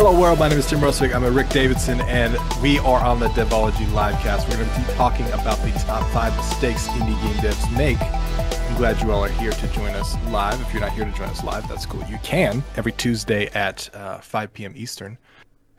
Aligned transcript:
Hello, 0.00 0.16
world. 0.16 0.38
My 0.38 0.48
name 0.48 0.60
is 0.60 0.66
Tim 0.68 0.78
Ruswick. 0.78 1.12
I'm 1.12 1.24
a 1.24 1.30
Rick 1.30 1.48
Davidson, 1.48 2.00
and 2.02 2.36
we 2.62 2.78
are 2.78 3.04
on 3.04 3.18
the 3.18 3.26
Devology 3.30 3.84
Livecast. 3.86 4.48
We're 4.48 4.58
going 4.58 4.70
to 4.70 4.78
be 4.78 4.94
talking 4.94 5.26
about 5.32 5.60
the 5.64 5.72
top 5.72 6.08
five 6.12 6.36
mistakes 6.36 6.86
indie 6.86 7.20
game 7.20 7.34
devs 7.38 7.76
make. 7.76 8.00
I'm 8.00 8.76
glad 8.76 9.02
you 9.02 9.10
all 9.10 9.24
are 9.24 9.28
here 9.28 9.50
to 9.50 9.66
join 9.72 9.90
us 9.96 10.14
live. 10.28 10.60
If 10.60 10.72
you're 10.72 10.82
not 10.82 10.92
here 10.92 11.04
to 11.04 11.10
join 11.10 11.28
us 11.28 11.42
live, 11.42 11.66
that's 11.66 11.84
cool. 11.84 12.00
You 12.04 12.16
can 12.22 12.62
every 12.76 12.92
Tuesday 12.92 13.48
at 13.56 13.92
uh, 13.92 14.18
5 14.20 14.52
p.m. 14.52 14.72
Eastern, 14.76 15.18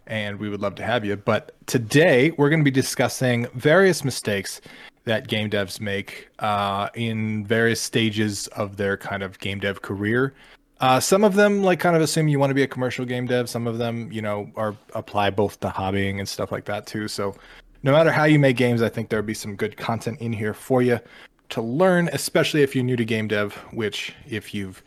and 0.05 0.37
we 0.37 0.49
would 0.49 0.59
love 0.59 0.75
to 0.75 0.83
have 0.83 1.05
you. 1.05 1.15
But 1.15 1.55
today, 1.65 2.31
we're 2.31 2.49
going 2.49 2.59
to 2.59 2.65
be 2.65 2.71
discussing 2.71 3.47
various 3.53 4.03
mistakes 4.03 4.59
that 5.05 5.29
game 5.29 5.49
devs 5.49 5.79
make 5.79 6.27
uh, 6.39 6.89
in 6.93 7.45
various 7.45 7.79
stages 7.79 8.47
of 8.47 8.75
their 8.75 8.97
kind 8.97 9.23
of 9.23 9.39
game 9.39 9.59
dev 9.59 9.81
career. 9.81 10.33
Uh, 10.79 10.99
some 10.99 11.23
of 11.23 11.35
them 11.35 11.61
like 11.61 11.79
kind 11.79 11.95
of 11.95 12.01
assume 12.01 12.27
you 12.27 12.39
want 12.39 12.51
to 12.51 12.55
be 12.55 12.63
a 12.63 12.67
commercial 12.67 13.05
game 13.05 13.25
dev. 13.25 13.49
Some 13.49 13.67
of 13.67 13.77
them, 13.77 14.11
you 14.11 14.21
know, 14.21 14.49
are 14.55 14.75
apply 14.93 15.29
both 15.29 15.59
to 15.59 15.69
hobbying 15.69 16.19
and 16.19 16.27
stuff 16.27 16.51
like 16.51 16.65
that 16.65 16.87
too. 16.87 17.07
So 17.07 17.35
no 17.83 17.91
matter 17.91 18.11
how 18.11 18.23
you 18.23 18.39
make 18.39 18.55
games, 18.55 18.81
I 18.81 18.89
think 18.89 19.09
there'll 19.09 19.25
be 19.25 19.33
some 19.33 19.55
good 19.55 19.75
content 19.75 20.19
in 20.21 20.31
here 20.31 20.53
for 20.53 20.81
you 20.81 20.99
to 21.49 21.61
learn, 21.61 22.09
especially 22.13 22.61
if 22.61 22.75
you're 22.75 22.83
new 22.83 22.95
to 22.95 23.05
game 23.05 23.27
dev, 23.27 23.53
which 23.71 24.13
if 24.27 24.53
you've 24.53 24.81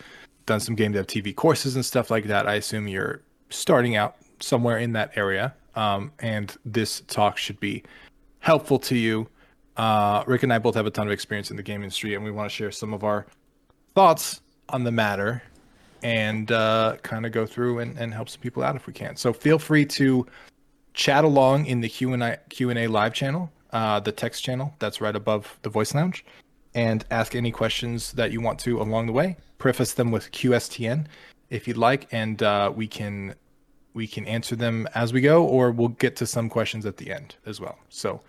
done 0.47 0.61
some 0.61 0.75
game 0.75 0.93
dev 0.93 1.07
TV 1.07 1.35
courses 1.35 1.75
and 1.75 1.85
stuff 1.85 2.11
like 2.11 2.25
that, 2.25 2.47
I 2.47 2.55
assume 2.55 2.89
you're 2.89 3.21
starting 3.51 3.97
out 3.97 4.17
somewhere 4.41 4.79
in 4.79 4.93
that 4.93 5.13
area. 5.17 5.55
Um, 5.75 6.13
and 6.21 6.55
this 6.65 7.01
talk 7.03 7.37
should 7.37 7.61
be 7.61 7.83
helpful 8.41 8.79
to 8.81 8.97
you. 8.97 9.29
Uh, 9.77 10.23
Rick 10.27 10.43
and 10.43 10.53
I 10.53 10.59
both 10.59 10.75
have 10.75 10.87
a 10.87 10.91
ton 10.91 11.07
of 11.07 11.13
experience 11.13 11.51
in 11.51 11.57
the 11.57 11.63
game 11.63 11.83
industry, 11.83 12.15
and 12.15 12.25
we 12.25 12.31
want 12.31 12.51
to 12.51 12.55
share 12.55 12.71
some 12.71 12.93
of 12.93 13.05
our 13.05 13.27
thoughts 13.95 14.43
on 14.69 14.85
the 14.85 14.91
matter 14.91 15.43
and 16.03 16.51
uh, 16.51 16.97
kind 17.03 17.27
of 17.27 17.33
go 17.33 17.47
through 17.47 17.79
and, 17.79 17.99
and 17.99 18.13
help 18.13 18.29
some 18.29 18.41
people 18.41 18.63
out 18.63 18.77
if 18.77 18.87
we 18.87 18.93
can. 18.93 19.17
So 19.17 19.33
feel 19.33 19.59
free 19.59 19.85
to 19.87 20.27
chat 20.95 21.25
along 21.25 21.67
in 21.67 21.81
the 21.81 21.89
Q 21.89 22.13
and 22.13 22.23
A 22.23 22.39
Q 22.49 22.71
and 22.71 22.79
A 22.79 22.87
live 22.87 23.15
channel, 23.15 23.51
uh, 23.73 24.01
the 24.01 24.13
text 24.13 24.45
channel 24.45 24.75
that's 24.79 25.01
right 25.01 25.15
above 25.17 25.59
the 25.63 25.71
voice 25.71 25.95
lounge, 25.95 26.25
and 26.75 27.05
ask 27.11 27.35
any 27.35 27.51
questions 27.51 28.13
that 28.13 28.33
you 28.33 28.41
want 28.41 28.59
to 28.61 28.81
along 28.81 29.07
the 29.07 29.13
way. 29.13 29.37
Preface 29.59 29.95
them 29.95 30.11
with 30.11 30.31
QSTN 30.33 31.07
if 31.51 31.69
you'd 31.69 31.77
like, 31.77 32.09
and 32.13 32.43
uh, 32.43 32.73
we 32.75 32.87
can 32.87 33.35
we 33.95 34.07
can 34.07 34.27
answer 34.27 34.57
them 34.57 34.89
as 34.95 35.13
we 35.13 35.21
go, 35.21 35.45
or 35.45 35.71
we'll 35.71 35.89
get 35.89 36.17
to 36.17 36.27
some 36.27 36.49
questions 36.49 36.87
at 36.87 36.97
the 36.97 37.13
end 37.13 37.37
as 37.47 37.61
well. 37.61 37.79
So 37.89 38.21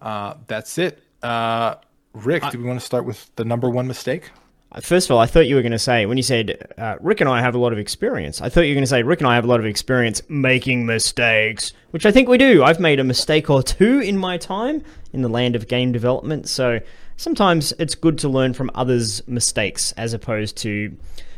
uh, 0.00 0.34
that's 0.46 0.78
it. 0.78 1.02
Uh, 1.22 1.76
Rick, 2.12 2.44
do 2.50 2.58
we 2.58 2.64
want 2.64 2.78
to 2.78 2.84
start 2.84 3.04
with 3.04 3.30
the 3.36 3.44
number 3.44 3.68
one 3.68 3.86
mistake? 3.86 4.30
First 4.80 5.08
of 5.08 5.14
all, 5.14 5.18
I 5.18 5.26
thought 5.26 5.46
you 5.46 5.54
were 5.54 5.62
going 5.62 5.72
to 5.72 5.78
say, 5.78 6.04
when 6.04 6.18
you 6.18 6.22
said 6.22 6.72
uh, 6.76 6.96
Rick 7.00 7.22
and 7.22 7.30
I 7.30 7.40
have 7.40 7.54
a 7.54 7.58
lot 7.58 7.72
of 7.72 7.78
experience, 7.78 8.42
I 8.42 8.50
thought 8.50 8.62
you 8.62 8.72
were 8.72 8.74
going 8.74 8.82
to 8.82 8.88
say 8.88 9.02
Rick 9.02 9.20
and 9.20 9.28
I 9.28 9.34
have 9.34 9.44
a 9.44 9.48
lot 9.48 9.58
of 9.58 9.64
experience 9.64 10.20
making 10.28 10.84
mistakes, 10.84 11.72
which 11.92 12.04
I 12.04 12.12
think 12.12 12.28
we 12.28 12.36
do. 12.36 12.62
I've 12.62 12.78
made 12.78 13.00
a 13.00 13.04
mistake 13.04 13.48
or 13.48 13.62
two 13.62 14.00
in 14.00 14.18
my 14.18 14.36
time 14.36 14.82
in 15.14 15.22
the 15.22 15.28
land 15.28 15.56
of 15.56 15.66
game 15.66 15.92
development. 15.92 16.48
So 16.48 16.80
sometimes 17.16 17.72
it's 17.78 17.94
good 17.94 18.18
to 18.18 18.28
learn 18.28 18.52
from 18.52 18.70
others' 18.74 19.26
mistakes 19.26 19.92
as 19.92 20.12
opposed 20.12 20.58
to 20.58 20.94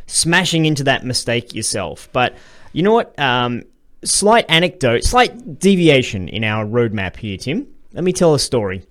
smashing 0.07 0.67
into 0.67 0.83
that 0.85 1.05
mistake 1.05 1.55
yourself. 1.55 2.09
But 2.13 2.37
you 2.73 2.83
know 2.83 2.93
what? 2.93 3.17
Um, 3.21 3.63
slight 4.05 4.47
anecdote, 4.49 5.05
slight 5.05 5.59
deviation 5.61 6.29
in 6.29 6.43
our 6.43 6.65
roadmap 6.65 7.17
here, 7.17 7.37
Tim. 7.37 7.69
Let 7.93 8.03
me 8.03 8.13
tell 8.13 8.35
a 8.35 8.39
story. 8.39 8.85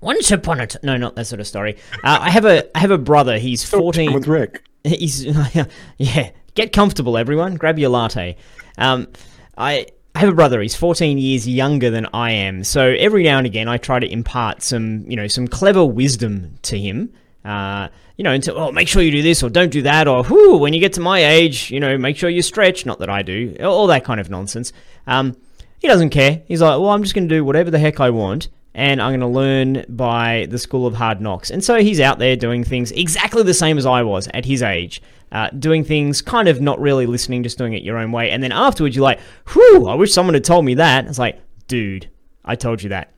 Once 0.00 0.30
upon 0.30 0.60
a 0.60 0.66
time, 0.66 0.80
no, 0.82 0.96
not 0.96 1.16
that 1.16 1.26
sort 1.26 1.40
of 1.40 1.46
story. 1.46 1.76
Uh, 2.04 2.18
I 2.20 2.30
have 2.30 2.44
a 2.44 2.76
I 2.76 2.80
have 2.80 2.90
a 2.90 2.98
brother. 2.98 3.38
He's 3.38 3.64
fourteen. 3.64 4.12
With 4.12 4.26
Rick. 4.26 4.62
He's 4.84 5.24
yeah. 5.98 6.30
Get 6.54 6.72
comfortable, 6.72 7.16
everyone. 7.16 7.56
Grab 7.56 7.78
your 7.78 7.90
latte. 7.90 8.36
Um, 8.78 9.08
I 9.56 9.86
I 10.14 10.20
have 10.20 10.30
a 10.30 10.34
brother. 10.34 10.60
He's 10.60 10.74
14 10.74 11.16
years 11.18 11.46
younger 11.46 11.90
than 11.90 12.08
I 12.12 12.32
am. 12.32 12.64
So 12.64 12.88
every 12.98 13.22
now 13.22 13.38
and 13.38 13.46
again, 13.46 13.68
I 13.68 13.76
try 13.76 14.00
to 14.00 14.10
impart 14.10 14.62
some, 14.62 15.08
you 15.08 15.14
know, 15.14 15.28
some 15.28 15.46
clever 15.46 15.84
wisdom 15.84 16.58
to 16.62 16.76
him. 16.76 17.12
Uh, 17.44 17.86
you 18.16 18.24
know, 18.24 18.32
into 18.32 18.52
oh, 18.52 18.72
make 18.72 18.88
sure 18.88 19.00
you 19.00 19.12
do 19.12 19.22
this 19.22 19.44
or 19.44 19.48
don't 19.48 19.70
do 19.70 19.82
that, 19.82 20.08
or 20.08 20.24
whoo, 20.24 20.56
when 20.56 20.74
you 20.74 20.80
get 20.80 20.94
to 20.94 21.00
my 21.00 21.24
age, 21.24 21.70
you 21.70 21.78
know, 21.78 21.96
make 21.96 22.16
sure 22.16 22.28
you 22.28 22.42
stretch. 22.42 22.84
Not 22.84 22.98
that 22.98 23.08
I 23.08 23.22
do, 23.22 23.54
all 23.62 23.86
that 23.86 24.04
kind 24.04 24.18
of 24.18 24.28
nonsense. 24.28 24.72
Um, 25.06 25.36
he 25.78 25.86
doesn't 25.86 26.10
care. 26.10 26.42
He's 26.48 26.60
like, 26.60 26.80
well, 26.80 26.88
I'm 26.88 27.04
just 27.04 27.14
going 27.14 27.28
to 27.28 27.34
do 27.36 27.44
whatever 27.44 27.70
the 27.70 27.78
heck 27.78 28.00
I 28.00 28.10
want 28.10 28.48
and 28.74 29.00
I'm 29.02 29.10
going 29.10 29.20
to 29.20 29.26
learn 29.26 29.84
by 29.88 30.46
the 30.50 30.58
School 30.58 30.86
of 30.86 30.94
Hard 30.94 31.20
Knocks. 31.20 31.50
And 31.50 31.62
so 31.64 31.76
he's 31.76 32.00
out 32.00 32.18
there 32.18 32.36
doing 32.36 32.64
things 32.64 32.92
exactly 32.92 33.42
the 33.42 33.54
same 33.54 33.78
as 33.78 33.86
I 33.86 34.02
was 34.02 34.28
at 34.34 34.44
his 34.44 34.62
age, 34.62 35.02
uh, 35.32 35.50
doing 35.50 35.84
things 35.84 36.22
kind 36.22 36.48
of 36.48 36.60
not 36.60 36.80
really 36.80 37.06
listening, 37.06 37.42
just 37.42 37.58
doing 37.58 37.72
it 37.72 37.82
your 37.82 37.98
own 37.98 38.12
way. 38.12 38.30
And 38.30 38.42
then 38.42 38.52
afterwards, 38.52 38.94
you're 38.94 39.04
like, 39.04 39.20
whew, 39.52 39.88
I 39.88 39.94
wish 39.94 40.12
someone 40.12 40.34
had 40.34 40.44
told 40.44 40.64
me 40.64 40.74
that. 40.74 41.06
It's 41.06 41.18
like, 41.18 41.40
dude, 41.66 42.08
I 42.44 42.54
told 42.54 42.82
you 42.82 42.90
that. 42.90 43.12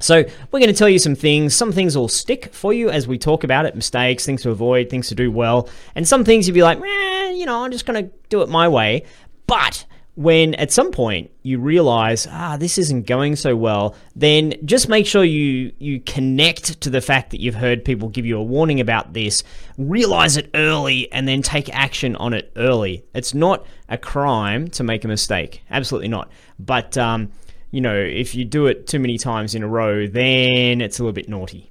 So, 0.00 0.22
we're 0.52 0.60
going 0.60 0.72
to 0.72 0.78
tell 0.78 0.88
you 0.88 1.00
some 1.00 1.16
things. 1.16 1.56
Some 1.56 1.72
things 1.72 1.96
will 1.96 2.06
stick 2.06 2.54
for 2.54 2.72
you 2.72 2.88
as 2.88 3.08
we 3.08 3.18
talk 3.18 3.42
about 3.42 3.66
it 3.66 3.74
mistakes, 3.74 4.24
things 4.24 4.42
to 4.42 4.50
avoid, 4.50 4.88
things 4.88 5.08
to 5.08 5.16
do 5.16 5.32
well. 5.32 5.68
And 5.96 6.06
some 6.06 6.24
things 6.24 6.46
you'll 6.46 6.54
be 6.54 6.62
like, 6.62 6.78
eh, 6.80 7.30
you 7.30 7.46
know, 7.46 7.64
I'm 7.64 7.72
just 7.72 7.84
going 7.84 8.04
to 8.04 8.12
do 8.28 8.42
it 8.42 8.48
my 8.48 8.68
way. 8.68 9.04
But 9.48 9.86
when 10.18 10.52
at 10.56 10.72
some 10.72 10.90
point 10.90 11.30
you 11.44 11.60
realize 11.60 12.26
ah 12.32 12.56
this 12.56 12.76
isn't 12.76 13.06
going 13.06 13.36
so 13.36 13.54
well 13.54 13.94
then 14.16 14.52
just 14.64 14.88
make 14.88 15.06
sure 15.06 15.22
you 15.22 15.72
you 15.78 16.00
connect 16.00 16.80
to 16.80 16.90
the 16.90 17.00
fact 17.00 17.30
that 17.30 17.40
you've 17.40 17.54
heard 17.54 17.84
people 17.84 18.08
give 18.08 18.26
you 18.26 18.36
a 18.36 18.42
warning 18.42 18.80
about 18.80 19.12
this 19.12 19.44
realize 19.78 20.36
it 20.36 20.50
early 20.54 21.10
and 21.12 21.28
then 21.28 21.40
take 21.40 21.72
action 21.72 22.16
on 22.16 22.34
it 22.34 22.50
early. 22.56 23.04
It's 23.14 23.32
not 23.32 23.64
a 23.88 23.96
crime 23.96 24.66
to 24.70 24.82
make 24.82 25.04
a 25.04 25.08
mistake. 25.08 25.62
Absolutely 25.70 26.08
not. 26.08 26.32
But 26.58 26.98
um, 26.98 27.30
you 27.70 27.80
know 27.80 27.94
if 27.94 28.34
you 28.34 28.44
do 28.44 28.66
it 28.66 28.88
too 28.88 28.98
many 28.98 29.18
times 29.18 29.54
in 29.54 29.62
a 29.62 29.68
row 29.68 30.08
then 30.08 30.80
it's 30.80 30.98
a 30.98 31.02
little 31.04 31.12
bit 31.12 31.28
naughty. 31.28 31.70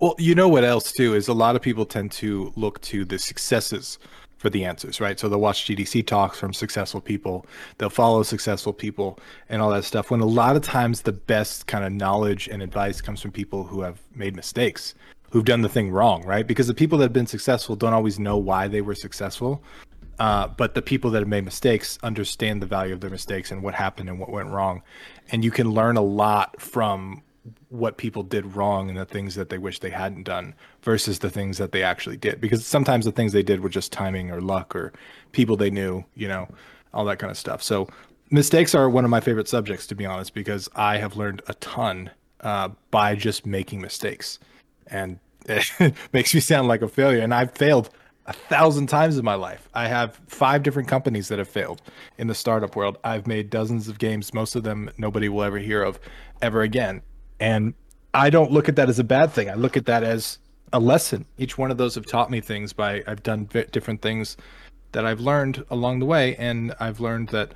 Well 0.00 0.16
you 0.18 0.34
know 0.34 0.48
what 0.48 0.64
else 0.64 0.90
too 0.90 1.14
is 1.14 1.28
a 1.28 1.34
lot 1.34 1.54
of 1.54 1.62
people 1.62 1.86
tend 1.86 2.10
to 2.12 2.52
look 2.56 2.80
to 2.80 3.04
the 3.04 3.20
successes 3.20 4.00
for 4.42 4.50
the 4.50 4.64
answers, 4.64 5.00
right? 5.00 5.20
So 5.20 5.28
they'll 5.28 5.40
watch 5.40 5.66
GDC 5.66 6.04
talks 6.04 6.36
from 6.36 6.52
successful 6.52 7.00
people, 7.00 7.46
they'll 7.78 7.88
follow 7.88 8.24
successful 8.24 8.72
people 8.72 9.20
and 9.48 9.62
all 9.62 9.70
that 9.70 9.84
stuff. 9.84 10.10
When 10.10 10.20
a 10.20 10.26
lot 10.26 10.56
of 10.56 10.62
times 10.62 11.02
the 11.02 11.12
best 11.12 11.68
kind 11.68 11.84
of 11.84 11.92
knowledge 11.92 12.48
and 12.48 12.60
advice 12.60 13.00
comes 13.00 13.20
from 13.20 13.30
people 13.30 13.62
who 13.62 13.82
have 13.82 14.00
made 14.16 14.34
mistakes, 14.34 14.96
who've 15.30 15.44
done 15.44 15.62
the 15.62 15.68
thing 15.68 15.92
wrong, 15.92 16.24
right? 16.26 16.44
Because 16.44 16.66
the 16.66 16.74
people 16.74 16.98
that 16.98 17.04
have 17.04 17.12
been 17.12 17.28
successful 17.28 17.76
don't 17.76 17.94
always 17.94 18.18
know 18.18 18.36
why 18.36 18.66
they 18.66 18.80
were 18.80 18.96
successful. 18.96 19.62
Uh, 20.18 20.48
but 20.48 20.74
the 20.74 20.82
people 20.82 21.10
that 21.12 21.20
have 21.20 21.28
made 21.28 21.44
mistakes 21.44 21.98
understand 22.02 22.60
the 22.60 22.66
value 22.66 22.92
of 22.92 23.00
their 23.00 23.10
mistakes 23.10 23.52
and 23.52 23.62
what 23.62 23.74
happened 23.74 24.08
and 24.08 24.18
what 24.18 24.28
went 24.28 24.48
wrong. 24.48 24.82
And 25.30 25.44
you 25.44 25.52
can 25.52 25.70
learn 25.70 25.96
a 25.96 26.02
lot 26.02 26.60
from 26.60 27.22
what 27.70 27.96
people 27.96 28.22
did 28.22 28.54
wrong 28.54 28.88
and 28.88 28.98
the 28.98 29.04
things 29.04 29.34
that 29.34 29.48
they 29.48 29.58
wish 29.58 29.80
they 29.80 29.90
hadn't 29.90 30.22
done 30.22 30.54
versus 30.82 31.18
the 31.18 31.30
things 31.30 31.58
that 31.58 31.72
they 31.72 31.82
actually 31.82 32.16
did 32.16 32.40
because 32.40 32.64
sometimes 32.64 33.04
the 33.04 33.12
things 33.12 33.32
they 33.32 33.42
did 33.42 33.60
were 33.60 33.68
just 33.68 33.92
timing 33.92 34.30
or 34.30 34.40
luck 34.40 34.76
or 34.76 34.92
people 35.32 35.56
they 35.56 35.70
knew 35.70 36.04
you 36.14 36.28
know 36.28 36.46
all 36.94 37.04
that 37.04 37.18
kind 37.18 37.30
of 37.30 37.36
stuff 37.36 37.62
so 37.62 37.88
mistakes 38.30 38.74
are 38.74 38.88
one 38.88 39.04
of 39.04 39.10
my 39.10 39.20
favorite 39.20 39.48
subjects 39.48 39.86
to 39.86 39.94
be 39.94 40.06
honest 40.06 40.34
because 40.34 40.68
i 40.76 40.98
have 40.98 41.16
learned 41.16 41.42
a 41.48 41.54
ton 41.54 42.10
uh, 42.42 42.68
by 42.90 43.14
just 43.14 43.44
making 43.44 43.80
mistakes 43.80 44.38
and 44.86 45.18
it 45.46 45.94
makes 46.12 46.32
me 46.32 46.40
sound 46.40 46.68
like 46.68 46.82
a 46.82 46.88
failure 46.88 47.20
and 47.20 47.34
i've 47.34 47.52
failed 47.52 47.90
a 48.26 48.32
thousand 48.32 48.86
times 48.86 49.18
in 49.18 49.24
my 49.24 49.34
life. 49.34 49.68
I 49.74 49.88
have 49.88 50.20
five 50.28 50.62
different 50.62 50.88
companies 50.88 51.26
that 51.28 51.40
have 51.40 51.48
failed 51.48 51.82
in 52.18 52.28
the 52.28 52.34
startup 52.34 52.76
world. 52.76 52.98
I've 53.02 53.26
made 53.26 53.50
dozens 53.50 53.88
of 53.88 53.98
games, 53.98 54.32
most 54.32 54.54
of 54.54 54.62
them 54.62 54.90
nobody 54.96 55.28
will 55.28 55.42
ever 55.42 55.58
hear 55.58 55.82
of 55.82 55.98
ever 56.40 56.62
again. 56.62 57.02
And 57.42 57.74
I 58.14 58.30
don't 58.30 58.52
look 58.52 58.68
at 58.68 58.76
that 58.76 58.88
as 58.88 59.00
a 59.00 59.04
bad 59.04 59.32
thing. 59.32 59.50
I 59.50 59.54
look 59.54 59.76
at 59.76 59.86
that 59.86 60.04
as 60.04 60.38
a 60.72 60.78
lesson. 60.78 61.26
Each 61.38 61.58
one 61.58 61.72
of 61.72 61.76
those 61.76 61.96
have 61.96 62.06
taught 62.06 62.30
me 62.30 62.40
things 62.40 62.72
by 62.72 63.02
I've 63.04 63.24
done 63.24 63.48
different 63.72 64.00
things 64.00 64.36
that 64.92 65.04
I've 65.04 65.18
learned 65.18 65.64
along 65.68 65.98
the 65.98 66.06
way, 66.06 66.36
and 66.36 66.72
I've 66.78 67.00
learned 67.00 67.30
that 67.30 67.52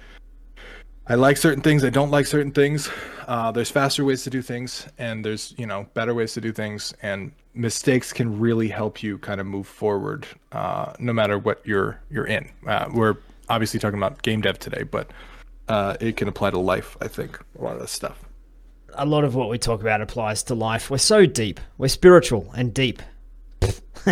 I 1.06 1.14
like 1.14 1.36
certain 1.36 1.62
things. 1.62 1.84
I 1.84 1.90
don't 1.90 2.10
like 2.10 2.26
certain 2.26 2.50
things. 2.50 2.90
Uh, 3.28 3.52
there's 3.52 3.70
faster 3.70 4.04
ways 4.04 4.24
to 4.24 4.30
do 4.30 4.42
things, 4.42 4.88
and 4.98 5.24
there's 5.24 5.54
you 5.56 5.66
know 5.66 5.86
better 5.94 6.14
ways 6.14 6.34
to 6.34 6.40
do 6.40 6.50
things, 6.50 6.92
and 7.00 7.30
mistakes 7.54 8.12
can 8.12 8.40
really 8.40 8.66
help 8.66 9.04
you 9.04 9.18
kind 9.18 9.40
of 9.40 9.46
move 9.46 9.68
forward, 9.68 10.26
uh, 10.50 10.94
no 10.98 11.12
matter 11.12 11.38
what 11.38 11.64
you're 11.64 12.00
you're 12.10 12.26
in. 12.26 12.50
Uh, 12.66 12.88
we're 12.92 13.18
obviously 13.48 13.78
talking 13.78 14.00
about 14.00 14.20
game 14.22 14.40
dev 14.40 14.58
today, 14.58 14.82
but 14.82 15.12
uh, 15.68 15.96
it 16.00 16.16
can 16.16 16.26
apply 16.26 16.50
to 16.50 16.58
life. 16.58 16.96
I 17.00 17.06
think 17.06 17.38
a 17.56 17.62
lot 17.62 17.76
of 17.76 17.82
this 17.82 17.92
stuff 17.92 18.25
a 18.96 19.04
lot 19.04 19.24
of 19.24 19.34
what 19.34 19.48
we 19.48 19.58
talk 19.58 19.80
about 19.80 20.00
applies 20.00 20.42
to 20.44 20.54
life. 20.54 20.90
We're 20.90 20.98
so 20.98 21.26
deep. 21.26 21.60
We're 21.78 21.88
spiritual 21.88 22.52
and 22.56 22.72
deep. 22.72 23.02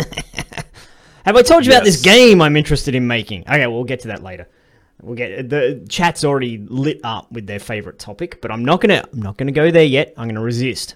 Have 1.25 1.35
I 1.35 1.41
told 1.41 1.65
you 1.65 1.71
yes. 1.71 1.79
about 1.79 1.85
this 1.85 2.01
game 2.01 2.41
I'm 2.41 2.55
interested 2.55 2.95
in 2.95 3.07
making? 3.07 3.43
Okay, 3.47 3.65
we'll 3.67 3.83
get 3.83 4.01
to 4.01 4.09
that 4.09 4.23
later. 4.23 4.47
We'll 5.01 5.15
get 5.15 5.49
the 5.49 5.85
chat's 5.89 6.23
already 6.23 6.57
lit 6.57 7.01
up 7.03 7.31
with 7.31 7.47
their 7.47 7.59
favorite 7.59 7.99
topic, 7.99 8.41
but 8.41 8.51
I'm 8.51 8.63
not 8.63 8.81
gonna 8.81 9.03
I'm 9.11 9.21
not 9.21 9.37
gonna 9.37 9.51
go 9.51 9.69
there 9.71 9.83
yet. 9.83 10.13
I'm 10.17 10.27
gonna 10.27 10.41
resist 10.41 10.95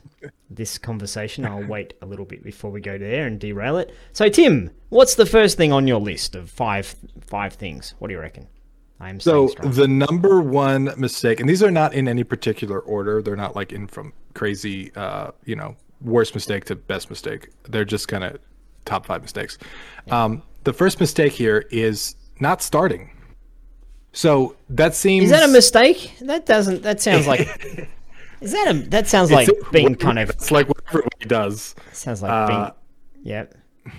this 0.50 0.78
conversation. 0.78 1.46
I'll 1.46 1.64
wait 1.68 1.96
a 2.02 2.06
little 2.06 2.26
bit 2.26 2.44
before 2.44 2.72
we 2.72 2.82
go 2.82 2.98
there 2.98 3.28
and 3.28 3.40
derail 3.40 3.78
it. 3.78 3.94
So, 4.14 4.30
Tim, 4.30 4.72
what's 4.90 5.16
the 5.16 5.26
first 5.26 5.58
thing 5.58 5.72
on 5.72 5.88
your 5.88 6.00
list 6.00 6.36
of 6.36 6.50
five 6.50 6.96
five 7.22 7.54
things? 7.54 7.94
What 8.00 8.08
do 8.08 8.14
you 8.14 8.20
reckon? 8.20 8.48
I 9.00 9.10
am 9.10 9.20
So 9.20 9.48
the 9.64 9.88
number 9.88 10.42
one 10.42 10.94
mistake, 10.98 11.40
and 11.40 11.48
these 11.48 11.64
are 11.64 11.72
not 11.72 11.94
in 11.94 12.08
any 12.08 12.24
particular 12.24 12.80
order. 12.80 13.22
They're 13.22 13.36
not 13.36 13.56
like 13.56 13.72
in 13.72 13.88
from 13.88 14.14
crazy, 14.34 14.92
uh, 14.96 15.32
you 15.46 15.56
know, 15.56 15.76
worst 16.02 16.34
mistake 16.36 16.66
to 16.66 16.76
best 16.76 17.10
mistake. 17.10 17.50
They're 17.64 17.86
just 17.86 18.08
kind 18.08 18.24
of 18.24 18.40
top 18.86 19.06
five 19.06 19.22
mistakes. 19.22 19.58
Um, 20.12 20.44
the 20.66 20.74
first 20.74 21.00
mistake 21.00 21.32
here 21.32 21.66
is 21.72 22.16
not 22.40 22.62
starting. 22.62 23.12
So 24.12 24.56
that 24.70 24.96
seems 24.96 25.26
Is 25.26 25.32
that 25.32 25.48
a 25.48 25.52
mistake? 25.52 26.14
That 26.22 26.46
doesn't. 26.46 26.82
That 26.82 27.00
sounds 27.00 27.28
like. 27.28 27.42
is 28.42 28.52
that 28.52 28.68
a? 28.70 28.74
That 28.90 29.08
sounds 29.08 29.32
like 29.32 29.48
It's- 29.48 29.72
being 29.72 29.96
kind 29.96 30.20
of. 30.20 30.30
It's 30.30 30.52
like 30.52 30.68
what 30.68 30.82
everybody 30.90 31.26
does. 31.26 31.76
Sounds 31.94 32.22
like 32.22 32.32
uh, 32.32 32.48
being. 32.48 32.72
Yeah. 33.24 33.46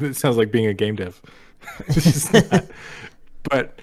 It 0.00 0.16
sounds 0.16 0.38
like 0.38 0.50
being 0.50 0.66
a 0.66 0.74
game 0.74 0.96
dev. 0.96 1.20
It's 1.88 2.04
just 2.04 2.32
not. 2.32 2.64
but 3.50 3.78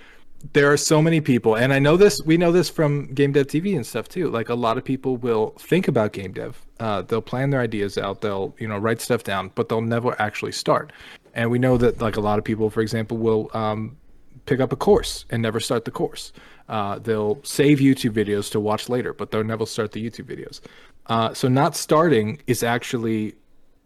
there 0.53 0.71
are 0.71 0.77
so 0.77 1.01
many 1.01 1.21
people, 1.21 1.55
and 1.55 1.73
I 1.73 1.79
know 1.79 1.97
this. 1.97 2.21
We 2.21 2.37
know 2.37 2.51
this 2.51 2.69
from 2.69 3.13
game 3.13 3.31
dev 3.31 3.47
TV 3.47 3.75
and 3.75 3.85
stuff 3.85 4.07
too. 4.09 4.29
Like 4.29 4.49
a 4.49 4.55
lot 4.55 4.77
of 4.77 4.83
people 4.83 5.17
will 5.17 5.55
think 5.59 5.87
about 5.87 6.13
game 6.13 6.33
dev. 6.33 6.61
Uh, 6.79 7.01
they'll 7.01 7.21
plan 7.21 7.49
their 7.49 7.61
ideas 7.61 7.97
out. 7.97 8.21
They'll 8.21 8.55
you 8.59 8.67
know 8.67 8.77
write 8.77 9.01
stuff 9.01 9.23
down, 9.23 9.51
but 9.55 9.69
they'll 9.69 9.81
never 9.81 10.19
actually 10.21 10.51
start. 10.51 10.91
And 11.33 11.49
we 11.49 11.59
know 11.59 11.77
that 11.77 12.01
like 12.01 12.17
a 12.17 12.21
lot 12.21 12.37
of 12.37 12.45
people, 12.45 12.69
for 12.69 12.81
example, 12.81 13.17
will 13.17 13.49
um, 13.53 13.97
pick 14.45 14.59
up 14.59 14.71
a 14.71 14.75
course 14.75 15.25
and 15.29 15.41
never 15.41 15.59
start 15.59 15.85
the 15.85 15.91
course. 15.91 16.31
Uh, 16.67 16.99
they'll 16.99 17.39
save 17.43 17.79
YouTube 17.79 18.11
videos 18.11 18.51
to 18.51 18.59
watch 18.59 18.89
later, 18.89 19.13
but 19.13 19.31
they'll 19.31 19.43
never 19.43 19.65
start 19.65 19.91
the 19.91 20.03
YouTube 20.03 20.25
videos. 20.25 20.61
Uh, 21.07 21.33
so 21.33 21.47
not 21.47 21.75
starting 21.75 22.41
is 22.47 22.63
actually 22.63 23.35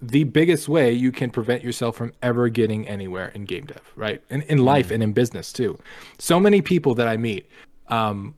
the 0.02 0.24
biggest 0.24 0.70
way 0.70 0.94
you 0.94 1.12
can 1.12 1.30
prevent 1.30 1.64
yourself 1.64 1.96
from 1.96 2.14
ever 2.22 2.48
getting 2.50 2.88
anywhere 2.88 3.30
in 3.30 3.46
game 3.46 3.66
dev, 3.66 3.82
right? 3.96 4.22
And 4.30 4.44
in 4.44 4.60
life 4.60 4.92
and 4.92 5.04
in 5.04 5.14
business 5.14 5.52
too. 5.52 5.78
So 6.20 6.40
many 6.40 6.62
people 6.62 6.96
that 6.96 7.08
I 7.08 7.18
meet, 7.18 7.50
um, 7.88 8.34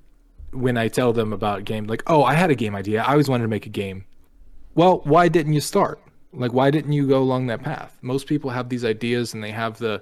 when 0.52 0.78
I 0.78 0.88
tell 0.88 1.14
them 1.14 1.34
about 1.34 1.64
game, 1.66 1.86
like, 1.86 2.04
oh, 2.08 2.24
I 2.24 2.34
had 2.34 2.50
a 2.50 2.56
game 2.56 2.76
idea. 2.76 3.04
I 3.04 3.12
always 3.12 3.30
wanted 3.30 3.44
to 3.44 3.50
make 3.50 3.66
a 3.66 3.70
game. 3.70 4.06
Well, 4.74 5.02
why 5.04 5.28
didn't 5.28 5.54
you 5.54 5.62
start? 5.62 6.02
Like, 6.34 6.54
why 6.54 6.72
didn't 6.72 6.94
you 6.94 7.08
go 7.08 7.22
along 7.22 7.48
that 7.48 7.62
path? 7.62 7.98
Most 8.02 8.28
people 8.28 8.50
have 8.50 8.70
these 8.70 8.86
ideas 8.86 9.34
and 9.34 9.44
they 9.44 9.52
have 9.52 9.78
the 9.78 10.02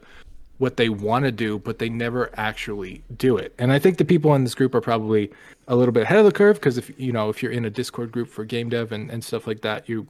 what 0.60 0.76
they 0.76 0.90
want 0.90 1.24
to 1.24 1.32
do, 1.32 1.58
but 1.58 1.80
they 1.80 1.88
never 1.88 2.30
actually 2.34 3.02
do 3.16 3.38
it. 3.38 3.56
And 3.58 3.72
I 3.72 3.80
think 3.80 3.98
the 3.98 4.04
people 4.04 4.36
in 4.36 4.44
this 4.44 4.54
group 4.54 4.76
are 4.76 4.82
probably 4.82 5.32
a 5.70 5.76
little 5.76 5.94
bit 5.94 6.04
ahead 6.04 6.20
of 6.20 6.26
the 6.26 6.34
curve 6.34 6.58
because 6.58 6.78
if 6.78 6.92
you 7.00 7.12
know 7.12 7.30
if 7.30 7.42
you're 7.42 7.52
in 7.52 7.66
a 7.66 7.70
Discord 7.70 8.12
group 8.12 8.28
for 8.30 8.44
game 8.46 8.70
dev 8.70 8.92
and, 8.92 9.10
and 9.10 9.24
stuff 9.24 9.48
like 9.48 9.62
that, 9.62 9.88
you 9.88 10.08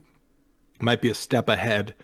might 0.82 1.00
be 1.00 1.10
a 1.10 1.14
step 1.14 1.48
ahead. 1.48 1.94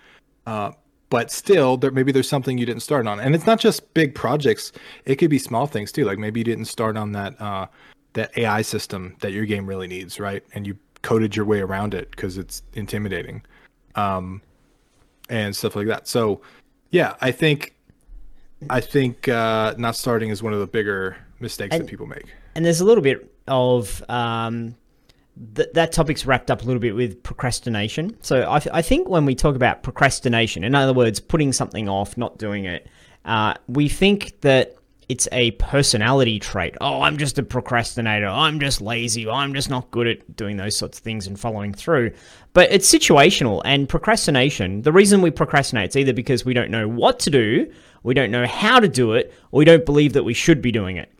Uh, 0.47 0.73
but 1.09 1.31
still, 1.31 1.77
there 1.77 1.91
maybe 1.91 2.11
there's 2.13 2.29
something 2.29 2.59
you 2.59 2.67
didn't 2.67 2.83
start 2.83 3.07
on, 3.07 3.21
and 3.21 3.35
it's 3.35 3.47
not 3.47 3.61
just 3.61 3.93
big 3.95 4.15
projects. 4.15 4.73
It 5.05 5.17
could 5.17 5.31
be 5.31 5.39
small 5.39 5.67
things 5.67 5.93
too. 5.93 6.05
Like 6.05 6.19
maybe 6.19 6.41
you 6.41 6.45
didn't 6.45 6.65
start 6.67 6.97
on 6.97 7.13
that 7.13 7.41
uh, 7.41 7.67
that 8.15 8.37
AI 8.37 8.63
system 8.63 9.17
that 9.21 9.33
your 9.33 9.47
game 9.47 9.67
really 9.67 9.87
needs, 9.87 10.19
right? 10.19 10.43
And 10.55 10.67
you 10.67 10.77
coded 11.03 11.37
your 11.37 11.45
way 11.45 11.61
around 11.61 11.95
it 11.95 12.11
because 12.11 12.39
it's 12.39 12.63
intimidating, 12.75 13.43
um, 13.95 14.43
and 15.29 15.55
stuff 15.55 15.77
like 15.77 15.87
that. 15.87 16.09
So, 16.09 16.41
yeah, 16.91 17.15
I 17.21 17.31
think 17.31 17.75
I 18.69 18.81
think 18.81 19.29
uh, 19.29 19.75
not 19.79 19.95
starting 19.95 20.31
is 20.31 20.43
one 20.43 20.53
of 20.55 20.59
the 20.61 20.67
bigger 20.67 21.17
mistakes 21.39 21.75
And- 21.75 21.85
that 21.85 21.89
people 21.91 22.07
make. 22.07 22.35
and 22.57 22.65
there's 22.65 22.81
a 22.81 22.85
little 22.85 23.03
bit 23.03 23.31
of 23.47 24.03
um, 24.09 24.75
th- 25.55 25.69
that 25.75 25.93
topic's 25.93 26.27
wrapped 26.27 26.51
up 26.51 26.63
a 26.63 26.65
little 26.65 26.81
bit 26.81 26.95
with 26.95 27.23
procrastination. 27.23 28.17
So 28.23 28.51
I, 28.51 28.59
th- 28.59 28.75
I 28.75 28.83
think 28.83 29.09
when 29.09 29.25
we 29.25 29.35
talk 29.35 29.57
about 29.57 29.83
procrastination, 29.83 30.65
in 30.65 30.75
other 30.75 30.93
words, 30.93 31.21
putting 31.21 31.53
something 31.53 31.89
off, 31.89 32.17
not 32.17 32.39
doing 32.39 32.65
it, 32.65 32.89
uh, 33.25 33.55
we 33.69 33.89
think 33.89 34.41
that 34.43 34.77
it's 35.09 35.29
a 35.31 35.53
personality 35.53 36.41
trait. 36.41 36.77
Oh, 36.81 37.03
I'm 37.03 37.17
just 37.17 37.39
a 37.39 37.43
procrastinator. 37.43 38.27
I'm 38.27 38.59
just 38.59 38.81
lazy. 38.81 39.29
I'm 39.29 39.55
just 39.55 39.71
not 39.71 39.91
good 39.93 40.09
at 40.09 40.37
doing 40.37 40.57
those 40.57 40.77
sorts 40.77 40.99
of 40.99 41.05
things 41.05 41.29
and 41.29 41.39
following 41.39 41.73
through. 41.73 42.13
But 42.55 42.73
it's 42.73 42.93
situational. 42.93 43.63
And 43.65 43.89
procrastination, 43.89 44.83
the 44.83 44.93
reason 44.93 45.23
we 45.23 45.31
procrastinate 45.31 45.91
is 45.91 45.97
either 45.97 46.13
because 46.13 46.45
we 46.45 46.55
don't 46.55 46.71
know 46.71 46.89
what 46.89 47.21
to 47.21 47.31
do, 47.31 47.73
we 48.03 48.15
don't 48.15 48.33
know 48.33 48.47
how 48.47 48.81
to 48.81 48.89
do 48.89 49.13
it, 49.13 49.33
or 49.53 49.59
we 49.59 49.65
don't 49.65 49.87
believe 49.87 50.13
that 50.15 50.25
we 50.25 50.35
should 50.35 50.61
be 50.61 50.73
doing 50.73 50.97
it. 50.97 51.13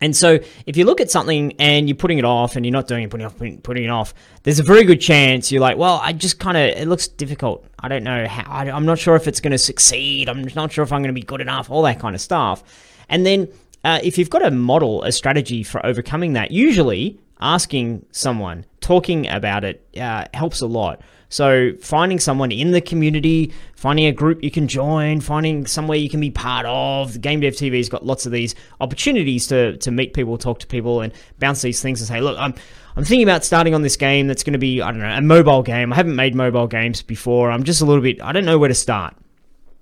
And 0.00 0.16
so, 0.16 0.38
if 0.66 0.76
you 0.76 0.84
look 0.86 1.00
at 1.00 1.10
something 1.10 1.52
and 1.58 1.88
you're 1.88 1.96
putting 1.96 2.18
it 2.18 2.24
off 2.24 2.56
and 2.56 2.64
you're 2.64 2.72
not 2.72 2.86
doing 2.86 3.04
it, 3.04 3.10
putting 3.10 3.24
it 3.24 3.26
off, 3.26 3.36
putting, 3.36 3.60
putting 3.60 3.84
it 3.84 3.90
off, 3.90 4.14
there's 4.44 4.58
a 4.58 4.62
very 4.62 4.84
good 4.84 5.00
chance 5.00 5.52
you're 5.52 5.60
like, 5.60 5.76
well, 5.76 6.00
I 6.02 6.12
just 6.12 6.38
kind 6.38 6.56
of, 6.56 6.62
it 6.80 6.88
looks 6.88 7.06
difficult. 7.06 7.66
I 7.78 7.88
don't 7.88 8.02
know 8.02 8.26
how, 8.26 8.50
I, 8.50 8.70
I'm 8.70 8.86
not 8.86 8.98
sure 8.98 9.14
if 9.14 9.28
it's 9.28 9.40
going 9.40 9.50
to 9.52 9.58
succeed. 9.58 10.28
I'm 10.28 10.48
not 10.54 10.72
sure 10.72 10.82
if 10.82 10.92
I'm 10.92 11.02
going 11.02 11.14
to 11.14 11.20
be 11.20 11.22
good 11.22 11.42
enough, 11.42 11.70
all 11.70 11.82
that 11.82 12.00
kind 12.00 12.14
of 12.14 12.20
stuff. 12.20 12.62
And 13.08 13.26
then, 13.26 13.48
uh, 13.84 14.00
if 14.02 14.18
you've 14.18 14.30
got 14.30 14.44
a 14.44 14.50
model, 14.50 15.02
a 15.04 15.12
strategy 15.12 15.62
for 15.62 15.84
overcoming 15.84 16.34
that, 16.34 16.50
usually 16.50 17.18
asking 17.40 18.04
someone, 18.10 18.64
talking 18.80 19.26
about 19.28 19.64
it 19.64 19.86
uh, 19.98 20.26
helps 20.34 20.60
a 20.60 20.66
lot. 20.66 21.00
So, 21.30 21.72
finding 21.80 22.18
someone 22.18 22.50
in 22.52 22.72
the 22.72 22.80
community, 22.80 23.52
finding 23.76 24.06
a 24.06 24.12
group 24.12 24.42
you 24.42 24.50
can 24.50 24.68
join, 24.68 25.20
finding 25.20 25.64
somewhere 25.64 25.96
you 25.96 26.10
can 26.10 26.20
be 26.20 26.30
part 26.30 26.66
of. 26.66 27.20
Game 27.20 27.40
Dev 27.40 27.54
TV's 27.54 27.88
got 27.88 28.04
lots 28.04 28.26
of 28.26 28.32
these 28.32 28.54
opportunities 28.80 29.46
to, 29.46 29.76
to 29.78 29.90
meet 29.92 30.12
people, 30.12 30.36
talk 30.36 30.58
to 30.58 30.66
people, 30.66 31.00
and 31.00 31.12
bounce 31.38 31.62
these 31.62 31.80
things 31.80 32.00
and 32.00 32.08
say, 32.08 32.20
look, 32.20 32.36
I'm 32.38 32.52
I'm 32.96 33.04
thinking 33.04 33.22
about 33.22 33.44
starting 33.44 33.74
on 33.74 33.82
this 33.82 33.96
game 33.96 34.26
that's 34.26 34.42
going 34.42 34.54
to 34.54 34.58
be, 34.58 34.82
I 34.82 34.90
don't 34.90 35.00
know, 35.00 35.08
a 35.08 35.20
mobile 35.20 35.62
game. 35.62 35.92
I 35.92 35.96
haven't 35.96 36.16
made 36.16 36.34
mobile 36.34 36.66
games 36.66 37.02
before. 37.02 37.50
I'm 37.50 37.62
just 37.62 37.80
a 37.80 37.84
little 37.84 38.02
bit, 38.02 38.20
I 38.20 38.32
don't 38.32 38.44
know 38.44 38.58
where 38.58 38.68
to 38.68 38.74
start. 38.74 39.14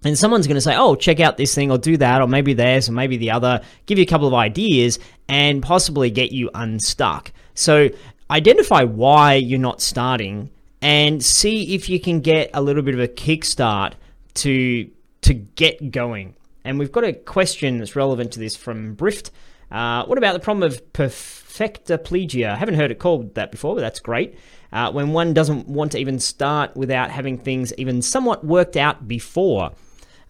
And 0.04 0.16
someone's 0.16 0.46
going 0.46 0.56
to 0.56 0.60
say, 0.60 0.76
oh, 0.76 0.94
check 0.94 1.18
out 1.18 1.36
this 1.36 1.54
thing 1.54 1.70
or 1.70 1.78
do 1.78 1.96
that, 1.96 2.20
or 2.20 2.28
maybe 2.28 2.52
this, 2.52 2.88
or 2.88 2.92
maybe 2.92 3.16
the 3.16 3.30
other, 3.30 3.62
give 3.86 3.98
you 3.98 4.04
a 4.04 4.06
couple 4.06 4.28
of 4.28 4.34
ideas 4.34 4.98
and 5.28 5.62
possibly 5.62 6.10
get 6.10 6.30
you 6.30 6.50
unstuck. 6.54 7.32
So 7.54 7.88
identify 8.30 8.84
why 8.84 9.34
you're 9.34 9.58
not 9.58 9.80
starting 9.80 10.50
and 10.80 11.24
see 11.24 11.74
if 11.74 11.88
you 11.88 11.98
can 11.98 12.20
get 12.20 12.50
a 12.54 12.62
little 12.62 12.82
bit 12.82 12.94
of 12.94 13.00
a 13.00 13.08
kickstart 13.08 13.94
to 14.34 14.90
to 15.22 15.34
get 15.34 15.90
going. 15.90 16.34
And 16.64 16.78
we've 16.78 16.92
got 16.92 17.04
a 17.04 17.12
question 17.12 17.78
that's 17.78 17.96
relevant 17.96 18.32
to 18.32 18.40
this 18.40 18.56
from 18.56 18.94
Brift. 18.94 19.30
Uh, 19.70 20.04
what 20.06 20.18
about 20.18 20.32
the 20.32 20.40
problem 20.40 20.62
of 20.62 20.92
perfectiplegia? 20.92 22.50
I 22.50 22.56
haven't 22.56 22.76
heard 22.76 22.90
it 22.90 22.98
called 22.98 23.34
that 23.34 23.50
before, 23.50 23.74
but 23.74 23.80
that's 23.80 24.00
great. 24.00 24.38
Uh, 24.72 24.90
when 24.92 25.12
one 25.12 25.34
doesn't 25.34 25.66
want 25.66 25.92
to 25.92 25.98
even 25.98 26.18
start 26.18 26.76
without 26.76 27.10
having 27.10 27.38
things 27.38 27.72
even 27.78 28.02
somewhat 28.02 28.44
worked 28.44 28.76
out 28.76 29.08
before. 29.08 29.72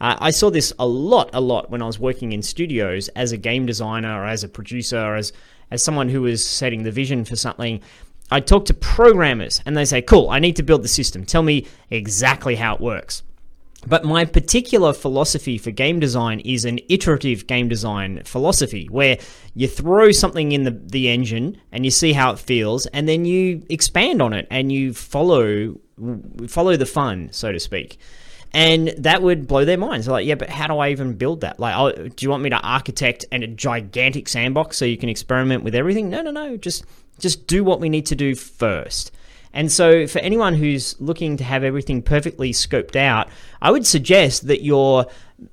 Uh, 0.00 0.17
I 0.21 0.31
saw 0.31 0.49
this 0.49 0.73
a 0.78 0.87
lot, 0.87 1.31
a 1.33 1.40
lot 1.40 1.71
when 1.71 1.83
I 1.83 1.87
was 1.87 1.99
working 1.99 2.33
in 2.33 2.43
studios 2.43 3.09
as 3.09 3.33
a 3.33 3.37
game 3.37 3.67
designer 3.67 4.23
or 4.23 4.26
as 4.26 4.45
a 4.45 4.49
producer 4.49 4.99
or 4.99 5.17
as, 5.17 5.33
as 5.73 5.83
someone 5.83 6.09
who 6.09 6.23
was 6.23 6.47
setting 6.47 6.85
the 6.85 6.93
vision 6.93 7.25
for 7.25 7.35
something. 7.35 7.81
I 8.31 8.41
talk 8.41 8.67
to 8.67 8.75
programmers 8.75 9.63
and 9.65 9.77
they 9.77 9.85
say, 9.85 10.03
Cool, 10.03 10.31
I 10.31 10.39
need 10.39 10.57
to 10.57 10.63
build 10.63 10.83
the 10.83 10.89
system. 10.89 11.25
Tell 11.25 11.43
me 11.43 11.67
exactly 11.91 12.57
how 12.57 12.75
it 12.75 12.81
works. 12.81 13.23
But 13.87 14.05
my 14.05 14.25
particular 14.25 14.93
philosophy 14.93 15.57
for 15.57 15.71
game 15.71 16.01
design 16.01 16.41
is 16.41 16.65
an 16.65 16.81
iterative 16.89 17.47
game 17.47 17.69
design 17.69 18.23
philosophy 18.25 18.87
where 18.91 19.19
you 19.55 19.69
throw 19.69 20.11
something 20.11 20.53
in 20.53 20.65
the, 20.65 20.73
the 20.73 21.09
engine 21.09 21.61
and 21.71 21.85
you 21.85 21.91
see 21.91 22.13
how 22.13 22.33
it 22.33 22.39
feels 22.39 22.87
and 22.87 23.09
then 23.09 23.25
you 23.25 23.65
expand 23.71 24.21
on 24.21 24.33
it 24.33 24.49
and 24.51 24.73
you 24.73 24.93
follow 24.93 25.79
follow 26.49 26.77
the 26.77 26.87
fun, 26.87 27.29
so 27.33 27.53
to 27.53 27.61
speak. 27.61 27.99
And 28.53 28.89
that 28.99 29.23
would 29.23 29.47
blow 29.47 29.65
their 29.65 29.77
minds. 29.79 30.07
They're 30.07 30.15
like, 30.15 30.27
yeah, 30.27 30.35
but 30.35 30.49
how 30.49 30.67
do 30.67 30.79
I 30.79 30.91
even 30.91 31.15
build 31.15 31.43
that? 31.43 31.61
Like, 31.61 31.77
oh, 31.77 32.09
do 32.09 32.25
you 32.25 32.31
want 32.31 32.43
me 32.43 32.51
to 32.51 32.57
architect 32.57 33.27
and 33.31 33.45
a 33.45 33.47
gigantic 33.47 34.29
sandbox 34.29 34.77
so 34.77 34.85
you 34.85 34.97
can 34.97 35.09
experiment 35.09 35.65
with 35.65 35.75
everything? 35.75 36.09
No, 36.09 36.23
no, 36.23 36.31
no. 36.31 36.57
Just 36.57 36.85
just 37.19 37.47
do 37.47 37.65
what 37.65 37.81
we 37.81 37.89
need 37.89 38.07
to 38.07 38.17
do 38.17 38.35
first. 38.35 39.13
And 39.53 39.73
so, 39.73 40.07
for 40.07 40.19
anyone 40.21 40.55
who's 40.55 41.01
looking 41.01 41.37
to 41.39 41.45
have 41.45 41.65
everything 41.65 42.03
perfectly 42.03 42.53
scoped 42.53 42.97
out, 42.97 43.29
I 43.63 43.71
would 43.71 43.87
suggest 43.87 44.47
that 44.47 44.63
your 44.63 45.07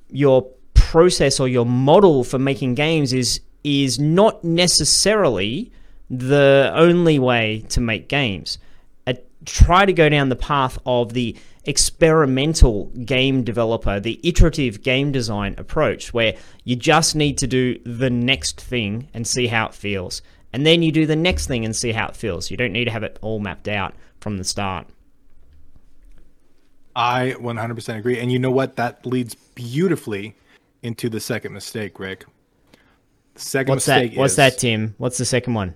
your 0.10 0.48
process 0.74 1.40
or 1.40 1.48
your 1.48 1.66
model 1.66 2.24
for 2.24 2.38
making 2.38 2.76
games 2.76 3.14
is 3.14 3.42
is 3.64 4.00
not 4.00 4.44
necessarily 4.44 5.72
the 6.10 6.72
only 6.76 7.18
way 7.18 7.66
to 7.70 7.82
make 7.82 8.08
games. 8.08 8.60
Uh, 9.08 9.14
try 9.46 9.86
to 9.86 9.94
go 9.94 10.08
down 10.08 10.30
the 10.30 10.36
path 10.36 10.78
of 10.86 11.14
the 11.14 11.36
experimental 11.64 12.86
game 13.06 13.44
developer, 13.44 14.00
the 14.00 14.20
iterative 14.24 14.84
game 14.84 15.12
design 15.12 15.56
approach, 15.58 16.14
where 16.14 16.36
you 16.64 16.76
just 16.76 17.16
need 17.16 17.38
to 17.40 17.48
do 17.48 17.80
the 17.86 18.10
next 18.10 18.62
thing 18.62 19.10
and 19.14 19.26
see 19.26 19.48
how 19.48 19.66
it 19.66 19.74
feels. 19.74 20.22
And 20.56 20.66
then 20.66 20.82
you 20.82 20.90
do 20.90 21.06
the 21.06 21.18
next 21.18 21.48
thing 21.48 21.66
and 21.66 21.76
see 21.76 21.92
how 21.92 22.08
it 22.08 22.16
feels. 22.16 22.50
You 22.50 22.56
don't 22.56 22.72
need 22.72 22.86
to 22.86 22.92
have 22.92 23.04
it 23.04 23.20
all 23.22 23.40
mapped 23.40 23.68
out 23.68 23.94
from 24.22 24.38
the 24.38 24.46
start. 24.46 24.88
I 26.96 27.36
100% 27.38 27.98
agree. 27.98 28.20
And 28.22 28.32
you 28.32 28.40
know 28.40 28.52
what? 28.52 28.78
That 28.78 29.06
leads 29.06 29.36
beautifully 29.36 30.34
into 30.82 31.10
the 31.10 31.20
second 31.20 31.52
mistake, 31.52 32.00
Rick. 32.00 32.24
The 33.34 33.42
second 33.42 33.74
What's 33.74 33.86
that? 33.88 34.14
What's 34.16 34.38
that, 34.38 34.58
Tim? 34.58 34.96
What's 34.98 35.18
the 35.18 35.26
second 35.26 35.56
one? 35.56 35.76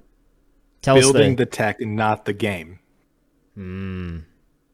Tell 0.81 0.97
us 0.97 1.03
building 1.03 1.35
the. 1.35 1.43
the 1.43 1.51
tech 1.51 1.81
and 1.81 1.97
not 1.97 2.23
the 2.23 2.31
game. 2.31 2.79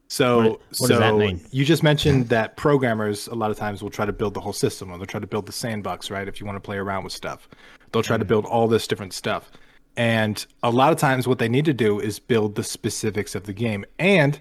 So, 0.08 0.38
What- 0.38 0.48
what 0.52 0.76
so 0.76 0.88
does 0.90 1.00
that 1.00 1.16
mean? 1.16 1.42
you 1.50 1.66
just 1.66 1.82
mentioned 1.82 2.30
that 2.30 2.56
programmers 2.58 3.26
a 3.26 3.34
lot 3.34 3.50
of 3.50 3.58
times 3.58 3.82
will 3.82 3.90
try 3.90 4.06
to 4.06 4.14
build 4.14 4.36
the 4.36 4.40
whole 4.42 4.54
system, 4.54 4.92
or 4.92 4.98
they'll 5.00 5.08
try 5.08 5.20
to 5.20 5.26
build 5.26 5.48
the 5.48 5.52
sandbox, 5.52 6.12
right? 6.12 6.28
If 6.28 6.40
you 6.40 6.46
want 6.46 6.58
to 6.58 6.62
play 6.62 6.78
around 6.78 7.04
with 7.04 7.14
stuff, 7.14 7.50
they'll 7.92 8.04
try 8.04 8.18
Mm-hmm. 8.18 8.22
to 8.22 8.26
build 8.26 8.46
all 8.46 8.68
this 8.68 8.86
different 8.86 9.14
stuff. 9.14 9.50
And 9.98 10.46
a 10.62 10.70
lot 10.70 10.92
of 10.92 11.00
times, 11.00 11.28
what 11.28 11.40
they 11.40 11.50
need 11.50 11.66
to 11.66 11.74
do 11.74 12.00
is 12.00 12.20
build 12.20 12.56
the 12.56 12.64
specifics 12.64 13.36
of 13.36 13.44
the 13.46 13.54
game. 13.54 13.86
And 13.98 14.40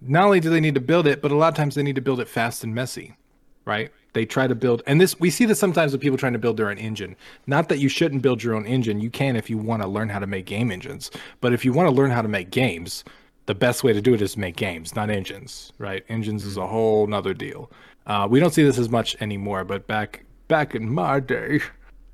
not 0.00 0.24
only 0.24 0.40
do 0.40 0.50
they 0.50 0.60
need 0.60 0.74
to 0.74 0.80
build 0.80 1.06
it, 1.06 1.22
but 1.22 1.30
a 1.30 1.36
lot 1.36 1.48
of 1.48 1.54
times 1.54 1.74
they 1.74 1.82
need 1.82 1.94
to 1.94 2.00
build 2.00 2.20
it 2.20 2.28
fast 2.28 2.64
and 2.64 2.74
messy, 2.74 3.16
right? 3.64 3.90
They 4.12 4.24
try 4.24 4.46
to 4.46 4.54
build, 4.54 4.82
and 4.86 5.00
this 5.00 5.20
we 5.20 5.30
see 5.30 5.44
this 5.44 5.58
sometimes 5.58 5.92
with 5.92 6.00
people 6.00 6.18
trying 6.18 6.32
to 6.32 6.38
build 6.38 6.56
their 6.56 6.70
own 6.70 6.78
engine. 6.78 7.14
Not 7.46 7.68
that 7.68 7.78
you 7.78 7.88
shouldn't 7.88 8.22
build 8.22 8.42
your 8.42 8.54
own 8.54 8.66
engine; 8.66 9.00
you 9.00 9.10
can 9.10 9.36
if 9.36 9.48
you 9.48 9.56
want 9.56 9.82
to 9.82 9.88
learn 9.88 10.08
how 10.08 10.18
to 10.18 10.26
make 10.26 10.46
game 10.46 10.70
engines. 10.72 11.10
But 11.40 11.52
if 11.52 11.64
you 11.64 11.72
want 11.72 11.88
to 11.88 11.94
learn 11.94 12.10
how 12.10 12.22
to 12.22 12.28
make 12.28 12.50
games, 12.50 13.04
the 13.46 13.54
best 13.54 13.84
way 13.84 13.92
to 13.92 14.00
do 14.00 14.14
it 14.14 14.22
is 14.22 14.36
make 14.36 14.56
games, 14.56 14.96
not 14.96 15.10
engines, 15.10 15.72
right? 15.78 16.04
Engines 16.08 16.44
is 16.44 16.56
a 16.56 16.66
whole 16.66 17.06
nother 17.06 17.34
deal. 17.34 17.70
Uh, 18.06 18.26
we 18.28 18.40
don't 18.40 18.52
see 18.52 18.64
this 18.64 18.78
as 18.78 18.88
much 18.88 19.16
anymore, 19.20 19.64
but 19.64 19.86
back 19.86 20.24
back 20.48 20.74
in 20.74 20.92
my 20.92 21.20
day, 21.20 21.60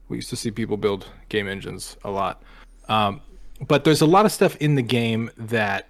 we 0.09 0.19
used 0.19 0.31
to 0.31 0.37
see 0.37 0.50
people 0.50 0.76
build 0.76 1.09
game 1.31 1.49
engines 1.49 1.97
a 2.05 2.11
lot. 2.11 2.43
Um, 2.88 3.21
but 3.66 3.85
there's 3.85 4.02
a 4.02 4.07
lot 4.07 4.26
of 4.26 4.33
stuff 4.33 4.57
in 4.57 4.75
the 4.75 4.83
game 4.83 5.31
that 5.37 5.88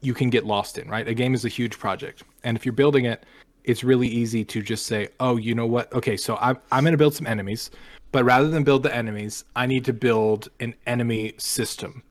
you 0.00 0.14
can 0.14 0.30
get 0.30 0.44
lost 0.44 0.78
in, 0.78 0.88
right? 0.88 1.06
A 1.06 1.14
game 1.14 1.34
is 1.34 1.44
a 1.44 1.48
huge 1.48 1.78
project. 1.78 2.22
And 2.44 2.56
if 2.56 2.64
you're 2.64 2.72
building 2.72 3.04
it, 3.04 3.24
it's 3.64 3.82
really 3.82 4.08
easy 4.08 4.44
to 4.44 4.62
just 4.62 4.86
say, 4.86 5.08
oh, 5.20 5.36
you 5.36 5.54
know 5.54 5.66
what? 5.66 5.92
Okay, 5.92 6.16
so 6.16 6.36
I'm, 6.40 6.58
I'm 6.70 6.84
going 6.84 6.92
to 6.92 6.98
build 6.98 7.14
some 7.14 7.26
enemies. 7.26 7.70
But 8.12 8.24
rather 8.24 8.48
than 8.48 8.62
build 8.64 8.82
the 8.82 8.94
enemies, 8.94 9.44
I 9.56 9.66
need 9.66 9.84
to 9.86 9.92
build 9.92 10.48
an 10.60 10.74
enemy 10.86 11.34
system. 11.38 12.02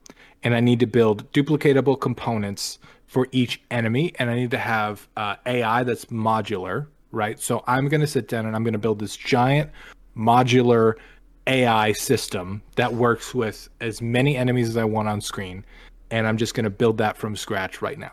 And 0.42 0.54
I 0.54 0.60
need 0.60 0.80
to 0.80 0.86
build 0.86 1.30
duplicatable 1.32 2.00
components 2.00 2.78
for 3.06 3.26
each 3.32 3.62
enemy. 3.70 4.12
And 4.18 4.28
I 4.28 4.34
need 4.34 4.50
to 4.50 4.58
have 4.58 5.08
uh, 5.16 5.36
AI 5.46 5.82
that's 5.84 6.06
modular, 6.06 6.86
right? 7.10 7.40
So 7.40 7.64
I'm 7.66 7.88
going 7.88 8.02
to 8.02 8.06
sit 8.06 8.28
down 8.28 8.46
and 8.46 8.54
I'm 8.54 8.62
going 8.62 8.74
to 8.74 8.78
build 8.78 8.98
this 8.98 9.16
giant 9.16 9.70
modular 10.16 10.94
AI 11.46 11.92
system 11.92 12.62
that 12.76 12.92
works 12.92 13.34
with 13.34 13.68
as 13.80 14.02
many 14.02 14.36
enemies 14.36 14.68
as 14.68 14.76
I 14.76 14.84
want 14.84 15.08
on 15.08 15.20
screen, 15.20 15.64
and 16.10 16.26
I'm 16.26 16.36
just 16.36 16.54
going 16.54 16.64
to 16.64 16.70
build 16.70 16.98
that 16.98 17.16
from 17.16 17.36
scratch 17.36 17.82
right 17.82 17.98
now. 17.98 18.12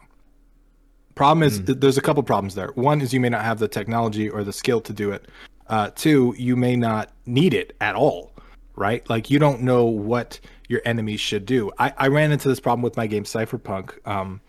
Problem 1.15 1.43
is, 1.43 1.59
th- 1.59 1.79
there's 1.79 1.97
a 1.97 2.01
couple 2.01 2.23
problems 2.23 2.55
there. 2.55 2.69
One 2.75 3.01
is 3.01 3.13
you 3.13 3.19
may 3.19 3.29
not 3.29 3.43
have 3.43 3.59
the 3.59 3.67
technology 3.67 4.29
or 4.29 4.43
the 4.43 4.53
skill 4.53 4.81
to 4.81 4.93
do 4.93 5.11
it. 5.11 5.27
Uh, 5.67 5.91
two, 5.95 6.33
you 6.37 6.55
may 6.55 6.75
not 6.75 7.11
need 7.25 7.53
it 7.53 7.75
at 7.81 7.95
all, 7.95 8.31
right? 8.75 9.07
Like 9.09 9.29
you 9.29 9.39
don't 9.39 9.61
know 9.61 9.85
what 9.85 10.39
your 10.67 10.81
enemies 10.85 11.19
should 11.19 11.45
do. 11.45 11.71
I, 11.77 11.93
I 11.97 12.07
ran 12.07 12.31
into 12.31 12.47
this 12.47 12.59
problem 12.59 12.81
with 12.81 12.97
my 12.97 13.07
game 13.07 13.23
Cypherpunk. 13.23 14.05
Um, 14.07 14.41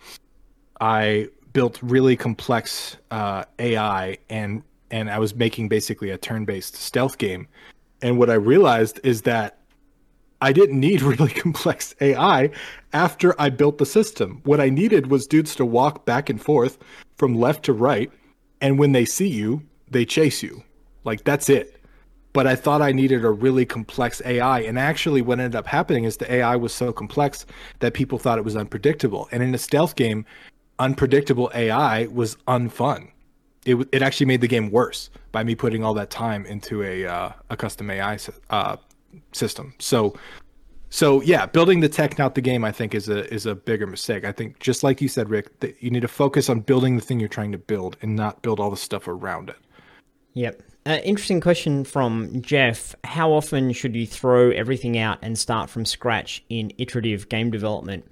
I 0.80 1.28
built 1.52 1.78
really 1.82 2.16
complex 2.16 2.96
uh, 3.10 3.44
AI 3.58 4.18
and 4.28 4.62
and 4.90 5.10
I 5.10 5.18
was 5.18 5.34
making 5.34 5.68
basically 5.68 6.10
a 6.10 6.18
turn-based 6.18 6.76
stealth 6.76 7.18
game. 7.18 7.48
And 8.04 8.18
what 8.18 8.28
I 8.28 8.34
realized 8.34 9.00
is 9.02 9.22
that 9.22 9.60
I 10.42 10.52
didn't 10.52 10.78
need 10.78 11.00
really 11.10 11.30
complex 11.30 11.94
AI 12.02 12.50
after 12.92 13.34
I 13.40 13.48
built 13.48 13.78
the 13.78 13.86
system. 13.86 14.42
What 14.44 14.60
I 14.60 14.68
needed 14.68 15.06
was 15.06 15.26
dudes 15.26 15.56
to 15.56 15.64
walk 15.64 16.04
back 16.04 16.28
and 16.28 16.40
forth 16.40 16.76
from 17.16 17.34
left 17.34 17.64
to 17.64 17.72
right, 17.72 18.12
and 18.60 18.78
when 18.78 18.92
they 18.92 19.06
see 19.06 19.28
you, 19.28 19.62
they 19.90 20.04
chase 20.04 20.42
you. 20.42 20.62
Like 21.04 21.24
that's 21.24 21.48
it. 21.48 21.80
But 22.34 22.46
I 22.46 22.56
thought 22.56 22.82
I 22.82 22.92
needed 22.92 23.24
a 23.24 23.30
really 23.30 23.64
complex 23.64 24.20
AI, 24.26 24.60
and 24.60 24.78
actually, 24.78 25.22
what 25.22 25.40
ended 25.40 25.56
up 25.56 25.66
happening 25.66 26.04
is 26.04 26.18
the 26.18 26.30
AI 26.30 26.56
was 26.56 26.74
so 26.74 26.92
complex 26.92 27.46
that 27.78 27.94
people 27.94 28.18
thought 28.18 28.38
it 28.38 28.44
was 28.44 28.56
unpredictable. 28.56 29.28
And 29.32 29.42
in 29.42 29.54
a 29.54 29.58
stealth 29.58 29.96
game, 29.96 30.26
unpredictable 30.78 31.50
AI 31.54 32.06
was 32.08 32.36
unfun. 32.48 33.12
It 33.64 33.88
it 33.92 34.02
actually 34.02 34.26
made 34.26 34.40
the 34.40 34.48
game 34.48 34.70
worse 34.70 35.10
by 35.32 35.44
me 35.44 35.54
putting 35.54 35.84
all 35.84 35.94
that 35.94 36.10
time 36.10 36.44
into 36.46 36.82
a 36.82 37.06
uh, 37.06 37.32
a 37.50 37.56
custom 37.56 37.90
AI 37.90 38.18
uh, 38.50 38.76
system. 39.32 39.74
So 39.78 40.14
so 40.94 41.22
yeah, 41.22 41.46
building 41.46 41.80
the 41.80 41.88
tech, 41.88 42.18
not 42.18 42.36
the 42.36 42.40
game, 42.40 42.64
I 42.64 42.70
think 42.70 42.94
is 42.94 43.08
a 43.08 43.32
is 43.34 43.46
a 43.46 43.54
bigger 43.56 43.84
mistake. 43.84 44.24
I 44.24 44.30
think 44.30 44.60
just 44.60 44.84
like 44.84 45.00
you 45.00 45.08
said, 45.08 45.28
Rick, 45.28 45.58
that 45.58 45.82
you 45.82 45.90
need 45.90 46.02
to 46.02 46.08
focus 46.08 46.48
on 46.48 46.60
building 46.60 46.94
the 46.94 47.02
thing 47.02 47.18
you're 47.18 47.28
trying 47.28 47.50
to 47.50 47.58
build 47.58 47.96
and 48.00 48.14
not 48.14 48.42
build 48.42 48.60
all 48.60 48.70
the 48.70 48.76
stuff 48.76 49.08
around 49.08 49.48
it. 49.48 49.56
Yep. 50.34 50.62
Uh, 50.86 50.98
interesting 51.02 51.40
question 51.40 51.82
from 51.82 52.40
Jeff. 52.42 52.94
How 53.02 53.32
often 53.32 53.72
should 53.72 53.96
you 53.96 54.06
throw 54.06 54.50
everything 54.50 54.96
out 54.96 55.18
and 55.20 55.36
start 55.36 55.68
from 55.68 55.84
scratch 55.84 56.44
in 56.48 56.72
iterative 56.78 57.28
game 57.28 57.50
development? 57.50 58.04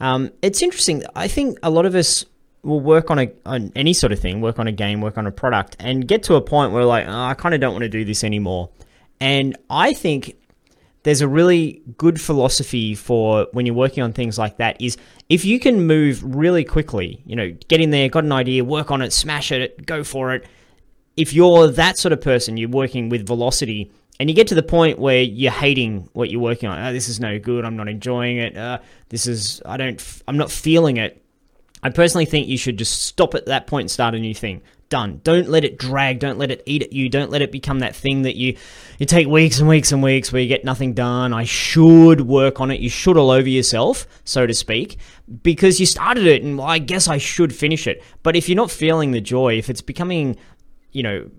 Um, 0.00 0.30
it's 0.42 0.60
interesting. 0.60 1.04
I 1.14 1.28
think 1.28 1.58
a 1.62 1.70
lot 1.70 1.86
of 1.86 1.94
us 1.94 2.26
will 2.62 2.80
work 2.80 3.10
on 3.10 3.18
a 3.18 3.32
on 3.46 3.72
any 3.76 3.92
sort 3.92 4.12
of 4.12 4.18
thing, 4.18 4.40
work 4.40 4.58
on 4.58 4.66
a 4.66 4.72
game, 4.72 5.00
work 5.00 5.18
on 5.18 5.26
a 5.26 5.32
product, 5.32 5.76
and 5.78 6.06
get 6.06 6.22
to 6.24 6.34
a 6.34 6.40
point 6.40 6.72
where 6.72 6.84
like, 6.84 7.06
oh, 7.06 7.24
I 7.24 7.34
kind 7.34 7.54
of 7.54 7.60
don't 7.60 7.72
want 7.72 7.82
to 7.82 7.88
do 7.88 8.04
this 8.04 8.24
anymore. 8.24 8.70
And 9.20 9.56
I 9.68 9.92
think 9.92 10.36
there's 11.02 11.20
a 11.20 11.28
really 11.28 11.82
good 11.96 12.20
philosophy 12.20 12.94
for 12.94 13.46
when 13.52 13.66
you're 13.66 13.74
working 13.74 14.02
on 14.02 14.12
things 14.12 14.38
like 14.38 14.58
that 14.58 14.80
is 14.80 14.96
if 15.28 15.44
you 15.44 15.58
can 15.58 15.86
move 15.86 16.22
really 16.22 16.64
quickly, 16.64 17.22
you 17.24 17.36
know, 17.36 17.50
get 17.68 17.80
in 17.80 17.90
there, 17.90 18.08
got 18.08 18.24
an 18.24 18.32
idea, 18.32 18.64
work 18.64 18.90
on 18.90 19.00
it, 19.02 19.12
smash 19.12 19.52
it, 19.52 19.86
go 19.86 20.04
for 20.04 20.34
it. 20.34 20.44
If 21.16 21.32
you're 21.32 21.68
that 21.68 21.98
sort 21.98 22.12
of 22.12 22.20
person, 22.20 22.56
you're 22.56 22.68
working 22.68 23.08
with 23.08 23.26
velocity, 23.26 23.90
and 24.20 24.28
you 24.28 24.34
get 24.34 24.48
to 24.48 24.54
the 24.54 24.62
point 24.62 24.98
where 24.98 25.22
you're 25.22 25.52
hating 25.52 26.08
what 26.12 26.30
you're 26.30 26.40
working 26.40 26.68
on. 26.68 26.78
Oh, 26.78 26.92
this 26.92 27.08
is 27.08 27.20
no 27.20 27.38
good. 27.38 27.64
I'm 27.64 27.76
not 27.76 27.88
enjoying 27.88 28.38
it. 28.38 28.56
Uh, 28.56 28.78
this 29.08 29.26
is 29.26 29.62
I 29.64 29.76
don't. 29.76 30.22
I'm 30.26 30.36
not 30.36 30.50
feeling 30.50 30.96
it. 30.96 31.22
I 31.82 31.90
personally 31.90 32.24
think 32.24 32.48
you 32.48 32.58
should 32.58 32.78
just 32.78 33.02
stop 33.02 33.34
at 33.34 33.46
that 33.46 33.66
point 33.66 33.84
and 33.84 33.90
start 33.90 34.14
a 34.14 34.18
new 34.18 34.34
thing. 34.34 34.62
Done. 34.88 35.20
Don't 35.22 35.48
let 35.48 35.64
it 35.64 35.78
drag. 35.78 36.18
Don't 36.18 36.38
let 36.38 36.50
it 36.50 36.62
eat 36.64 36.82
at 36.82 36.94
you. 36.94 37.10
Don't 37.10 37.30
let 37.30 37.42
it 37.42 37.52
become 37.52 37.80
that 37.80 37.94
thing 37.94 38.22
that 38.22 38.36
you 38.36 38.56
you 38.98 39.04
take 39.04 39.28
weeks 39.28 39.58
and 39.58 39.68
weeks 39.68 39.92
and 39.92 40.02
weeks 40.02 40.32
where 40.32 40.40
you 40.40 40.48
get 40.48 40.64
nothing 40.64 40.94
done. 40.94 41.34
I 41.34 41.44
should 41.44 42.22
work 42.22 42.58
on 42.58 42.70
it. 42.70 42.80
You 42.80 42.88
should 42.88 43.18
all 43.18 43.30
over 43.30 43.48
yourself, 43.48 44.06
so 44.24 44.46
to 44.46 44.54
speak, 44.54 44.96
because 45.42 45.78
you 45.78 45.84
started 45.84 46.26
it 46.26 46.42
and 46.42 46.56
well, 46.56 46.66
I 46.66 46.78
guess 46.78 47.06
I 47.06 47.18
should 47.18 47.54
finish 47.54 47.86
it. 47.86 48.02
But 48.22 48.34
if 48.34 48.48
you're 48.48 48.56
not 48.56 48.70
feeling 48.70 49.10
the 49.10 49.20
joy, 49.20 49.58
if 49.58 49.68
it's 49.68 49.82
becoming, 49.82 50.38
you 50.92 51.02
know, 51.02 51.30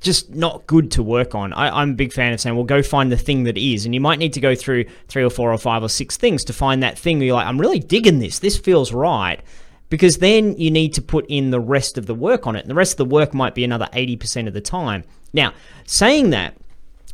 just 0.00 0.34
not 0.34 0.66
good 0.66 0.90
to 0.92 1.02
work 1.02 1.34
on. 1.34 1.52
I, 1.52 1.80
I'm 1.80 1.90
a 1.90 1.94
big 1.94 2.12
fan 2.12 2.32
of 2.32 2.40
saying, 2.40 2.56
well, 2.56 2.64
go 2.64 2.82
find 2.82 3.10
the 3.10 3.16
thing 3.16 3.44
that 3.44 3.56
is. 3.56 3.84
And 3.84 3.94
you 3.94 4.00
might 4.00 4.18
need 4.18 4.32
to 4.34 4.40
go 4.40 4.54
through 4.54 4.84
three 5.08 5.24
or 5.24 5.30
four 5.30 5.52
or 5.52 5.58
five 5.58 5.82
or 5.82 5.88
six 5.88 6.16
things 6.16 6.44
to 6.44 6.52
find 6.52 6.82
that 6.82 6.98
thing 6.98 7.18
where 7.18 7.26
you're 7.26 7.36
like, 7.36 7.46
I'm 7.46 7.60
really 7.60 7.78
digging 7.78 8.18
this. 8.18 8.38
This 8.40 8.58
feels 8.58 8.92
right. 8.92 9.40
Because 9.88 10.18
then 10.18 10.56
you 10.56 10.70
need 10.70 10.94
to 10.94 11.02
put 11.02 11.26
in 11.28 11.50
the 11.50 11.60
rest 11.60 11.96
of 11.96 12.06
the 12.06 12.14
work 12.14 12.46
on 12.46 12.56
it. 12.56 12.60
And 12.60 12.70
the 12.70 12.74
rest 12.74 12.92
of 12.94 12.96
the 13.08 13.14
work 13.14 13.32
might 13.32 13.54
be 13.54 13.64
another 13.64 13.88
80% 13.92 14.48
of 14.48 14.54
the 14.54 14.60
time. 14.60 15.04
Now, 15.32 15.52
saying 15.86 16.30
that, 16.30 16.56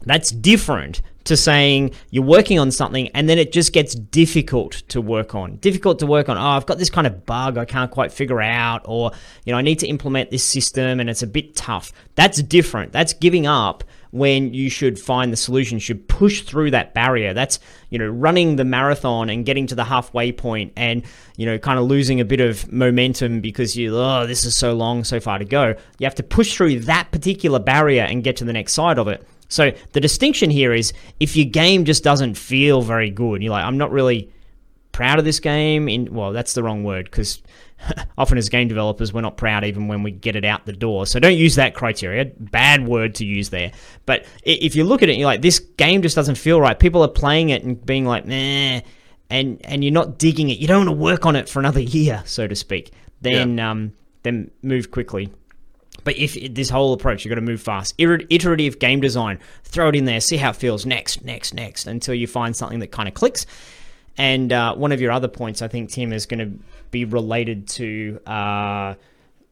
that's 0.04 0.30
different 0.30 1.02
to 1.24 1.36
saying 1.36 1.92
you're 2.10 2.24
working 2.24 2.58
on 2.58 2.70
something 2.70 3.08
and 3.08 3.28
then 3.28 3.38
it 3.38 3.52
just 3.52 3.72
gets 3.72 3.94
difficult 3.94 4.72
to 4.88 5.00
work 5.00 5.34
on. 5.34 5.56
Difficult 5.56 5.98
to 6.00 6.06
work 6.06 6.28
on. 6.28 6.36
Oh, 6.36 6.40
I've 6.40 6.66
got 6.66 6.78
this 6.78 6.90
kind 6.90 7.06
of 7.06 7.24
bug 7.26 7.58
I 7.58 7.64
can't 7.64 7.90
quite 7.90 8.12
figure 8.12 8.40
out, 8.40 8.82
or 8.84 9.12
you 9.44 9.52
know, 9.52 9.58
I 9.58 9.62
need 9.62 9.78
to 9.80 9.86
implement 9.86 10.30
this 10.30 10.44
system 10.44 10.98
and 10.98 11.08
it's 11.08 11.22
a 11.22 11.26
bit 11.26 11.54
tough. 11.54 11.92
That's 12.14 12.42
different. 12.42 12.92
That's 12.92 13.12
giving 13.12 13.46
up 13.46 13.84
when 14.12 14.52
you 14.52 14.68
should 14.70 14.98
find 14.98 15.32
the 15.32 15.36
solution, 15.36 15.78
should 15.78 16.06
push 16.06 16.42
through 16.42 16.70
that 16.70 16.94
barrier. 16.94 17.32
That's, 17.32 17.58
you 17.88 17.98
know, 17.98 18.08
running 18.08 18.56
the 18.56 18.64
marathon 18.64 19.30
and 19.30 19.44
getting 19.44 19.66
to 19.68 19.74
the 19.74 19.84
halfway 19.84 20.32
point 20.32 20.72
and, 20.76 21.02
you 21.36 21.46
know, 21.46 21.58
kind 21.58 21.78
of 21.78 21.86
losing 21.86 22.20
a 22.20 22.24
bit 22.24 22.40
of 22.40 22.70
momentum 22.70 23.40
because 23.40 23.74
you, 23.74 23.96
oh, 23.96 24.26
this 24.26 24.44
is 24.44 24.54
so 24.54 24.74
long, 24.74 25.02
so 25.02 25.18
far 25.18 25.38
to 25.38 25.46
go. 25.46 25.74
You 25.98 26.04
have 26.04 26.14
to 26.16 26.22
push 26.22 26.54
through 26.54 26.80
that 26.80 27.10
particular 27.10 27.58
barrier 27.58 28.02
and 28.02 28.22
get 28.22 28.36
to 28.36 28.44
the 28.44 28.52
next 28.52 28.74
side 28.74 28.98
of 28.98 29.08
it. 29.08 29.26
So 29.48 29.72
the 29.92 30.00
distinction 30.00 30.50
here 30.50 30.74
is 30.74 30.92
if 31.18 31.34
your 31.34 31.46
game 31.46 31.86
just 31.86 32.04
doesn't 32.04 32.34
feel 32.34 32.82
very 32.82 33.10
good, 33.10 33.42
you're 33.42 33.52
like, 33.52 33.64
I'm 33.64 33.78
not 33.78 33.92
really 33.92 34.30
proud 34.92 35.18
of 35.18 35.24
this 35.24 35.40
game. 35.40 35.88
In 35.88 36.12
well, 36.14 36.32
that's 36.32 36.54
the 36.54 36.62
wrong 36.62 36.84
word 36.84 37.06
because 37.06 37.42
often 38.18 38.38
as 38.38 38.48
game 38.48 38.68
developers, 38.68 39.12
we're 39.12 39.20
not 39.22 39.36
proud 39.36 39.64
even 39.64 39.88
when 39.88 40.02
we 40.02 40.10
get 40.10 40.36
it 40.36 40.44
out 40.44 40.66
the 40.66 40.72
door. 40.72 41.06
So 41.06 41.18
don't 41.18 41.36
use 41.36 41.56
that 41.56 41.74
criteria. 41.74 42.26
Bad 42.38 42.86
word 42.86 43.14
to 43.16 43.24
use 43.24 43.50
there. 43.50 43.72
But 44.06 44.24
if 44.44 44.76
you 44.76 44.84
look 44.84 45.02
at 45.02 45.08
it, 45.08 45.16
you're 45.16 45.26
like, 45.26 45.42
this 45.42 45.58
game 45.58 46.02
just 46.02 46.16
doesn't 46.16 46.36
feel 46.36 46.60
right. 46.60 46.78
People 46.78 47.02
are 47.02 47.08
playing 47.08 47.50
it 47.50 47.62
and 47.62 47.84
being 47.84 48.04
like, 48.04 48.26
nah, 48.26 48.80
and 49.30 49.60
and 49.64 49.82
you're 49.82 49.92
not 49.92 50.18
digging 50.18 50.50
it. 50.50 50.58
You 50.58 50.66
don't 50.66 50.86
want 50.86 50.96
to 50.96 51.02
work 51.02 51.26
on 51.26 51.36
it 51.36 51.48
for 51.48 51.58
another 51.58 51.80
year, 51.80 52.22
so 52.26 52.46
to 52.46 52.54
speak. 52.54 52.92
Then 53.20 53.58
um, 53.58 53.92
then 54.22 54.50
move 54.62 54.90
quickly. 54.90 55.32
But 56.04 56.16
if 56.16 56.36
this 56.52 56.68
whole 56.68 56.92
approach, 56.92 57.24
you've 57.24 57.30
got 57.30 57.36
to 57.36 57.40
move 57.40 57.62
fast. 57.62 57.94
Iter- 58.00 58.22
Iterative 58.28 58.78
game 58.78 59.00
design, 59.00 59.38
throw 59.62 59.88
it 59.88 59.94
in 59.94 60.04
there, 60.04 60.20
see 60.20 60.36
how 60.36 60.50
it 60.50 60.56
feels. 60.56 60.84
Next, 60.84 61.24
next, 61.24 61.54
next, 61.54 61.86
until 61.86 62.14
you 62.14 62.26
find 62.26 62.56
something 62.56 62.80
that 62.80 62.90
kind 62.90 63.08
of 63.08 63.14
clicks. 63.14 63.46
And 64.18 64.52
uh, 64.52 64.74
one 64.74 64.92
of 64.92 65.00
your 65.00 65.10
other 65.12 65.28
points, 65.28 65.62
I 65.62 65.68
think, 65.68 65.90
Tim, 65.90 66.12
is 66.12 66.26
going 66.26 66.40
to 66.40 66.64
be 66.90 67.04
related 67.04 67.66
to 67.68 68.20
uh, 68.26 68.94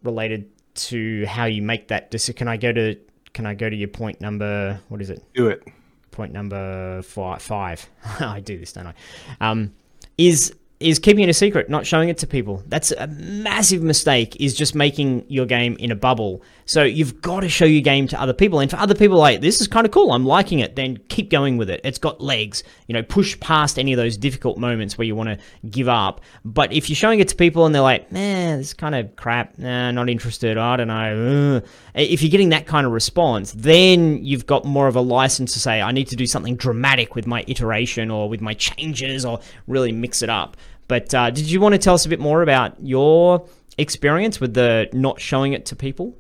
related 0.02 0.50
to 0.75 1.25
how 1.26 1.47
you 1.47 1.62
make 1.62 1.88
that 1.88 2.11
decision. 2.11 2.37
Can 2.37 2.49
I 2.49 2.57
go 2.57 2.73
to 2.73 2.97
Can 3.33 3.47
I 3.47 3.55
go 3.55 3.71
to 3.71 3.76
your 3.76 3.88
point 3.88 4.21
number? 4.21 4.81
What 4.88 5.00
is 5.00 5.11
it? 5.11 5.23
Do 5.35 5.49
it. 5.49 5.62
point 6.11 6.33
number 6.33 7.02
fi- 7.02 7.38
five. 7.38 7.88
I 8.21 8.40
do 8.40 8.59
this, 8.59 8.73
don't 8.73 8.87
I? 8.87 8.95
Um, 9.40 9.73
is 10.19 10.55
is 10.81 10.99
keeping 10.99 11.23
it 11.23 11.29
a 11.29 11.35
secret, 11.35 11.69
not 11.69 11.87
showing 11.87 12.09
it 12.09 12.17
to 12.19 12.27
people. 12.27 12.63
That's 12.67 12.91
a 12.93 13.07
massive 13.07 13.83
mistake. 13.83 14.41
Is 14.41 14.55
just 14.55 14.75
making 14.75 15.27
your 15.29 15.45
game 15.45 15.77
in 15.79 15.91
a 15.91 15.95
bubble. 15.95 16.43
So 16.65 16.83
you've 16.83 17.21
got 17.21 17.41
to 17.41 17.49
show 17.49 17.67
your 17.67 17.83
game 17.83 18.09
to 18.09 18.21
other 18.21 18.33
people, 18.33 18.61
and 18.61 18.71
for 18.71 18.79
other 18.79 18.95
people, 18.95 19.19
like 19.19 19.43
this 19.43 19.61
is 19.61 19.69
kind 19.69 19.85
of 19.85 19.93
cool. 19.93 20.13
I'm 20.13 20.25
liking 20.25 20.61
it. 20.61 20.77
Then 20.77 20.99
keep 21.09 21.31
going 21.31 21.59
with 21.59 21.69
it. 21.69 21.83
It's 21.85 21.99
got 21.99 22.21
legs. 22.23 22.63
You 22.87 22.95
know, 22.95 23.03
push 23.03 23.39
past 23.41 23.79
any 23.79 23.93
of 23.93 23.99
those 23.99 24.17
difficult 24.17 24.57
moments 24.57 24.97
where 24.97 25.05
you 25.05 25.15
want 25.15 25.29
to 25.29 25.69
give 25.69 25.89
up. 25.89 26.23
But 26.45 26.73
if 26.73 26.89
you're 26.89 26.97
showing 26.97 27.21
it 27.21 27.29
to 27.29 27.37
people 27.37 27.67
and 27.67 27.75
they're 27.75 27.83
like, 27.83 28.11
"Man, 28.11 28.59
this 28.59 28.69
is 28.69 28.75
kind 28.75 28.95
of 28.95 29.15
crap. 29.17 29.59
Nah, 29.59 29.91
not 29.91 30.09
interested. 30.09 30.57
I 30.57 30.77
don't 30.77 30.89
know." 30.89 31.57
Ugh. 31.57 31.69
If 31.95 32.23
you're 32.23 32.31
getting 32.31 32.51
that 32.51 32.67
kind 32.67 32.87
of 32.87 32.93
response, 32.93 33.53
then 33.53 34.25
you've 34.25 34.47
got 34.47 34.65
more 34.65 34.87
of 34.87 34.97
a 34.97 35.01
license 35.01 35.53
to 35.55 35.61
say, 35.61 35.81
"I 35.81 35.93
need 35.93 36.09
to 36.09 36.17
do 36.17 36.27
something 36.27 36.57
dramatic 36.57 37.15
with 37.15 37.27
my 37.27 37.45
iteration 37.47 38.11
or 38.11 38.29
with 38.29 38.41
my 38.41 38.55
changes, 38.55 39.25
or 39.25 39.41
really 39.67 39.93
mix 39.93 40.23
it 40.23 40.31
up." 40.31 40.57
But 40.89 41.15
uh, 41.15 41.31
did 41.31 41.51
you 41.51 41.61
want 41.61 41.75
to 41.75 41.79
tell 41.79 41.95
us 41.95 42.05
a 42.07 42.09
bit 42.09 42.21
more 42.21 42.43
about 42.43 42.75
your 42.81 43.47
experience 43.79 44.41
with 44.41 44.55
the 44.55 44.89
not 44.93 45.21
showing 45.21 45.53
it 45.53 45.67
to 45.67 45.77
people? 45.77 46.17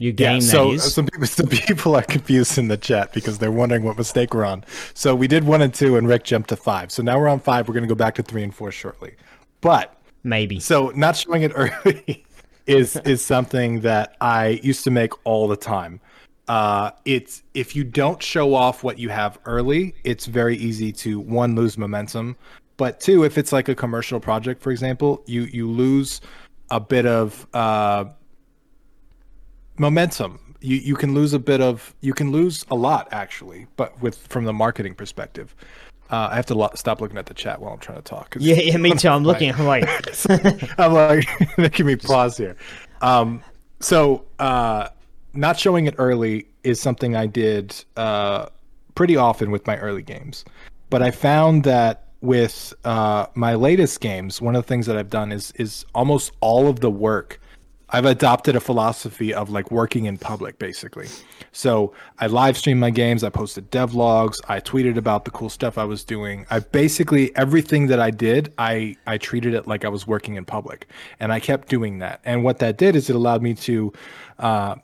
Your 0.00 0.12
game, 0.12 0.34
yeah, 0.34 0.40
so 0.40 0.68
that 0.68 0.74
is. 0.74 0.94
some 0.94 1.06
people, 1.06 1.26
some 1.26 1.46
people 1.48 1.96
are 1.96 2.02
confused 2.02 2.56
in 2.56 2.68
the 2.68 2.76
chat 2.76 3.12
because 3.12 3.38
they're 3.38 3.50
wondering 3.50 3.82
what 3.82 3.98
mistake 3.98 4.32
we're 4.32 4.44
on. 4.44 4.64
So 4.94 5.14
we 5.14 5.26
did 5.26 5.44
one 5.44 5.60
and 5.60 5.74
two, 5.74 5.96
and 5.96 6.06
Rick 6.06 6.24
jumped 6.24 6.50
to 6.50 6.56
five. 6.56 6.92
So 6.92 7.02
now 7.02 7.18
we're 7.18 7.28
on 7.28 7.40
five. 7.40 7.66
We're 7.66 7.74
going 7.74 7.82
to 7.82 7.88
go 7.88 7.96
back 7.96 8.14
to 8.16 8.22
three 8.22 8.44
and 8.44 8.54
four 8.54 8.70
shortly. 8.70 9.16
But 9.60 9.94
maybe 10.24 10.60
so 10.60 10.92
not 10.94 11.16
showing 11.16 11.42
it 11.42 11.52
early 11.56 12.24
is 12.68 12.96
is 13.04 13.24
something 13.24 13.80
that 13.80 14.16
I 14.20 14.60
used 14.62 14.84
to 14.84 14.90
make 14.92 15.12
all 15.26 15.48
the 15.48 15.56
time. 15.56 16.00
Uh, 16.46 16.92
it's 17.04 17.42
if 17.54 17.74
you 17.74 17.84
don't 17.84 18.22
show 18.22 18.54
off 18.54 18.84
what 18.84 18.98
you 18.98 19.08
have 19.08 19.38
early, 19.44 19.94
it's 20.04 20.26
very 20.26 20.56
easy 20.56 20.92
to 20.92 21.20
one 21.20 21.54
lose 21.54 21.76
momentum, 21.76 22.36
but 22.76 23.00
two, 23.00 23.24
if 23.24 23.36
it's 23.36 23.52
like 23.52 23.68
a 23.68 23.74
commercial 23.74 24.20
project, 24.20 24.62
for 24.62 24.70
example, 24.70 25.22
you 25.26 25.42
you 25.42 25.68
lose 25.68 26.20
a 26.70 26.80
bit 26.80 27.06
of 27.06 27.46
uh, 27.52 28.04
momentum. 29.78 30.54
You 30.60 30.76
you 30.76 30.94
can 30.94 31.14
lose 31.14 31.34
a 31.34 31.38
bit 31.38 31.60
of 31.60 31.94
you 32.00 32.14
can 32.14 32.30
lose 32.30 32.64
a 32.70 32.74
lot 32.74 33.08
actually, 33.10 33.66
but 33.76 34.00
with 34.00 34.16
from 34.28 34.44
the 34.44 34.52
marketing 34.52 34.94
perspective. 34.94 35.54
Uh, 36.10 36.28
I 36.30 36.36
have 36.36 36.46
to 36.46 36.54
lo- 36.54 36.70
stop 36.74 37.00
looking 37.00 37.18
at 37.18 37.26
the 37.26 37.34
chat 37.34 37.60
while 37.60 37.72
I'm 37.72 37.78
trying 37.78 37.98
to 37.98 38.02
talk. 38.02 38.34
Yeah, 38.38 38.54
yeah, 38.54 38.76
me 38.78 38.94
too. 38.94 39.08
I'm 39.08 39.24
looking. 39.24 39.52
I'm 39.52 39.66
like, 39.66 39.84
I'm 40.78 40.92
like, 40.92 41.28
making 41.58 41.86
me 41.86 41.96
pause 41.96 42.36
here. 42.36 42.56
Um, 43.02 43.42
so, 43.80 44.24
uh, 44.38 44.88
not 45.34 45.58
showing 45.58 45.86
it 45.86 45.94
early 45.98 46.46
is 46.64 46.80
something 46.80 47.14
I 47.14 47.26
did 47.26 47.84
uh, 47.96 48.46
pretty 48.94 49.16
often 49.16 49.50
with 49.50 49.66
my 49.66 49.76
early 49.78 50.02
games, 50.02 50.44
but 50.90 51.02
I 51.02 51.10
found 51.10 51.64
that 51.64 52.08
with 52.20 52.74
uh, 52.84 53.26
my 53.34 53.54
latest 53.54 54.00
games, 54.00 54.40
one 54.40 54.56
of 54.56 54.64
the 54.64 54.68
things 54.68 54.86
that 54.86 54.96
I've 54.96 55.10
done 55.10 55.30
is 55.30 55.52
is 55.52 55.84
almost 55.94 56.32
all 56.40 56.68
of 56.68 56.80
the 56.80 56.90
work. 56.90 57.40
I've 57.90 58.04
adopted 58.04 58.54
a 58.54 58.60
philosophy 58.60 59.32
of 59.32 59.48
like 59.50 59.70
working 59.70 60.04
in 60.04 60.18
public, 60.18 60.58
basically. 60.58 61.08
So 61.52 61.94
I 62.18 62.26
live 62.26 62.56
streamed 62.56 62.80
my 62.80 62.90
games, 62.90 63.24
I 63.24 63.30
posted 63.30 63.70
devlogs, 63.70 64.36
I 64.48 64.60
tweeted 64.60 64.96
about 64.96 65.24
the 65.24 65.30
cool 65.30 65.48
stuff 65.48 65.78
I 65.78 65.84
was 65.84 66.04
doing. 66.04 66.46
I 66.50 66.60
basically 66.60 67.34
everything 67.36 67.86
that 67.86 68.00
I 68.00 68.10
did, 68.10 68.52
I 68.58 68.96
I 69.06 69.16
treated 69.16 69.54
it 69.54 69.66
like 69.66 69.84
I 69.84 69.88
was 69.88 70.06
working 70.06 70.34
in 70.36 70.44
public, 70.44 70.88
and 71.18 71.32
I 71.32 71.40
kept 71.40 71.68
doing 71.68 71.98
that. 72.00 72.20
And 72.24 72.44
what 72.44 72.58
that 72.58 72.76
did 72.76 72.94
is 72.94 73.08
it 73.10 73.16
allowed 73.16 73.42
me 73.42 73.54
to. 73.54 73.92
Uh, 74.38 74.76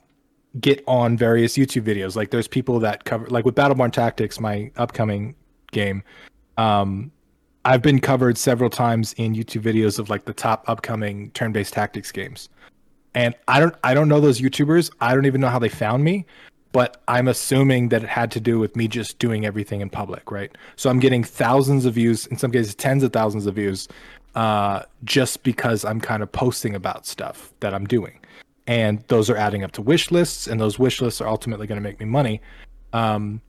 get 0.61 0.81
on 0.87 1.17
various 1.17 1.57
YouTube 1.57 1.83
videos. 1.83 2.15
Like 2.15 2.31
there's 2.31 2.47
people 2.47 2.79
that 2.79 3.03
cover 3.03 3.27
like 3.27 3.43
with 3.43 3.55
Battleborn 3.55 3.91
Tactics, 3.91 4.39
my 4.39 4.71
upcoming 4.77 5.35
game. 5.73 6.01
Um, 6.57 7.11
I've 7.65 7.81
been 7.81 7.99
covered 7.99 8.37
several 8.37 8.69
times 8.69 9.13
in 9.13 9.33
YouTube 9.33 9.61
videos 9.61 9.99
of 9.99 10.09
like 10.09 10.23
the 10.25 10.33
top 10.33 10.63
upcoming 10.69 11.31
turn-based 11.31 11.73
tactics 11.73 12.11
games. 12.11 12.47
And 13.15 13.33
I 13.47 13.59
don't 13.59 13.73
I 13.83 13.93
don't 13.93 14.09
know 14.09 14.19
those 14.19 14.39
YouTubers. 14.39 14.91
I 15.01 15.15
don't 15.15 15.25
even 15.25 15.41
know 15.41 15.47
how 15.47 15.59
they 15.59 15.69
found 15.69 16.03
me, 16.03 16.25
but 16.73 17.01
I'm 17.07 17.27
assuming 17.27 17.89
that 17.89 18.03
it 18.03 18.09
had 18.09 18.29
to 18.31 18.39
do 18.39 18.59
with 18.59 18.75
me 18.75 18.87
just 18.87 19.17
doing 19.17 19.45
everything 19.45 19.81
in 19.81 19.89
public, 19.89 20.29
right? 20.29 20.55
So 20.75 20.89
I'm 20.89 20.99
getting 20.99 21.23
thousands 21.23 21.85
of 21.85 21.93
views, 21.93 22.27
in 22.27 22.37
some 22.37 22.51
cases 22.51 22.75
tens 22.75 23.01
of 23.01 23.13
thousands 23.13 23.45
of 23.45 23.55
views, 23.55 23.87
uh, 24.35 24.83
just 25.05 25.43
because 25.43 25.85
I'm 25.85 26.01
kind 26.01 26.21
of 26.21 26.31
posting 26.31 26.75
about 26.75 27.07
stuff 27.07 27.53
that 27.61 27.73
I'm 27.73 27.85
doing. 27.85 28.19
And 28.67 29.03
those 29.07 29.29
are 29.29 29.37
adding 29.37 29.63
up 29.63 29.71
to 29.73 29.81
wish 29.81 30.11
lists, 30.11 30.47
and 30.47 30.59
those 30.59 30.77
wish 30.77 31.01
lists 31.01 31.21
are 31.21 31.27
ultimately 31.27 31.67
going 31.67 31.77
to 31.77 31.83
make 31.83 31.99
me 31.99 32.05
money. 32.05 32.41
Um, 32.93 33.41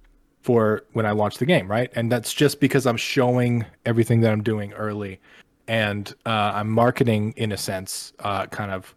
for 0.43 0.85
when 0.93 1.05
I 1.05 1.11
launch 1.11 1.39
the 1.39 1.45
game, 1.45 1.69
right? 1.69 1.91
And 1.97 2.13
that's 2.13 2.33
just 2.33 2.61
because 2.61 2.87
I'm 2.87 2.97
showing 2.97 3.67
everything 3.85 4.21
that 4.21 4.31
I'm 4.31 4.45
doing 4.45 4.73
early, 4.75 5.19
and 5.67 6.15
uh, 6.25 6.53
I'm 6.55 6.71
marketing 6.71 7.35
in 7.37 7.51
a 7.51 7.57
sense, 7.57 8.13
uh, 8.21 8.47
kind 8.47 8.71
of 8.71 8.95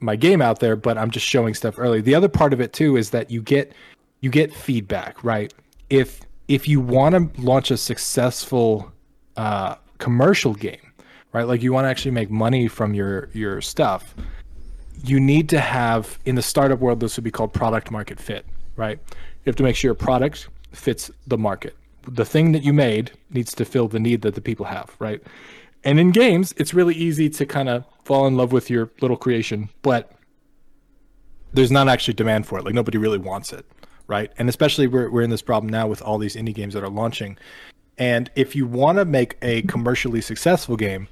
my 0.00 0.16
game 0.16 0.42
out 0.42 0.60
there, 0.60 0.76
but 0.76 0.98
I'm 0.98 1.10
just 1.10 1.26
showing 1.26 1.54
stuff 1.54 1.78
early. 1.78 2.00
The 2.00 2.14
other 2.14 2.28
part 2.28 2.52
of 2.52 2.60
it 2.60 2.72
too 2.72 2.96
is 2.96 3.10
that 3.10 3.30
you 3.30 3.42
get 3.42 3.72
you 4.20 4.30
get 4.30 4.54
feedback, 4.54 5.22
right? 5.24 5.52
If 5.90 6.20
if 6.48 6.68
you 6.68 6.80
want 6.80 7.14
to 7.14 7.42
launch 7.42 7.70
a 7.70 7.76
successful 7.76 8.92
uh, 9.36 9.76
commercial 9.98 10.54
game, 10.54 10.92
right? 11.32 11.46
Like 11.46 11.62
you 11.62 11.72
want 11.72 11.84
to 11.84 11.88
actually 11.88 12.12
make 12.12 12.30
money 12.30 12.68
from 12.68 12.94
your 12.94 13.28
your 13.32 13.60
stuff, 13.60 14.14
you 15.04 15.18
need 15.18 15.48
to 15.50 15.60
have 15.60 16.18
in 16.24 16.34
the 16.34 16.42
startup 16.42 16.78
world 16.78 17.00
this 17.00 17.16
would 17.16 17.24
be 17.24 17.30
called 17.30 17.52
product 17.52 17.90
market 17.90 18.20
fit, 18.20 18.46
right? 18.76 18.98
You 19.10 19.50
have 19.50 19.56
to 19.56 19.62
make 19.62 19.76
sure 19.76 19.88
your 19.88 19.94
product 19.94 20.48
fits 20.72 21.10
the 21.26 21.38
market. 21.38 21.76
The 22.06 22.24
thing 22.24 22.52
that 22.52 22.62
you 22.62 22.72
made 22.72 23.12
needs 23.30 23.54
to 23.54 23.64
fill 23.64 23.88
the 23.88 24.00
need 24.00 24.22
that 24.22 24.34
the 24.34 24.40
people 24.40 24.66
have, 24.66 24.94
right? 24.98 25.22
And 25.84 25.98
in 25.98 26.10
games, 26.10 26.54
it's 26.56 26.72
really 26.74 26.94
easy 26.94 27.28
to 27.30 27.46
kind 27.46 27.68
of 27.68 27.84
fall 28.04 28.26
in 28.26 28.36
love 28.36 28.52
with 28.52 28.70
your 28.70 28.90
little 29.00 29.16
creation, 29.16 29.68
but 29.82 30.12
there's 31.52 31.70
not 31.70 31.88
actually 31.88 32.14
demand 32.14 32.46
for 32.46 32.58
it. 32.58 32.64
Like 32.64 32.74
nobody 32.74 32.98
really 32.98 33.18
wants 33.18 33.52
it, 33.52 33.66
right? 34.06 34.30
And 34.38 34.48
especially 34.48 34.86
we're 34.86 35.10
we're 35.10 35.22
in 35.22 35.30
this 35.30 35.42
problem 35.42 35.70
now 35.70 35.86
with 35.86 36.02
all 36.02 36.18
these 36.18 36.36
indie 36.36 36.54
games 36.54 36.74
that 36.74 36.82
are 36.82 36.88
launching. 36.88 37.36
And 37.98 38.30
if 38.36 38.56
you 38.56 38.66
want 38.66 38.98
to 38.98 39.04
make 39.04 39.36
a 39.42 39.62
commercially 39.62 40.20
successful 40.20 40.76
game, 40.76 41.08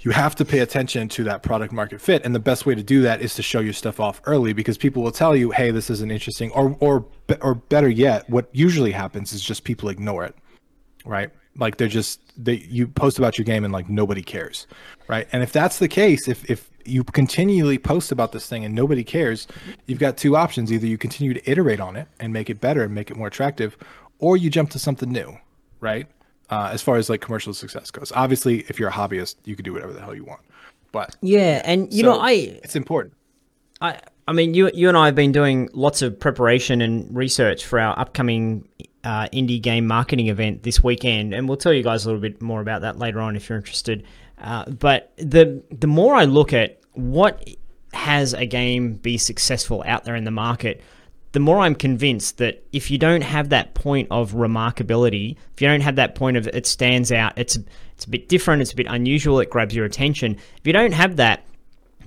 you 0.00 0.12
have 0.12 0.34
to 0.36 0.44
pay 0.44 0.60
attention 0.60 1.08
to 1.10 1.24
that 1.24 1.42
product 1.42 1.72
market 1.72 2.00
fit 2.00 2.24
and 2.24 2.34
the 2.34 2.40
best 2.40 2.64
way 2.64 2.74
to 2.74 2.82
do 2.82 3.02
that 3.02 3.20
is 3.20 3.34
to 3.34 3.42
show 3.42 3.60
your 3.60 3.72
stuff 3.72 4.00
off 4.00 4.20
early 4.24 4.52
because 4.52 4.78
people 4.78 5.02
will 5.02 5.12
tell 5.12 5.36
you 5.36 5.50
hey 5.50 5.70
this 5.70 5.90
isn't 5.90 6.10
interesting 6.10 6.50
or 6.52 6.76
or 6.80 7.04
or 7.42 7.54
better 7.54 7.88
yet 7.88 8.28
what 8.30 8.48
usually 8.52 8.92
happens 8.92 9.32
is 9.32 9.42
just 9.42 9.62
people 9.62 9.88
ignore 9.88 10.24
it 10.24 10.34
right 11.04 11.30
like 11.56 11.76
they're 11.76 11.88
just 11.88 12.20
they 12.36 12.54
you 12.68 12.86
post 12.86 13.18
about 13.18 13.36
your 13.38 13.44
game 13.44 13.64
and 13.64 13.72
like 13.72 13.88
nobody 13.88 14.22
cares 14.22 14.66
right 15.08 15.26
and 15.32 15.42
if 15.42 15.52
that's 15.52 15.78
the 15.78 15.88
case 15.88 16.28
if 16.28 16.48
if 16.50 16.70
you 16.84 17.04
continually 17.04 17.78
post 17.78 18.10
about 18.10 18.32
this 18.32 18.48
thing 18.48 18.64
and 18.64 18.74
nobody 18.74 19.04
cares 19.04 19.46
you've 19.86 19.98
got 19.98 20.16
two 20.16 20.36
options 20.36 20.72
either 20.72 20.86
you 20.86 20.96
continue 20.96 21.34
to 21.34 21.50
iterate 21.50 21.80
on 21.80 21.96
it 21.96 22.08
and 22.18 22.32
make 22.32 22.48
it 22.48 22.60
better 22.60 22.84
and 22.84 22.94
make 22.94 23.10
it 23.10 23.16
more 23.16 23.26
attractive 23.26 23.76
or 24.18 24.36
you 24.36 24.48
jump 24.48 24.70
to 24.70 24.78
something 24.78 25.10
new 25.10 25.36
right 25.80 26.06
uh, 26.50 26.70
as 26.72 26.82
far 26.82 26.96
as 26.96 27.08
like 27.08 27.20
commercial 27.20 27.54
success 27.54 27.90
goes. 27.90 28.12
Obviously, 28.14 28.60
if 28.68 28.78
you're 28.78 28.88
a 28.88 28.92
hobbyist, 28.92 29.36
you 29.44 29.56
can 29.56 29.64
do 29.64 29.72
whatever 29.72 29.92
the 29.92 30.00
hell 30.00 30.14
you 30.14 30.24
want. 30.24 30.40
But 30.92 31.16
yeah, 31.22 31.62
and 31.64 31.92
you 31.92 32.02
so 32.02 32.14
know, 32.14 32.20
I 32.20 32.32
it's 32.32 32.76
important. 32.76 33.14
I 33.80 34.00
I 34.26 34.32
mean, 34.32 34.54
you 34.54 34.70
you 34.74 34.88
and 34.88 34.98
I 34.98 35.06
have 35.06 35.14
been 35.14 35.32
doing 35.32 35.68
lots 35.72 36.02
of 36.02 36.18
preparation 36.18 36.80
and 36.80 37.14
research 37.16 37.64
for 37.64 37.78
our 37.78 37.96
upcoming 37.98 38.68
uh, 39.04 39.28
indie 39.28 39.60
game 39.60 39.86
marketing 39.86 40.28
event 40.28 40.62
this 40.62 40.82
weekend, 40.82 41.34
and 41.34 41.48
we'll 41.48 41.56
tell 41.56 41.72
you 41.72 41.82
guys 41.82 42.04
a 42.04 42.08
little 42.08 42.20
bit 42.20 42.40
more 42.42 42.60
about 42.60 42.82
that 42.82 42.98
later 42.98 43.20
on 43.20 43.36
if 43.36 43.48
you're 43.48 43.58
interested. 43.58 44.04
Uh, 44.38 44.64
but 44.70 45.12
the 45.16 45.62
the 45.70 45.86
more 45.86 46.14
I 46.14 46.24
look 46.24 46.52
at 46.52 46.80
what 46.92 47.48
has 47.92 48.34
a 48.34 48.46
game 48.46 48.94
be 48.94 49.18
successful 49.18 49.82
out 49.86 50.04
there 50.04 50.14
in 50.14 50.24
the 50.24 50.30
market, 50.30 50.80
the 51.32 51.40
more 51.40 51.60
I'm 51.60 51.74
convinced 51.74 52.38
that 52.38 52.64
if 52.72 52.90
you 52.90 52.98
don't 52.98 53.22
have 53.22 53.50
that 53.50 53.74
point 53.74 54.08
of 54.10 54.32
remarkability, 54.32 55.36
if 55.54 55.62
you 55.62 55.68
don't 55.68 55.80
have 55.80 55.96
that 55.96 56.14
point 56.14 56.36
of 56.36 56.46
it 56.48 56.66
stands 56.66 57.12
out, 57.12 57.32
it's 57.36 57.58
it's 57.94 58.04
a 58.04 58.10
bit 58.10 58.28
different, 58.28 58.62
it's 58.62 58.72
a 58.72 58.76
bit 58.76 58.86
unusual, 58.88 59.40
it 59.40 59.50
grabs 59.50 59.74
your 59.74 59.84
attention. 59.84 60.34
If 60.34 60.66
you 60.66 60.72
don't 60.72 60.92
have 60.92 61.16
that, 61.16 61.44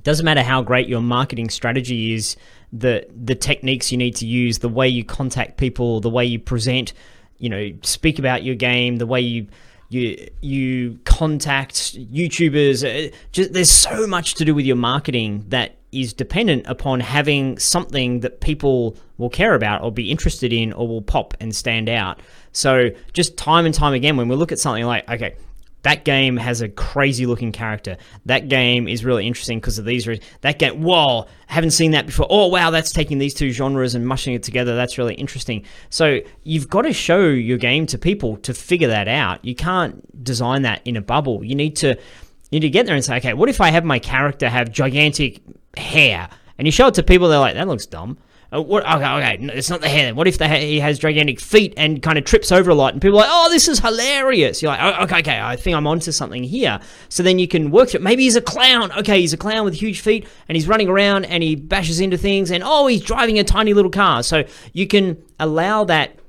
doesn't 0.04 0.26
matter 0.26 0.44
how 0.44 0.62
great 0.62 0.88
your 0.88 1.02
marketing 1.02 1.50
strategy 1.50 2.14
is, 2.14 2.36
the 2.72 3.08
the 3.16 3.36
techniques 3.36 3.92
you 3.92 3.98
need 3.98 4.16
to 4.18 4.26
use, 4.26 4.60
the 4.60 4.70
way 4.70 4.88
you 4.88 5.04
contact 5.04 5.58
people, 5.58 6.00
the 6.00 6.10
way 6.10 6.26
you 6.26 6.40
present, 6.40 6.94
you 7.38 7.50
know, 7.50 7.72
speak 7.84 8.20
about 8.20 8.44
your 8.44 8.56
game, 8.56 8.98
the 8.98 9.08
way 9.08 9.22
you 9.22 9.48
you 9.90 10.28
you 10.42 11.00
contact 11.06 11.96
YouTubers. 11.98 12.84
Uh, 12.84 13.16
just 13.32 13.54
there's 13.54 13.72
so 13.72 14.08
much 14.08 14.36
to 14.36 14.46
do 14.46 14.54
with 14.56 14.66
your 14.66 14.76
marketing 14.76 15.46
that 15.50 15.78
is 15.92 16.12
dependent 16.12 16.66
upon 16.68 17.00
having 17.00 17.58
something 17.60 18.22
that 18.22 18.42
people 18.42 18.98
will 19.18 19.30
care 19.30 19.54
about 19.54 19.84
or 19.84 19.92
be 19.92 20.10
interested 20.10 20.52
in 20.52 20.74
or 20.74 20.88
will 20.88 21.04
pop 21.04 21.36
and 21.40 21.56
stand 21.56 21.88
out. 21.88 22.20
So 22.52 22.90
just 23.14 23.38
time 23.38 23.66
and 23.66 23.74
time 23.74 23.94
again, 23.94 24.18
when 24.18 24.28
we 24.28 24.36
look 24.36 24.52
at 24.52 24.60
something 24.60 24.86
like, 24.86 25.08
okay, 25.08 25.36
that 25.84 26.06
game 26.06 26.38
has 26.38 26.62
a 26.62 26.70
crazy 26.70 27.26
looking 27.26 27.52
character. 27.52 27.98
That 28.26 28.50
game 28.50 28.88
is 28.88 29.06
really 29.06 29.28
interesting 29.28 29.60
because 29.60 29.78
of 29.78 29.86
these. 29.86 30.08
Re- 30.08 30.22
that 30.42 30.58
game, 30.60 30.82
whoa, 30.82 31.28
haven't 31.48 31.72
seen 31.72 31.92
that 31.92 32.06
before. 32.06 32.26
Oh 32.30 32.48
wow, 32.48 32.70
that's 32.70 32.92
taking 32.92 33.18
these 33.20 33.34
two 33.34 33.52
genres 33.52 33.94
and 33.94 34.08
mushing 34.08 34.34
it 34.34 34.44
together. 34.44 34.76
That's 34.76 34.98
really 34.98 35.14
interesting. 35.16 35.66
So 35.90 36.20
you've 36.44 36.70
got 36.70 36.84
to 36.84 36.94
show 36.94 37.28
your 37.28 37.58
game 37.58 37.86
to 37.88 37.98
people 37.98 38.38
to 38.38 38.54
figure 38.54 38.88
that 38.88 39.08
out. 39.08 39.44
You 39.44 39.56
can't 39.56 40.24
design 40.24 40.64
that 40.64 40.82
in 40.86 40.96
a 40.96 41.02
bubble. 41.02 41.44
You 41.44 41.56
need 41.56 41.76
to 41.78 41.90
you 41.90 42.60
need 42.60 42.62
to 42.62 42.70
get 42.70 42.86
there 42.86 42.96
and 42.96 43.04
say, 43.04 43.18
okay, 43.18 43.34
what 43.34 43.50
if 43.50 43.60
I 43.60 43.72
have 43.72 43.84
my 43.84 44.00
character 44.00 44.48
have 44.48 44.72
gigantic 44.72 45.42
hair? 45.76 46.30
And 46.58 46.68
you 46.68 46.72
show 46.72 46.88
it 46.88 46.94
to 46.94 47.04
people, 47.04 47.28
they're 47.28 47.40
like, 47.40 47.56
that 47.56 47.68
looks 47.68 47.88
dumb. 47.88 48.18
Uh, 48.54 48.62
what, 48.62 48.84
okay, 48.86 49.06
okay, 49.06 49.38
no, 49.38 49.54
it's 49.54 49.70
not 49.70 49.82
the 49.82 49.90
hair. 49.90 50.14
What 50.14 50.28
if 50.28 50.38
the, 50.38 50.48
he 50.48 50.80
has 50.80 51.00
gigantic 51.00 51.40
feet 51.40 51.74
and 51.76 52.02
kind 52.04 52.18
of 52.18 52.26
trips 52.26 52.52
over 52.52 52.70
a 52.70 52.76
lot, 52.76 52.94
and 52.94 53.02
people 53.02 53.18
are 53.18 53.22
like, 53.22 53.30
oh, 53.32 53.50
this 53.50 53.68
is 53.68 53.80
hilarious. 53.80 54.62
You're 54.62 54.72
like, 54.72 54.82
oh, 54.82 55.04
okay, 55.06 55.20
okay, 55.20 55.40
I 55.42 55.56
think 55.56 55.76
I'm 55.76 55.88
onto 55.88 56.12
something 56.12 56.44
here. 56.44 56.80
So 57.10 57.24
then 57.24 57.40
you 57.40 57.48
can 57.48 57.72
work 57.72 57.96
it. 57.96 58.02
Maybe 58.02 58.24
he's 58.24 58.36
a 58.36 58.42
clown. 58.42 58.92
Okay, 58.92 59.22
he's 59.22 59.34
a 59.34 59.38
clown 59.38 59.66
with 59.66 59.74
huge 59.74 60.02
feet, 60.02 60.28
and 60.48 60.56
he's 60.56 60.68
running 60.68 60.88
around 60.88 61.26
and 61.26 61.42
he 61.42 61.56
bashes 61.56 62.00
into 62.00 62.18
things, 62.18 62.52
and 62.52 62.64
oh, 62.64 62.86
he's 62.88 63.02
driving 63.02 63.40
a 63.40 63.44
tiny 63.44 63.74
little 63.74 63.92
car. 63.92 64.22
So 64.22 64.44
you 64.74 64.88
can 64.88 65.22
allow 65.40 65.86
that 65.86 66.20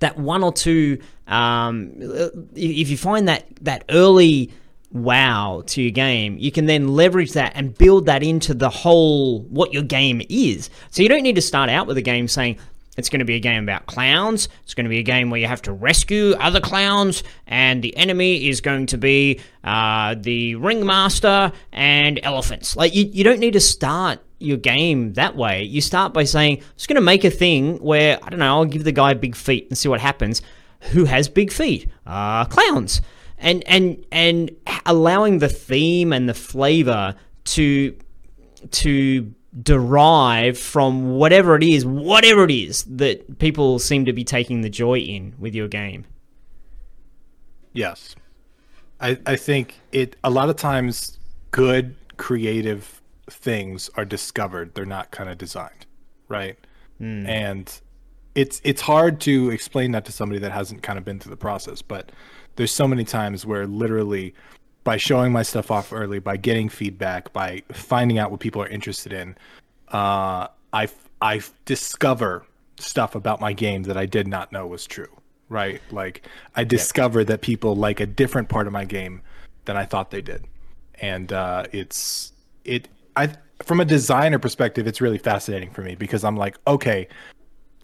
that 0.00 0.18
one 0.18 0.42
or 0.42 0.52
two. 0.52 0.98
Um, 1.26 1.92
if 2.54 2.88
you 2.88 2.96
find 2.96 3.28
that 3.28 3.46
that 3.60 3.84
early 3.90 4.50
wow 4.90 5.62
to 5.66 5.82
your 5.82 5.90
game, 5.90 6.36
you 6.38 6.50
can 6.50 6.66
then 6.66 6.88
leverage 6.88 7.32
that 7.32 7.52
and 7.54 7.76
build 7.76 8.06
that 8.06 8.22
into 8.22 8.54
the 8.54 8.70
whole 8.70 9.42
what 9.42 9.72
your 9.72 9.82
game 9.82 10.22
is. 10.28 10.70
So 10.90 11.02
you 11.02 11.08
don't 11.08 11.22
need 11.22 11.36
to 11.36 11.42
start 11.42 11.70
out 11.70 11.86
with 11.86 11.98
a 11.98 12.02
game 12.02 12.28
saying 12.28 12.58
it's 12.96 13.08
going 13.08 13.20
to 13.20 13.24
be 13.24 13.36
a 13.36 13.40
game 13.40 13.62
about 13.62 13.86
clowns. 13.86 14.48
It's 14.64 14.74
going 14.74 14.84
to 14.84 14.90
be 14.90 14.98
a 14.98 15.04
game 15.04 15.30
where 15.30 15.40
you 15.40 15.46
have 15.46 15.62
to 15.62 15.72
rescue 15.72 16.34
other 16.40 16.60
clowns, 16.60 17.22
and 17.46 17.82
the 17.82 17.96
enemy 17.96 18.48
is 18.48 18.60
going 18.60 18.86
to 18.86 18.98
be 18.98 19.40
uh, 19.62 20.16
the 20.18 20.56
ringmaster 20.56 21.52
and 21.72 22.18
elephants. 22.24 22.76
Like 22.76 22.94
you, 22.94 23.04
you 23.04 23.22
don't 23.22 23.38
need 23.38 23.52
to 23.52 23.60
start 23.60 24.18
your 24.40 24.56
game 24.56 25.12
that 25.12 25.36
way. 25.36 25.62
You 25.62 25.80
start 25.80 26.12
by 26.12 26.24
saying, 26.24 26.58
I'm 26.58 26.64
just 26.76 26.88
going 26.88 26.96
to 26.96 27.00
make 27.00 27.24
a 27.24 27.30
thing 27.30 27.76
where 27.78 28.18
I 28.22 28.30
don't 28.30 28.40
know. 28.40 28.46
I'll 28.46 28.64
give 28.64 28.84
the 28.84 28.92
guy 28.92 29.14
big 29.14 29.36
feet 29.36 29.68
and 29.68 29.78
see 29.78 29.88
what 29.88 30.00
happens. 30.00 30.42
Who 30.92 31.04
has 31.04 31.28
big 31.28 31.52
feet? 31.52 31.88
Uh, 32.06 32.44
clowns 32.46 33.00
and 33.38 33.66
and 33.66 34.04
and 34.10 34.50
allowing 34.86 35.38
the 35.38 35.48
theme 35.48 36.12
and 36.12 36.28
the 36.28 36.34
flavor 36.34 37.14
to 37.44 37.96
to 38.70 39.34
derive 39.62 40.58
from 40.58 41.16
whatever 41.16 41.56
it 41.56 41.62
is, 41.62 41.84
whatever 41.84 42.44
it 42.44 42.50
is 42.50 42.84
that 42.84 43.38
people 43.38 43.78
seem 43.78 44.04
to 44.04 44.12
be 44.12 44.24
taking 44.24 44.60
the 44.60 44.68
joy 44.68 44.98
in 44.98 45.34
with 45.38 45.54
your 45.54 45.68
game. 45.68 46.04
Yes. 47.72 48.14
I, 49.00 49.18
I 49.26 49.36
think 49.36 49.80
it 49.92 50.16
a 50.24 50.30
lot 50.30 50.50
of 50.50 50.56
times 50.56 51.18
good 51.50 51.94
creative 52.16 53.00
things 53.30 53.90
are 53.94 54.04
discovered. 54.04 54.74
They're 54.74 54.84
not 54.84 55.10
kind 55.10 55.30
of 55.30 55.38
designed. 55.38 55.86
Right. 56.28 56.58
Mm. 57.00 57.28
And 57.28 57.80
it's 58.34 58.60
it's 58.64 58.82
hard 58.82 59.20
to 59.22 59.50
explain 59.50 59.92
that 59.92 60.04
to 60.06 60.12
somebody 60.12 60.40
that 60.40 60.52
hasn't 60.52 60.82
kind 60.82 60.98
of 60.98 61.04
been 61.04 61.18
through 61.18 61.30
the 61.30 61.36
process, 61.36 61.80
but 61.80 62.10
there's 62.58 62.72
so 62.72 62.88
many 62.88 63.04
times 63.04 63.46
where 63.46 63.68
literally 63.68 64.34
by 64.82 64.96
showing 64.96 65.30
my 65.30 65.44
stuff 65.44 65.70
off 65.70 65.92
early, 65.92 66.18
by 66.18 66.36
getting 66.36 66.68
feedback, 66.68 67.32
by 67.32 67.62
finding 67.70 68.18
out 68.18 68.32
what 68.32 68.40
people 68.40 68.60
are 68.60 68.66
interested 68.66 69.12
in, 69.12 69.36
uh, 69.92 70.48
I 70.72 70.88
I 71.22 71.40
discover 71.66 72.44
stuff 72.80 73.14
about 73.14 73.40
my 73.40 73.52
game 73.52 73.84
that 73.84 73.96
I 73.96 74.06
did 74.06 74.26
not 74.26 74.50
know 74.50 74.66
was 74.66 74.86
true. 74.86 75.08
Right, 75.48 75.80
like 75.92 76.26
I 76.56 76.64
discover 76.64 77.22
that 77.24 77.42
people 77.42 77.76
like 77.76 78.00
a 78.00 78.06
different 78.06 78.48
part 78.48 78.66
of 78.66 78.72
my 78.72 78.84
game 78.84 79.22
than 79.64 79.76
I 79.76 79.84
thought 79.84 80.10
they 80.10 80.20
did, 80.20 80.44
and 81.00 81.32
uh, 81.32 81.64
it's 81.70 82.32
it. 82.64 82.88
I 83.14 83.32
from 83.62 83.78
a 83.78 83.84
designer 83.84 84.40
perspective, 84.40 84.88
it's 84.88 85.00
really 85.00 85.18
fascinating 85.18 85.70
for 85.70 85.82
me 85.82 85.94
because 85.94 86.24
I'm 86.24 86.36
like, 86.36 86.58
okay, 86.66 87.06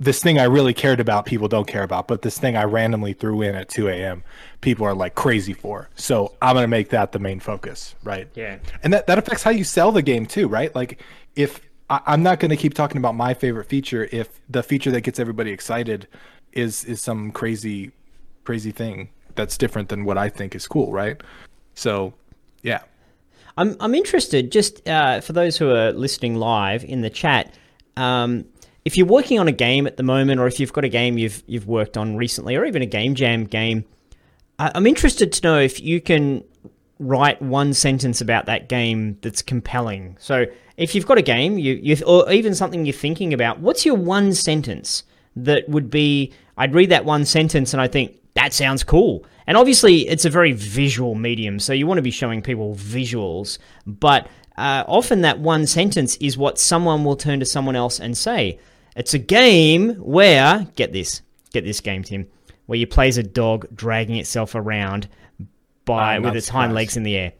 this 0.00 0.22
thing 0.22 0.38
I 0.38 0.44
really 0.44 0.74
cared 0.74 1.00
about, 1.00 1.24
people 1.24 1.48
don't 1.48 1.66
care 1.66 1.85
about, 1.85 2.09
but 2.09 2.22
this 2.22 2.38
thing 2.38 2.57
I 2.57 2.64
randomly 2.64 3.12
threw 3.12 3.42
in 3.42 3.54
at 3.54 3.68
2 3.68 3.88
a.m., 3.88 4.24
people 4.61 4.87
are 4.87 4.94
like 4.94 5.14
crazy 5.14 5.52
for. 5.52 5.88
So 5.94 6.35
I'm 6.42 6.54
gonna 6.54 6.66
make 6.66 6.90
that 6.90 7.12
the 7.12 7.18
main 7.18 7.40
focus, 7.40 7.94
right? 8.02 8.28
Yeah. 8.35 8.59
And 8.83 8.92
that 8.92 9.07
that 9.07 9.18
affects 9.18 9.42
how 9.42 9.50
you 9.50 9.64
sell 9.64 9.92
the 9.92 10.02
game 10.02 10.26
too, 10.26 10.48
right? 10.48 10.74
Like 10.74 11.00
if 11.37 11.61
I, 11.90 12.00
I'm 12.07 12.22
not 12.22 12.40
gonna 12.40 12.57
keep 12.57 12.74
talking 12.74 12.98
about 12.98 13.14
my 13.14 13.35
favorite 13.35 13.68
feature 13.68 14.09
if 14.11 14.40
the 14.48 14.62
feature 14.62 14.90
that 14.90 15.02
gets 15.02 15.18
everybody 15.18 15.52
excited 15.52 16.09
is 16.52 16.85
is 16.85 17.00
some 17.00 17.30
crazy 17.30 17.92
crazy 18.44 18.72
thing 18.72 19.09
that's 19.35 19.57
different 19.57 19.88
than 19.88 20.04
what 20.04 20.18
I 20.18 20.28
think 20.28 20.54
is 20.54 20.66
cool, 20.66 20.92
right? 20.92 21.20
So, 21.74 22.14
yeah. 22.62 22.83
I'm 23.57 23.76
I'm 23.80 23.94
interested 23.94 24.50
just 24.50 24.87
uh, 24.88 25.20
for 25.20 25.33
those 25.33 25.57
who 25.57 25.70
are 25.70 25.92
listening 25.92 26.37
live 26.37 26.85
in 26.85 27.02
the 27.02 27.11
chat. 27.11 27.54
Um, 27.96 28.46
if 28.85 28.97
you're 28.97 29.07
working 29.07 29.38
on 29.38 29.49
a 29.49 29.53
game 29.53 29.87
at 29.87 29.97
the 29.97 30.03
moment, 30.03 30.40
or 30.40 30.47
if 30.47 30.61
you've 30.61 30.73
got 30.73 30.85
a 30.85 30.88
game 30.88 31.18
you've 31.18 31.42
you've 31.47 31.66
worked 31.66 31.97
on 31.97 32.16
recently, 32.16 32.57
or 32.57 32.64
even 32.64 32.83
a 32.83 32.87
game 32.87 33.14
jam 33.14 33.44
game, 33.44 33.85
I'm 34.59 34.87
interested 34.87 35.33
to 35.33 35.42
know 35.42 35.59
if 35.59 35.81
you 35.81 36.01
can 36.01 36.44
write 36.99 37.40
one 37.42 37.75
sentence 37.75 38.20
about 38.20 38.47
that 38.47 38.68
game 38.68 39.18
that's 39.20 39.42
compelling. 39.42 40.16
So 40.20 40.47
if 40.77 40.94
you've 40.94 41.07
got 41.07 41.18
a 41.18 41.23
game, 41.23 41.59
you, 41.59 41.75
you 41.83 41.97
or 42.07 42.31
even 42.31 42.55
something 42.55 42.85
you're 42.85 42.92
thinking 42.92 43.33
about, 43.33 43.61
what's 43.61 43.85
your 43.85 43.97
one 43.97 44.33
sentence 44.33 45.05
that 45.37 45.68
would 45.68 45.90
be? 45.90 46.33
I'd 46.57 46.75
read 46.75 46.90
that 46.90 47.05
one 47.05 47.25
sentence 47.25 47.73
and 47.73 47.81
I 47.81 47.88
think 47.88 48.18
that 48.35 48.53
sounds 48.53 48.85
cool. 48.85 49.25
And 49.47 49.57
obviously, 49.57 50.09
it's 50.09 50.25
a 50.25 50.31
very 50.31 50.53
visual 50.53 51.14
medium, 51.14 51.59
so 51.59 51.73
you 51.73 51.87
want 51.87 51.99
to 51.99 52.03
be 52.03 52.11
showing 52.11 52.40
people 52.40 52.75
visuals, 52.75 53.59
but 53.87 54.27
uh, 54.57 54.85
often 54.87 55.20
that 55.23 55.38
one 55.38 55.66
sentence 55.66 56.16
is 56.16 56.38
what 56.38 56.59
someone 56.59 57.05
will 57.05 57.16
turn 57.16 57.40
to 57.40 57.47
someone 57.47 57.77
else 57.77 58.01
and 58.01 58.16
say. 58.16 58.59
It's 58.96 59.14
a 59.14 59.18
game 59.18 59.94
where, 59.94 60.66
get 60.76 60.92
this, 60.92 61.22
get 61.52 61.64
this 61.64 61.80
game, 61.80 62.02
Tim, 62.04 62.28
where 62.66 62.78
you 62.78 62.87
play 62.87 63.09
as 63.09 63.18
a 63.18 63.22
dog 63.22 63.66
dragging 63.74 64.16
itself 64.16 64.54
around 64.54 65.09
by 65.85 66.18
with 66.18 66.37
its 66.37 66.48
hind 66.48 66.74
legs 66.74 66.96
in 66.96 67.02
the 67.02 67.16
air. 67.16 67.33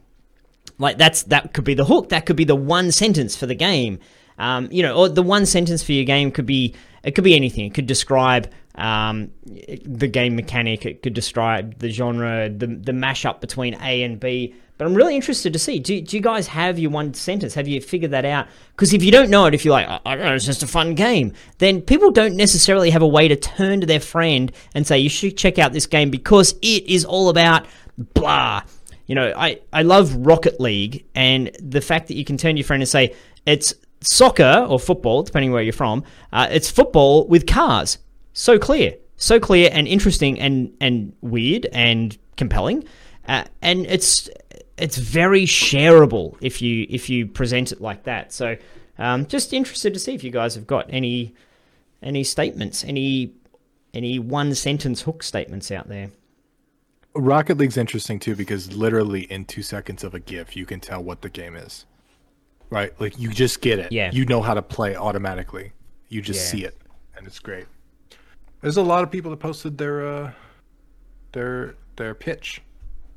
Like 0.77 0.97
that's 0.97 1.23
that 1.23 1.53
could 1.53 1.63
be 1.63 1.73
the 1.73 1.85
hook. 1.85 2.09
That 2.09 2.25
could 2.25 2.35
be 2.35 2.43
the 2.43 2.55
one 2.55 2.91
sentence 2.91 3.35
for 3.35 3.45
the 3.45 3.55
game. 3.55 3.99
Um, 4.37 4.67
you 4.71 4.83
know, 4.83 4.95
or 4.95 5.09
the 5.09 5.23
one 5.23 5.45
sentence 5.45 5.81
for 5.81 5.93
your 5.93 6.03
game 6.03 6.31
could 6.31 6.45
be 6.45 6.75
it 7.03 7.15
could 7.15 7.23
be 7.23 7.35
anything. 7.35 7.65
It 7.65 7.73
could 7.73 7.87
describe 7.87 8.49
um, 8.75 9.31
the 9.43 10.07
game 10.07 10.35
mechanic. 10.35 10.85
It 10.85 11.01
could 11.01 11.13
describe 11.13 11.79
the 11.79 11.89
genre, 11.89 12.49
the 12.49 12.67
the 12.67 12.91
mashup 12.91 13.41
between 13.41 13.75
A 13.81 14.03
and 14.03 14.19
B. 14.19 14.55
But 14.77 14.87
I'm 14.87 14.93
really 14.93 15.15
interested 15.15 15.53
to 15.53 15.59
see. 15.59 15.79
Do, 15.79 16.01
do 16.01 16.17
you 16.17 16.21
guys 16.21 16.47
have 16.47 16.77
your 16.77 16.91
one 16.91 17.13
sentence? 17.13 17.53
Have 17.53 17.65
you 17.65 17.79
figured 17.79 18.11
that 18.11 18.25
out? 18.25 18.47
Because 18.71 18.93
if 18.93 19.03
you 19.03 19.11
don't 19.11 19.29
know 19.29 19.45
it, 19.45 19.53
if 19.53 19.63
you're 19.63 19.71
like, 19.71 19.87
I 20.05 20.15
don't 20.15 20.25
know, 20.25 20.35
it's 20.35 20.45
just 20.45 20.63
a 20.63 20.67
fun 20.67 20.95
game, 20.95 21.31
then 21.59 21.81
people 21.81 22.11
don't 22.11 22.35
necessarily 22.35 22.89
have 22.89 23.01
a 23.01 23.07
way 23.07 23.29
to 23.29 23.37
turn 23.37 23.79
to 23.79 23.87
their 23.87 24.01
friend 24.01 24.51
and 24.73 24.85
say, 24.85 24.99
you 24.99 25.07
should 25.07 25.37
check 25.37 25.57
out 25.59 25.71
this 25.71 25.87
game 25.87 26.09
because 26.09 26.55
it 26.61 26.85
is 26.87 27.05
all 27.05 27.29
about 27.29 27.67
blah. 27.97 28.63
You 29.05 29.15
know, 29.15 29.33
I, 29.37 29.61
I 29.71 29.83
love 29.83 30.13
Rocket 30.13 30.59
League 30.59 31.05
and 31.15 31.55
the 31.61 31.79
fact 31.79 32.09
that 32.09 32.15
you 32.15 32.25
can 32.25 32.35
turn 32.35 32.55
to 32.55 32.59
your 32.59 32.65
friend 32.65 32.81
and 32.81 32.89
say, 32.89 33.15
it's 33.45 33.73
soccer 34.01 34.65
or 34.67 34.77
football, 34.77 35.23
depending 35.23 35.53
where 35.53 35.63
you're 35.63 35.71
from, 35.71 36.03
uh, 36.33 36.47
it's 36.51 36.69
football 36.69 37.27
with 37.27 37.47
cars. 37.47 37.97
So 38.35 38.59
clear. 38.59 38.97
So 39.15 39.39
clear 39.39 39.69
and 39.71 39.87
interesting 39.87 40.39
and, 40.39 40.75
and 40.81 41.13
weird 41.21 41.67
and 41.71 42.15
compelling. 42.35 42.83
Uh, 43.27 43.45
and 43.61 43.85
it's 43.87 44.29
it's 44.77 44.97
very 44.97 45.45
shareable 45.45 46.37
if 46.41 46.61
you 46.61 46.85
if 46.89 47.09
you 47.09 47.25
present 47.25 47.71
it 47.71 47.81
like 47.81 48.03
that. 48.03 48.33
So, 48.33 48.57
um, 48.97 49.25
just 49.25 49.53
interested 49.53 49.93
to 49.93 49.99
see 49.99 50.13
if 50.13 50.23
you 50.23 50.31
guys 50.31 50.53
have 50.55 50.67
got 50.67 50.85
any 50.89 51.33
any 52.03 52.23
statements, 52.23 52.83
any 52.83 53.33
any 53.93 54.19
one 54.19 54.53
sentence 54.53 55.01
hook 55.01 55.23
statements 55.23 55.71
out 55.71 55.87
there. 55.87 56.11
Rocket 57.15 57.57
League's 57.57 57.77
interesting 57.77 58.19
too 58.19 58.35
because 58.35 58.73
literally 58.73 59.21
in 59.31 59.45
two 59.45 59.63
seconds 59.63 60.03
of 60.03 60.13
a 60.13 60.19
GIF, 60.19 60.57
you 60.57 60.65
can 60.65 60.81
tell 60.81 61.01
what 61.01 61.21
the 61.21 61.29
game 61.29 61.55
is. 61.55 61.85
Right, 62.69 62.99
like 62.99 63.17
you 63.17 63.29
just 63.29 63.61
get 63.61 63.79
it. 63.79 63.91
Yeah, 63.91 64.11
you 64.11 64.25
know 64.25 64.41
how 64.41 64.53
to 64.53 64.61
play 64.61 64.95
automatically. 64.95 65.71
You 66.09 66.21
just 66.21 66.41
yeah. 66.41 66.51
see 66.51 66.65
it, 66.65 66.77
and 67.15 67.25
it's 67.25 67.39
great. 67.39 67.67
There's 68.65 68.77
a 68.77 68.81
lot 68.81 69.03
of 69.03 69.11
people 69.11 69.29
that 69.29 69.37
posted 69.37 69.77
their 69.77 70.07
uh, 70.07 70.31
their 71.33 71.75
their 71.97 72.15
pitch 72.15 72.63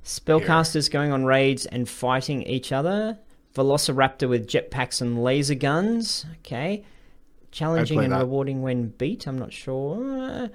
Spellcasters 0.05 0.91
going 0.91 1.11
on 1.11 1.25
raids 1.25 1.65
and 1.65 1.89
fighting 1.89 2.43
each 2.43 2.71
other. 2.71 3.19
Velociraptor 3.55 4.29
with 4.29 4.47
jetpacks 4.47 5.01
and 5.01 5.25
laser 5.25 5.55
guns. 5.55 6.27
Okay. 6.41 6.85
Challenging 7.51 8.05
and 8.05 8.13
that. 8.13 8.19
rewarding 8.19 8.61
when 8.61 8.89
beat. 8.89 9.27
I'm 9.27 9.39
not 9.39 9.55
sure. 9.55 10.51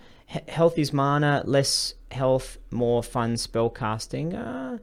health 0.47 0.77
is 0.77 0.93
mana, 0.93 1.41
less 1.47 1.95
health, 2.12 2.60
more 2.69 3.01
fun 3.01 3.34
spellcasting. 3.34 4.36
Uh, 4.36 4.77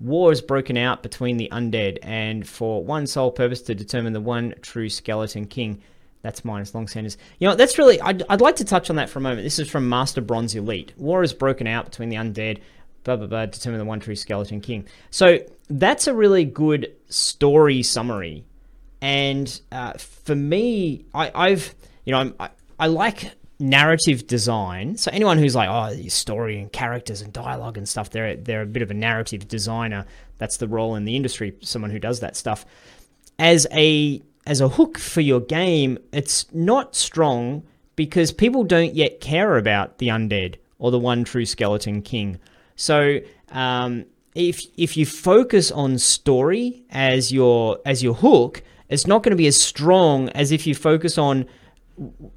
war 0.00 0.32
is 0.32 0.40
broken 0.40 0.76
out 0.76 1.04
between 1.04 1.36
the 1.36 1.48
undead, 1.52 1.98
and 2.02 2.48
for 2.48 2.84
one 2.84 3.06
sole 3.06 3.30
purpose 3.30 3.62
to 3.62 3.76
determine 3.76 4.12
the 4.12 4.20
one 4.20 4.54
true 4.60 4.88
skeleton 4.88 5.46
king. 5.46 5.80
That's 6.22 6.44
minus 6.44 6.74
long 6.74 6.88
sanders. 6.88 7.18
You 7.38 7.48
know, 7.48 7.54
that's 7.54 7.78
really. 7.78 8.00
I'd, 8.00 8.22
I'd 8.28 8.40
like 8.40 8.56
to 8.56 8.64
touch 8.64 8.90
on 8.90 8.96
that 8.96 9.10
for 9.10 9.18
a 9.18 9.22
moment. 9.22 9.42
This 9.42 9.58
is 9.58 9.68
from 9.68 9.88
Master 9.88 10.20
Bronze 10.20 10.54
Elite. 10.54 10.92
War 10.96 11.22
is 11.22 11.32
broken 11.32 11.66
out 11.66 11.86
between 11.86 12.08
the 12.08 12.16
undead 12.16 12.60
blah 13.04 13.16
blah 13.16 13.26
blah. 13.26 13.46
Determine 13.46 13.78
the 13.78 13.84
one 13.84 14.00
true 14.00 14.16
skeleton 14.16 14.60
king. 14.60 14.86
So 15.10 15.38
that's 15.68 16.06
a 16.06 16.14
really 16.14 16.44
good 16.44 16.92
story 17.08 17.82
summary. 17.82 18.44
And 19.00 19.60
uh, 19.72 19.94
for 19.94 20.34
me, 20.34 21.04
I, 21.14 21.30
I've 21.34 21.74
you 22.04 22.12
know 22.12 22.18
I'm, 22.18 22.34
I, 22.38 22.50
I 22.78 22.86
like 22.86 23.32
narrative 23.58 24.26
design. 24.26 24.96
So 24.96 25.10
anyone 25.12 25.38
who's 25.38 25.54
like, 25.54 25.68
oh, 25.68 26.08
story 26.08 26.58
and 26.58 26.72
characters 26.72 27.22
and 27.22 27.32
dialogue 27.32 27.76
and 27.76 27.88
stuff, 27.88 28.10
they're 28.10 28.36
they're 28.36 28.62
a 28.62 28.66
bit 28.66 28.82
of 28.82 28.90
a 28.90 28.94
narrative 28.94 29.48
designer. 29.48 30.06
That's 30.38 30.56
the 30.56 30.68
role 30.68 30.96
in 30.96 31.04
the 31.04 31.16
industry. 31.16 31.54
Someone 31.60 31.90
who 31.90 31.98
does 31.98 32.20
that 32.20 32.36
stuff. 32.36 32.64
As 33.38 33.66
a 33.72 34.22
as 34.46 34.60
a 34.60 34.68
hook 34.68 34.98
for 34.98 35.20
your 35.20 35.40
game, 35.40 35.98
it's 36.12 36.52
not 36.52 36.94
strong 36.94 37.62
because 37.96 38.32
people 38.32 38.64
don't 38.64 38.94
yet 38.94 39.20
care 39.20 39.56
about 39.56 39.98
the 39.98 40.08
undead 40.08 40.56
or 40.78 40.90
the 40.90 40.98
one 40.98 41.24
true 41.24 41.44
skeleton 41.46 42.02
king. 42.02 42.38
So 42.76 43.20
um, 43.50 44.06
if 44.34 44.64
if 44.76 44.96
you 44.96 45.06
focus 45.06 45.70
on 45.70 45.98
story 45.98 46.84
as 46.90 47.32
your 47.32 47.78
as 47.86 48.02
your 48.02 48.14
hook, 48.14 48.62
it's 48.88 49.06
not 49.06 49.22
going 49.22 49.30
to 49.30 49.36
be 49.36 49.46
as 49.46 49.60
strong 49.60 50.28
as 50.30 50.52
if 50.52 50.66
you 50.66 50.74
focus 50.74 51.18
on 51.18 51.46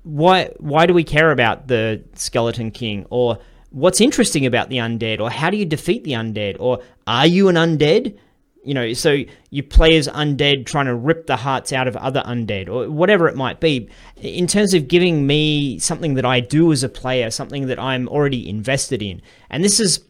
why 0.03 0.51
why 0.57 0.85
do 0.85 0.93
we 0.93 1.03
care 1.03 1.31
about 1.31 1.67
the 1.67 2.03
skeleton 2.13 2.71
king? 2.71 3.05
Or 3.09 3.39
what's 3.71 4.01
interesting 4.01 4.45
about 4.45 4.69
the 4.69 4.77
undead? 4.77 5.19
Or 5.19 5.29
how 5.29 5.49
do 5.49 5.57
you 5.57 5.65
defeat 5.65 6.03
the 6.03 6.11
undead? 6.11 6.57
Or 6.59 6.81
are 7.07 7.27
you 7.27 7.47
an 7.47 7.55
undead 7.55 8.17
you 8.65 8.73
know 8.73 8.93
so 8.93 9.23
you 9.51 9.63
play 9.63 9.95
as 9.95 10.07
undead 10.07 10.65
trying 10.65 10.87
to 10.87 10.95
rip 10.95 11.27
the 11.27 11.35
hearts 11.35 11.71
out 11.71 11.87
of 11.87 11.95
other 11.97 12.21
undead 12.25 12.67
or 12.67 12.89
whatever 12.89 13.27
it 13.27 13.35
might 13.35 13.59
be. 13.59 13.87
In 14.17 14.47
terms 14.47 14.73
of 14.73 14.87
giving 14.87 15.27
me 15.27 15.79
something 15.79 16.15
that 16.15 16.25
I 16.25 16.39
do 16.39 16.71
as 16.71 16.83
a 16.83 16.89
player 16.89 17.29
something 17.29 17.67
that 17.67 17.79
I'm 17.79 18.07
already 18.09 18.49
invested 18.49 19.01
in. 19.01 19.21
And 19.49 19.63
this 19.63 19.79
is 19.79 20.03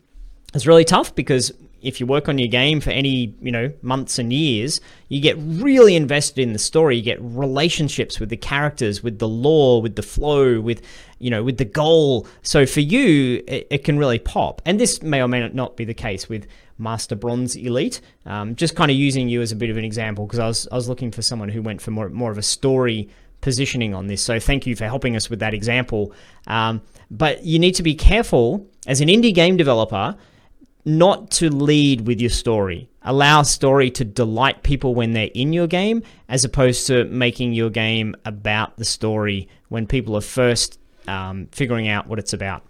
it's 0.54 0.66
really 0.66 0.86
tough 0.86 1.14
because 1.14 1.52
if 1.82 2.00
you 2.00 2.08
work 2.08 2.28
on 2.28 2.40
your 2.40 2.48
game 2.48 2.80
for 2.80 2.90
any 2.90 3.36
you 3.42 3.52
know 3.52 3.72
months 3.82 4.18
and 4.18 4.34
years 4.34 4.82
you 5.10 5.22
get 5.22 5.36
really 5.38 5.96
invested 5.96 6.42
in 6.42 6.54
the 6.54 6.60
story. 6.60 6.98
You 6.98 7.04
get 7.04 7.20
relationships 7.22 8.20
with 8.20 8.30
the 8.30 8.38
characters 8.38 9.04
with 9.04 9.20
the 9.20 9.28
lore 9.28 9.82
with 9.82 9.96
the 9.96 10.04
flow 10.04 10.62
with 10.62 10.82
you 11.20 11.30
know 11.30 11.44
with 11.44 11.58
the 11.58 11.66
goal. 11.66 12.26
So 12.42 12.66
for 12.66 12.80
you 12.80 13.44
it, 13.48 13.68
it 13.70 13.84
can 13.84 14.00
really 14.00 14.20
pop. 14.20 14.62
And 14.66 14.80
this 14.80 15.02
may 15.04 15.22
or 15.22 15.28
may 15.28 15.48
not 15.50 15.76
be 15.76 15.84
the 15.84 15.94
case 15.94 16.30
with 16.30 16.48
master 16.78 17.16
bronze 17.16 17.56
elite 17.56 18.02
um, 18.26 18.56
just 18.56 18.76
kind 18.76 18.92
of 18.92 18.98
using 18.98 19.30
you 19.30 19.42
as 19.42 19.52
a 19.52 19.56
bit 19.56 19.70
of 19.70 19.78
an 19.78 19.86
example 19.86 20.26
because 20.26 20.40
I 20.40 20.48
was, 20.48 20.68
I 20.72 20.76
was 20.76 20.90
looking 20.90 21.12
for 21.12 21.22
someone 21.22 21.50
who 21.50 21.62
went 21.62 21.82
for 21.82 21.92
more, 21.92 22.10
more 22.10 22.32
of 22.32 22.38
a 22.38 22.44
story 22.44 23.10
positioning 23.42 23.94
on 23.94 24.08
this 24.08 24.22
so 24.22 24.40
thank 24.40 24.66
you 24.66 24.76
for 24.76 24.86
helping 24.86 25.16
us 25.16 25.30
with 25.30 25.40
that 25.40 25.54
example 25.54 26.14
um, 26.48 26.82
but 27.12 27.44
you 27.44 27.60
need 27.60 27.76
to 27.76 27.84
be 27.84 27.96
careful 27.96 28.68
as 28.88 29.02
an 29.02 29.08
indie 29.08 29.34
game 29.34 29.56
developer 29.56 30.18
not 30.86 31.32
to 31.32 31.50
lead 31.50 32.06
with 32.06 32.22
your 32.22 32.30
story. 32.30 32.88
Allow 33.02 33.42
story 33.42 33.90
to 33.92 34.06
delight 34.06 34.64
people 34.64 34.94
when 34.94 35.14
they're 35.14 35.32
in 35.34 35.52
your 35.52 35.68
game, 35.68 36.04
as 36.30 36.46
opposed 36.46 36.88
to 36.88 37.06
making 37.06 37.54
your 37.54 37.72
game 37.72 38.16
about 38.24 38.78
the 38.78 38.86
story 38.86 39.50
when 39.70 39.88
people 39.88 40.16
are 40.16 40.22
first 40.22 40.80
um, 41.08 41.48
figuring 41.52 41.88
out 41.88 42.08
what 42.08 42.20
it's 42.20 42.34
about. 42.34 42.64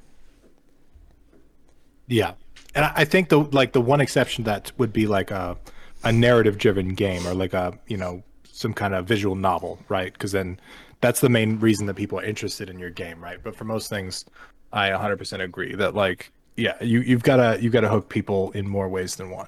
Yeah, 2.08 2.34
and 2.76 2.86
I 2.96 3.06
think 3.06 3.30
the 3.30 3.40
like 3.40 3.72
the 3.74 3.82
one 3.82 4.02
exception 4.02 4.44
that 4.44 4.72
would 4.78 4.94
be 4.94 5.08
like 5.08 5.32
a 5.32 5.58
a 6.04 6.12
narrative 6.12 6.58
driven 6.58 6.94
game 6.94 7.26
or 7.28 7.34
like 7.34 7.54
a 7.54 7.78
you 7.88 7.98
know 7.98 8.24
some 8.44 8.74
kind 8.74 8.94
of 8.94 9.06
visual 9.06 9.36
novel, 9.36 9.80
right? 9.90 10.14
Because 10.14 10.32
then 10.32 10.60
that's 11.02 11.20
the 11.20 11.30
main 11.30 11.60
reason 11.60 11.88
that 11.88 11.96
people 11.96 12.20
are 12.20 12.24
interested 12.24 12.70
in 12.70 12.80
your 12.80 12.90
game, 12.90 13.22
right? 13.24 13.40
But 13.44 13.56
for 13.56 13.66
most 13.66 13.90
things, 13.90 14.26
I 14.72 14.90
100% 14.90 15.42
agree 15.42 15.76
that 15.76 15.94
like 15.94 16.32
yeah, 16.58 16.82
you 16.82 17.02
you've 17.02 17.24
got 17.24 17.38
to 17.38 17.62
you've 17.62 17.74
got 17.74 17.82
to 17.82 17.90
hook 17.90 18.10
people 18.10 18.52
in 18.52 18.68
more 18.68 18.88
ways 18.90 19.16
than 19.16 19.30
one, 19.30 19.48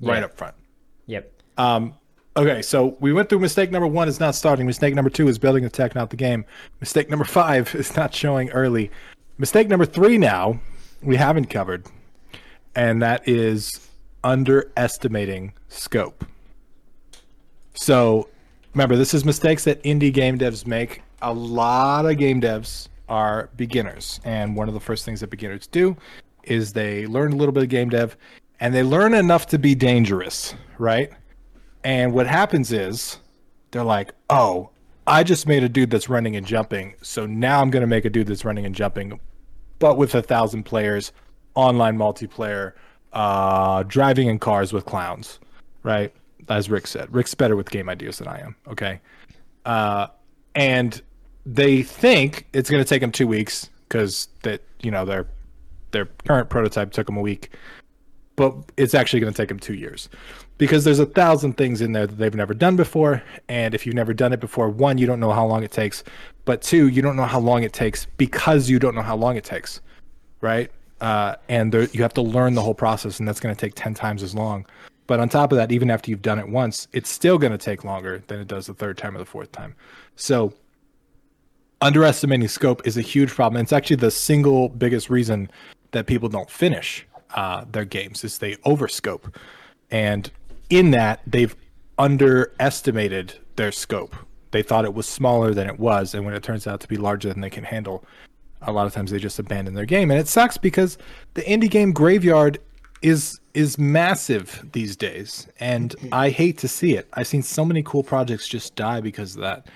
yeah. 0.00 0.12
right 0.12 0.22
up 0.22 0.36
front. 0.36 0.54
Yep. 1.06 1.32
Um. 1.58 1.94
Okay, 2.36 2.60
so 2.60 2.98
we 3.00 3.14
went 3.14 3.30
through 3.30 3.38
mistake 3.38 3.70
number 3.70 3.86
one 3.86 4.08
is 4.08 4.20
not 4.20 4.34
starting. 4.34 4.66
Mistake 4.66 4.94
number 4.94 5.10
two 5.10 5.26
is 5.26 5.38
building 5.38 5.64
the 5.64 5.70
tech, 5.70 5.94
not 5.94 6.10
the 6.10 6.16
game. 6.16 6.44
Mistake 6.80 7.08
number 7.08 7.24
five 7.24 7.74
is 7.74 7.96
not 7.96 8.12
showing 8.12 8.50
early. 8.50 8.90
Mistake 9.38 9.68
number 9.68 9.86
three 9.86 10.18
now 10.18 10.60
we 11.02 11.16
haven't 11.16 11.46
covered, 11.46 11.86
and 12.76 13.02
that 13.02 13.26
is 13.26 13.88
underestimating 14.22 15.52
scope. 15.68 16.24
So 17.74 18.28
remember, 18.74 18.96
this 18.96 19.14
is 19.14 19.24
mistakes 19.24 19.64
that 19.64 19.82
indie 19.82 20.12
game 20.12 20.38
devs 20.38 20.66
make. 20.66 21.02
A 21.22 21.32
lot 21.32 22.06
of 22.06 22.18
game 22.18 22.40
devs 22.40 22.88
are 23.08 23.50
beginners, 23.56 24.20
and 24.24 24.54
one 24.54 24.68
of 24.68 24.74
the 24.74 24.80
first 24.80 25.04
things 25.04 25.20
that 25.20 25.30
beginners 25.30 25.66
do 25.66 25.96
is 26.44 26.72
they 26.72 27.06
learn 27.06 27.32
a 27.32 27.36
little 27.36 27.52
bit 27.52 27.64
of 27.64 27.68
game 27.68 27.88
dev 27.88 28.16
and 28.60 28.74
they 28.74 28.82
learn 28.82 29.14
enough 29.14 29.46
to 29.46 29.58
be 29.58 29.74
dangerous, 29.74 30.54
right? 30.78 31.10
And 31.84 32.12
what 32.12 32.26
happens 32.26 32.72
is 32.72 33.18
they're 33.70 33.84
like, 33.84 34.12
oh, 34.30 34.70
I 35.06 35.22
just 35.22 35.46
made 35.46 35.62
a 35.62 35.68
dude 35.68 35.90
that's 35.90 36.08
running 36.08 36.36
and 36.36 36.46
jumping. 36.46 36.94
So 37.02 37.26
now 37.26 37.60
I'm 37.60 37.70
going 37.70 37.82
to 37.82 37.86
make 37.86 38.04
a 38.04 38.10
dude 38.10 38.26
that's 38.26 38.44
running 38.44 38.64
and 38.64 38.74
jumping, 38.74 39.20
but 39.78 39.98
with 39.98 40.14
a 40.14 40.22
thousand 40.22 40.64
players, 40.64 41.12
online 41.56 41.98
multiplayer, 41.98 42.72
uh, 43.12 43.82
driving 43.84 44.28
in 44.28 44.38
cars 44.38 44.72
with 44.72 44.84
clowns, 44.84 45.40
right? 45.82 46.12
As 46.48 46.70
Rick 46.70 46.86
said, 46.86 47.12
Rick's 47.12 47.34
better 47.34 47.56
with 47.56 47.70
game 47.70 47.88
ideas 47.88 48.18
than 48.18 48.28
I 48.28 48.40
am. 48.40 48.54
Okay. 48.68 49.00
Uh, 49.64 50.06
and 50.54 51.02
they 51.44 51.82
think 51.82 52.46
it's 52.52 52.70
going 52.70 52.82
to 52.82 52.88
take 52.88 53.00
them 53.00 53.10
two 53.10 53.26
weeks 53.26 53.68
because 53.88 54.28
that, 54.42 54.62
you 54.80 54.90
know, 54.90 55.04
they're 55.04 55.26
their 55.92 56.06
current 56.26 56.50
prototype 56.50 56.92
took 56.92 57.06
them 57.06 57.16
a 57.16 57.20
week, 57.20 57.56
but 58.36 58.54
it's 58.76 58.94
actually 58.94 59.20
going 59.20 59.32
to 59.32 59.36
take 59.36 59.48
them 59.48 59.58
two 59.58 59.74
years 59.74 60.08
because 60.58 60.84
there's 60.84 60.98
a 60.98 61.06
thousand 61.06 61.56
things 61.56 61.80
in 61.80 61.92
there 61.92 62.06
that 62.06 62.16
they've 62.16 62.34
never 62.34 62.54
done 62.54 62.76
before. 62.76 63.22
And 63.48 63.74
if 63.74 63.86
you've 63.86 63.94
never 63.94 64.12
done 64.12 64.32
it 64.32 64.40
before, 64.40 64.68
one, 64.68 64.98
you 64.98 65.06
don't 65.06 65.20
know 65.20 65.32
how 65.32 65.46
long 65.46 65.62
it 65.62 65.70
takes, 65.70 66.04
but 66.44 66.62
two, 66.62 66.88
you 66.88 67.02
don't 67.02 67.16
know 67.16 67.24
how 67.24 67.40
long 67.40 67.62
it 67.62 67.72
takes 67.72 68.06
because 68.16 68.68
you 68.68 68.78
don't 68.78 68.94
know 68.94 69.02
how 69.02 69.16
long 69.16 69.36
it 69.36 69.44
takes, 69.44 69.80
right? 70.40 70.70
Uh, 71.00 71.36
and 71.48 71.72
there, 71.72 71.84
you 71.92 72.02
have 72.02 72.14
to 72.14 72.22
learn 72.22 72.54
the 72.54 72.62
whole 72.62 72.74
process, 72.74 73.18
and 73.18 73.28
that's 73.28 73.40
going 73.40 73.54
to 73.54 73.60
take 73.60 73.74
10 73.74 73.94
times 73.94 74.22
as 74.22 74.34
long. 74.34 74.66
But 75.06 75.20
on 75.20 75.28
top 75.28 75.52
of 75.52 75.56
that, 75.56 75.70
even 75.70 75.90
after 75.90 76.10
you've 76.10 76.22
done 76.22 76.38
it 76.38 76.48
once, 76.48 76.88
it's 76.92 77.10
still 77.10 77.38
going 77.38 77.52
to 77.52 77.58
take 77.58 77.84
longer 77.84 78.22
than 78.26 78.40
it 78.40 78.48
does 78.48 78.66
the 78.66 78.74
third 78.74 78.98
time 78.98 79.14
or 79.14 79.18
the 79.18 79.24
fourth 79.24 79.52
time. 79.52 79.74
So, 80.16 80.52
underestimating 81.80 82.48
scope 82.48 82.86
is 82.86 82.96
a 82.96 83.02
huge 83.02 83.30
problem. 83.30 83.60
It's 83.62 83.72
actually 83.72 83.96
the 83.96 84.10
single 84.10 84.68
biggest 84.68 85.10
reason 85.10 85.50
that 85.92 86.06
people 86.06 86.28
don't 86.28 86.50
finish 86.50 87.06
uh, 87.34 87.64
their 87.70 87.84
games 87.84 88.24
is 88.24 88.38
they 88.38 88.56
overscope, 88.56 89.34
and 89.90 90.30
in 90.70 90.90
that 90.92 91.20
they've 91.26 91.54
underestimated 91.98 93.34
their 93.56 93.72
scope. 93.72 94.14
They 94.50 94.62
thought 94.62 94.84
it 94.84 94.94
was 94.94 95.06
smaller 95.06 95.52
than 95.54 95.66
it 95.66 95.78
was, 95.78 96.14
and 96.14 96.24
when 96.24 96.34
it 96.34 96.42
turns 96.42 96.66
out 96.66 96.80
to 96.80 96.88
be 96.88 96.96
larger 96.96 97.28
than 97.28 97.40
they 97.40 97.50
can 97.50 97.64
handle, 97.64 98.04
a 98.62 98.72
lot 98.72 98.86
of 98.86 98.92
times 98.92 99.10
they 99.10 99.18
just 99.18 99.38
abandon 99.38 99.74
their 99.74 99.86
game, 99.86 100.10
and 100.10 100.18
it 100.20 100.28
sucks 100.28 100.56
because 100.56 100.98
the 101.34 101.42
indie 101.42 101.70
game 101.70 101.92
graveyard 101.92 102.58
is 103.02 103.40
is 103.54 103.78
massive 103.78 104.68
these 104.72 104.96
days, 104.96 105.46
and 105.60 105.94
I 106.12 106.30
hate 106.30 106.58
to 106.58 106.68
see 106.68 106.94
it. 106.94 107.08
I've 107.14 107.26
seen 107.26 107.42
so 107.42 107.64
many 107.64 107.82
cool 107.82 108.02
projects 108.02 108.48
just 108.48 108.74
die 108.76 109.00
because 109.00 109.34
of 109.36 109.42
that, 109.42 109.66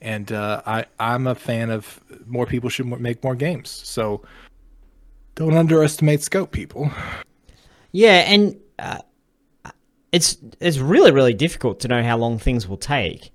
and 0.00 0.32
uh, 0.32 0.62
I 0.66 0.86
I'm 0.98 1.26
a 1.26 1.34
fan 1.34 1.70
of 1.70 2.00
more 2.26 2.46
people 2.46 2.70
should 2.70 2.86
make 2.86 3.22
more 3.22 3.36
games. 3.36 3.70
So 3.70 4.22
don't 5.34 5.54
underestimate 5.54 6.22
scope, 6.22 6.50
people. 6.50 6.90
Yeah, 7.92 8.24
and 8.26 8.56
uh, 8.78 9.00
it's 10.12 10.36
it's 10.60 10.78
really 10.78 11.10
really 11.10 11.34
difficult 11.34 11.80
to 11.80 11.88
know 11.88 12.02
how 12.02 12.16
long 12.16 12.38
things 12.38 12.66
will 12.68 12.76
take, 12.76 13.30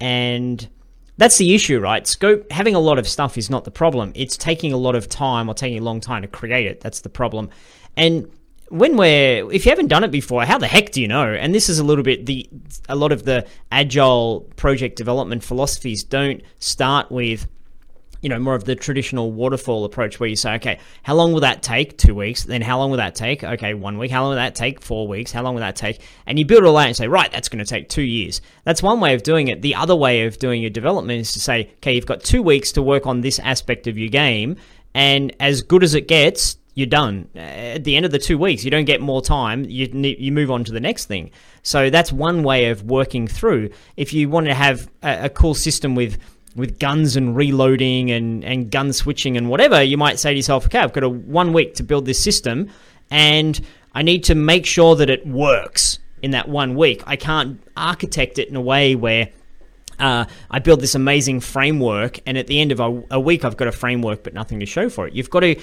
and 0.00 0.68
that's 1.16 1.38
the 1.38 1.54
issue, 1.54 1.78
right? 1.80 2.06
Scope 2.06 2.50
having 2.50 2.74
a 2.74 2.80
lot 2.80 2.98
of 2.98 3.08
stuff 3.08 3.38
is 3.38 3.48
not 3.50 3.64
the 3.64 3.70
problem. 3.70 4.12
It's 4.14 4.36
taking 4.36 4.72
a 4.72 4.76
lot 4.76 4.94
of 4.94 5.08
time 5.08 5.48
or 5.48 5.54
taking 5.54 5.78
a 5.78 5.82
long 5.82 6.00
time 6.00 6.22
to 6.22 6.28
create 6.28 6.66
it. 6.66 6.80
That's 6.80 7.00
the 7.00 7.08
problem, 7.08 7.50
and 7.96 8.30
when 8.68 8.96
we're 8.96 9.50
if 9.52 9.64
you 9.64 9.70
haven't 9.70 9.86
done 9.86 10.02
it 10.02 10.10
before 10.10 10.44
how 10.44 10.58
the 10.58 10.66
heck 10.66 10.90
do 10.90 11.00
you 11.00 11.06
know 11.06 11.32
and 11.32 11.54
this 11.54 11.68
is 11.68 11.78
a 11.78 11.84
little 11.84 12.02
bit 12.02 12.26
the 12.26 12.48
a 12.88 12.96
lot 12.96 13.12
of 13.12 13.24
the 13.24 13.46
agile 13.70 14.40
project 14.56 14.96
development 14.96 15.44
philosophies 15.44 16.02
don't 16.02 16.42
start 16.58 17.10
with 17.10 17.46
you 18.26 18.30
know, 18.30 18.40
more 18.40 18.56
of 18.56 18.64
the 18.64 18.74
traditional 18.74 19.30
waterfall 19.30 19.84
approach 19.84 20.18
where 20.18 20.28
you 20.28 20.34
say, 20.34 20.56
okay, 20.56 20.80
how 21.04 21.14
long 21.14 21.32
will 21.32 21.42
that 21.42 21.62
take? 21.62 21.96
Two 21.96 22.12
weeks. 22.12 22.42
Then 22.42 22.60
how 22.60 22.76
long 22.76 22.90
will 22.90 22.96
that 22.96 23.14
take? 23.14 23.44
Okay, 23.44 23.72
one 23.72 23.98
week. 23.98 24.10
How 24.10 24.22
long 24.22 24.30
will 24.30 24.36
that 24.36 24.56
take? 24.56 24.80
Four 24.80 25.06
weeks. 25.06 25.30
How 25.30 25.44
long 25.44 25.54
will 25.54 25.60
that 25.60 25.76
take? 25.76 26.00
And 26.26 26.36
you 26.36 26.44
build 26.44 26.64
all 26.64 26.76
out 26.76 26.88
and 26.88 26.96
say, 26.96 27.06
right, 27.06 27.30
that's 27.30 27.48
going 27.48 27.64
to 27.64 27.64
take 27.64 27.88
two 27.88 28.02
years. 28.02 28.40
That's 28.64 28.82
one 28.82 28.98
way 28.98 29.14
of 29.14 29.22
doing 29.22 29.46
it. 29.46 29.62
The 29.62 29.76
other 29.76 29.94
way 29.94 30.26
of 30.26 30.40
doing 30.40 30.60
your 30.60 30.70
development 30.70 31.20
is 31.20 31.34
to 31.34 31.40
say, 31.40 31.70
okay, 31.76 31.94
you've 31.94 32.04
got 32.04 32.24
two 32.24 32.42
weeks 32.42 32.72
to 32.72 32.82
work 32.82 33.06
on 33.06 33.20
this 33.20 33.38
aspect 33.38 33.86
of 33.86 33.96
your 33.96 34.08
game. 34.08 34.56
And 34.92 35.32
as 35.38 35.62
good 35.62 35.84
as 35.84 35.94
it 35.94 36.08
gets, 36.08 36.56
you're 36.74 36.88
done. 36.88 37.28
At 37.36 37.84
the 37.84 37.94
end 37.94 38.06
of 38.06 38.10
the 38.10 38.18
two 38.18 38.38
weeks, 38.38 38.64
you 38.64 38.72
don't 38.72 38.86
get 38.86 39.00
more 39.00 39.22
time. 39.22 39.66
You 39.66 39.86
you 39.86 40.32
move 40.32 40.50
on 40.50 40.64
to 40.64 40.72
the 40.72 40.80
next 40.80 41.04
thing. 41.04 41.30
So 41.62 41.90
that's 41.90 42.12
one 42.12 42.42
way 42.42 42.70
of 42.70 42.82
working 42.82 43.28
through. 43.28 43.70
If 43.96 44.12
you 44.12 44.28
want 44.28 44.46
to 44.46 44.54
have 44.54 44.90
a, 45.04 45.26
a 45.26 45.28
cool 45.28 45.54
system 45.54 45.94
with 45.94 46.18
with 46.56 46.78
guns 46.78 47.16
and 47.16 47.36
reloading 47.36 48.10
and, 48.10 48.44
and 48.44 48.70
gun 48.70 48.92
switching 48.92 49.36
and 49.36 49.48
whatever, 49.48 49.82
you 49.82 49.96
might 49.96 50.18
say 50.18 50.30
to 50.30 50.36
yourself, 50.36 50.66
okay, 50.66 50.78
I've 50.78 50.92
got 50.92 51.04
a 51.04 51.08
one 51.08 51.52
week 51.52 51.74
to 51.74 51.82
build 51.82 52.06
this 52.06 52.22
system 52.22 52.70
and 53.10 53.60
I 53.94 54.02
need 54.02 54.24
to 54.24 54.34
make 54.34 54.66
sure 54.66 54.96
that 54.96 55.08
it 55.10 55.26
works 55.26 55.98
in 56.22 56.32
that 56.32 56.48
one 56.48 56.74
week. 56.74 57.02
I 57.06 57.16
can't 57.16 57.60
architect 57.76 58.38
it 58.38 58.48
in 58.48 58.56
a 58.56 58.60
way 58.60 58.94
where 58.94 59.28
uh, 59.98 60.26
I 60.50 60.58
build 60.58 60.80
this 60.80 60.94
amazing 60.94 61.40
framework, 61.40 62.20
and 62.26 62.36
at 62.36 62.46
the 62.46 62.60
end 62.60 62.72
of 62.72 62.80
a, 62.80 63.02
a, 63.10 63.20
week, 63.20 63.44
I've 63.44 63.56
got 63.56 63.68
a 63.68 63.72
framework 63.72 64.22
but 64.22 64.34
nothing 64.34 64.60
to 64.60 64.66
show 64.66 64.90
for 64.90 65.06
it. 65.06 65.14
You've 65.14 65.30
got 65.30 65.40
to 65.40 65.58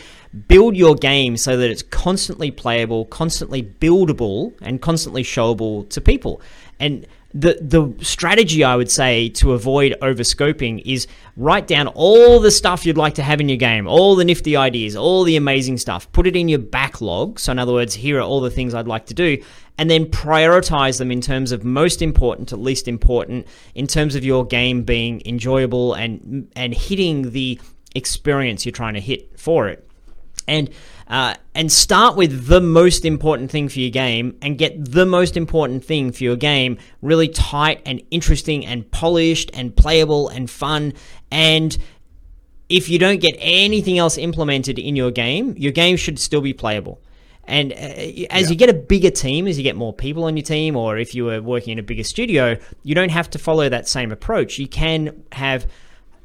build 0.48 0.76
your 0.76 0.96
game 0.96 1.38
so 1.38 1.58
that 1.58 1.70
it's 1.70 1.84
constantly 1.84 2.50
playable, 2.50 3.06
constantly 3.06 3.62
buildable, 3.62 4.54
and 4.62 4.82
constantly 4.82 5.24
showable 5.24 5.88
to 5.90 6.02
people. 6.02 6.42
And 6.80 7.06
the 7.34 7.58
the 7.62 8.06
strategy 8.06 8.64
I 8.64 8.76
would 8.76 8.92
say 8.92 9.30
to 9.30 9.54
avoid 9.54 9.96
overscoping 10.02 10.80
is 10.80 11.08
write 11.36 11.66
down 11.66 11.88
all 11.88 12.40
the 12.40 12.52
stuff 12.52 12.86
you'd 12.86 12.98
like 12.98 13.16
to 13.16 13.24
have 13.24 13.42
in 13.42 13.50
your 13.50 13.58
game, 13.58 13.88
all 13.88 14.16
the 14.16 14.26
nifty 14.26 14.56
ideas, 14.56 14.96
all 14.96 15.24
the 15.24 15.36
amazing 15.36 15.78
stuff. 15.78 16.12
Put 16.12 16.28
it 16.28 16.36
in 16.36 16.48
your 16.48 16.60
backlog. 16.60 17.40
So 17.40 17.52
in 17.52 17.60
other 17.60 17.74
words, 17.74 17.96
here 17.96 18.20
are 18.20 18.22
all 18.22 18.40
the 18.40 18.52
things 18.52 18.74
I'd 18.76 18.88
like 18.88 19.08
to 19.08 19.16
do, 19.16 19.42
and 19.80 19.90
then 19.90 20.06
prioritize 20.06 21.00
them 21.00 21.12
in 21.12 21.22
terms 21.22 21.52
of 21.52 21.64
most 21.64 22.02
important 22.02 22.50
to 22.50 22.58
least 22.58 22.88
important 22.88 23.48
in 23.74 23.88
terms 23.88 24.16
of 24.16 24.24
your 24.24 24.46
game 24.46 24.84
being 24.84 25.22
enjoyable 25.26 25.94
and 25.96 26.52
and 26.56 26.74
hitting 26.74 27.32
the 27.32 27.60
experience 27.96 28.66
you're 28.66 28.74
trying 28.74 28.94
to 28.94 29.02
hit 29.02 29.40
for 29.40 29.68
it. 29.68 29.88
And 30.48 30.70
uh, 31.08 31.36
and 31.54 31.72
start 31.72 32.16
with 32.16 32.48
the 32.48 32.62
most 32.62 33.06
important 33.06 33.52
thing 33.52 33.70
for 33.70 33.80
your 33.80 33.92
game 33.92 34.38
and 34.42 34.58
get 34.58 34.92
the 34.92 35.06
most 35.06 35.38
important 35.38 35.84
thing 35.84 36.12
for 36.12 36.24
your 36.24 36.36
game 36.36 36.78
really 37.02 37.28
tight 37.28 37.82
and 37.86 38.02
interesting 38.10 38.66
and 38.66 38.90
polished 38.90 39.52
and 39.54 39.76
playable 39.76 40.30
and 40.30 40.50
fun. 40.50 40.94
And 41.30 41.78
if 42.70 42.90
you 42.90 42.98
don't 42.98 43.20
get 43.20 43.36
anything 43.40 43.98
else 43.98 44.18
implemented 44.18 44.80
in 44.80 44.96
your 44.96 45.12
game, 45.12 45.56
your 45.58 45.72
game 45.72 45.98
should 45.98 46.18
still 46.18 46.42
be 46.42 46.54
playable. 46.54 47.02
And 47.46 47.74
uh, 47.74 47.76
as 47.76 48.16
yeah. 48.16 48.40
you 48.50 48.56
get 48.56 48.70
a 48.70 48.74
bigger 48.74 49.12
team, 49.12 49.48
as 49.48 49.58
you 49.58 49.64
get 49.64 49.76
more 49.76 49.94
people 49.94 50.24
on 50.24 50.38
your 50.38 50.46
team, 50.46 50.76
or 50.78 50.98
if 50.98 51.14
you 51.14 51.30
are 51.30 51.42
working 51.42 51.74
in 51.74 51.80
a 51.80 51.84
bigger 51.84 52.04
studio, 52.04 52.58
you 52.84 52.96
don't 52.96 53.12
have 53.12 53.30
to 53.32 53.40
follow 53.40 53.68
that 53.68 53.88
same 53.88 54.12
approach. 54.12 54.58
You 54.58 54.68
can 54.68 55.24
have 55.34 55.68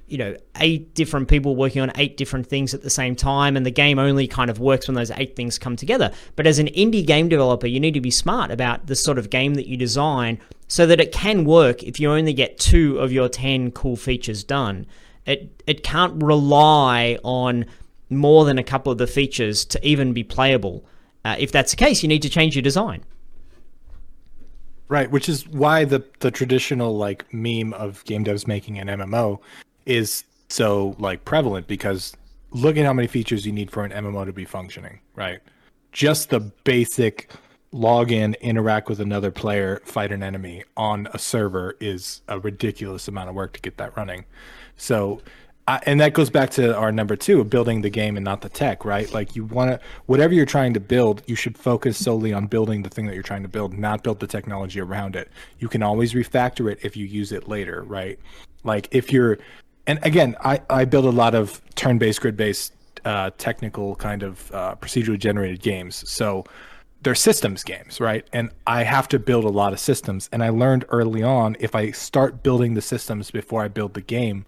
you 0.09 0.19
know, 0.19 0.37
eight 0.57 0.95
different 0.95 1.29
people 1.29 1.55
working 1.55 1.83
on 1.83 1.93
eight 1.97 2.17
different 2.17 2.47
things 2.47 2.75
at 2.75 2.83
the 2.83 2.91
same 2.91 3.15
time, 3.15 3.57
and 3.57 3.65
the 3.65 3.71
game 3.71 3.99
only 3.99 4.27
kind 4.27 4.51
of 4.51 4.59
works 4.59 4.89
when 4.89 4.95
those 4.95 5.11
eight 5.13 5.37
things 5.37 5.59
come 5.59 5.77
together. 5.77 6.13
But 6.37 6.47
as 6.47 6.59
an 6.59 6.67
indie 6.69 7.07
game 7.07 7.29
developer, 7.29 7.67
you 7.67 7.79
need 7.79 7.95
to 7.95 8.01
be 8.01 8.11
smart 8.11 8.51
about 8.51 8.87
the 8.87 8.97
sort 8.97 9.19
of 9.19 9.31
game 9.31 9.55
that 9.55 9.67
you 9.67 9.77
design 9.77 10.39
so 10.67 10.87
that 10.87 11.01
it 11.01 11.13
can 11.13 11.45
work 11.45 11.83
if 11.83 12.01
you 12.01 12.11
only 12.11 12.33
get 12.33 12.59
two 12.59 12.99
of 12.99 13.13
your 13.13 13.29
10 13.29 13.71
cool 13.73 13.97
features 13.97 14.45
done. 14.45 14.87
It, 15.27 15.63
it 15.67 15.83
can't 15.83 16.23
rely 16.23 17.19
on 17.23 17.67
more 18.11 18.45
than 18.45 18.59
a 18.59 18.65
couple 18.65 18.91
of 18.91 18.99
the 18.99 19.07
features 19.07 19.65
to 19.67 19.87
even 19.87 20.13
be 20.13 20.25
playable. 20.25 20.85
Uh, 21.25 21.37
if 21.39 21.53
that's 21.53 21.73
the 21.73 21.77
case, 21.77 22.03
you 22.03 22.09
need 22.09 22.23
to 22.23 22.31
change 22.31 22.55
your 22.57 22.63
design. 22.63 23.05
Right, 24.89 25.11
which 25.11 25.29
is 25.29 25.47
why 25.47 25.85
the 25.85 26.03
the 26.21 26.31
traditional 26.31 26.97
like 26.97 27.33
meme 27.33 27.75
of 27.75 28.03
game 28.05 28.25
devs 28.25 28.47
making 28.47 28.79
an 28.79 28.89
MMO 28.89 29.39
is 29.89 30.25
so 30.49 30.95
like 30.99 31.25
prevalent 31.25 31.67
because 31.67 32.17
look 32.51 32.77
at 32.77 32.85
how 32.85 32.93
many 32.93 33.09
features 33.09 33.45
you 33.45 33.53
need 33.53 33.71
for 33.71 33.85
an 33.85 33.91
MMO 33.91 34.25
to 34.27 34.33
be 34.33 34.45
functioning, 34.45 35.01
right? 35.17 35.41
Just 35.93 36.31
the 36.31 36.41
basic 36.41 37.31
log 37.73 38.13
in, 38.13 38.35
interact 38.41 38.89
with 38.89 39.01
another 39.01 39.31
player, 39.31 39.83
fight 39.85 40.13
an 40.13 40.23
enemy 40.23 40.65
on 40.77 41.09
a 41.13 41.19
server 41.19 41.77
is 41.81 42.23
a 42.29 42.39
ridiculous 42.39 43.09
amount 43.09 43.29
of 43.29 43.35
work 43.35 43.53
to 43.55 43.61
get 43.61 43.77
that 43.79 43.97
running. 43.97 44.25
So, 44.77 45.21
I, 45.67 45.81
and 45.85 46.01
that 46.01 46.15
goes 46.15 46.31
back 46.31 46.49
to 46.53 46.75
our 46.75 46.91
number 46.91 47.15
two 47.15 47.41
of 47.43 47.51
building 47.51 47.83
the 47.83 47.91
game 47.91 48.17
and 48.17 48.25
not 48.25 48.41
the 48.41 48.49
tech, 48.49 48.87
right? 48.87 49.13
Like 49.13 49.37
you 49.37 49.45
want 49.45 49.73
to, 49.73 49.81
whatever 50.07 50.33
you're 50.33 50.47
trying 50.47 50.73
to 50.75 50.81
build, 50.81 51.23
you 51.27 51.35
should 51.35 51.59
focus 51.59 51.99
solely 51.99 52.33
on 52.33 52.47
building 52.47 52.83
the 52.83 52.89
thing 52.89 53.07
that 53.07 53.13
you're 53.13 53.23
trying 53.23 53.43
to 53.43 53.51
build, 53.51 53.77
not 53.79 54.03
build 54.03 54.21
the 54.21 54.27
technology 54.27 54.81
around 54.81 55.15
it. 55.15 55.31
You 55.59 55.69
can 55.69 55.83
always 55.83 56.15
refactor 56.15 56.73
it 56.73 56.79
if 56.83 56.97
you 56.97 57.05
use 57.05 57.33
it 57.33 57.49
later, 57.49 57.83
right? 57.83 58.19
Like 58.65 58.89
if 58.93 59.13
you're 59.13 59.39
and 59.89 59.99
again, 60.03 60.37
I, 60.45 60.61
I 60.69 60.85
build 60.85 61.07
a 61.07 61.11
lot 61.11 61.35
of 61.35 61.61
turn-based, 61.75 62.21
grid-based, 62.21 62.75
uh, 63.05 63.31
technical 63.39 63.97
kind 63.97 64.23
of 64.23 64.53
uh, 64.53 64.75
procedurally 64.77 65.19
generated 65.19 65.61
games. 65.63 66.09
So 66.09 66.45
they're 67.03 67.15
systems 67.15 67.65
games, 67.65 68.01
right? 68.01 68.27
And 68.33 68.51
I 68.67 68.83
have 68.83 69.09
to 69.09 69.19
build 69.19 69.45
a 69.45 69.49
lot 69.49 69.73
of 69.73 69.81
systems. 69.81 70.29
And 70.31 70.45
I 70.45 70.51
learned 70.51 70.85
early 70.91 71.23
on 71.23 71.57
if 71.59 71.75
I 71.75 71.91
start 71.93 72.43
building 72.43 72.75
the 72.75 72.83
systems 72.83 73.31
before 73.31 73.63
I 73.65 73.69
build 73.69 73.95
the 73.95 74.03
game, 74.03 74.45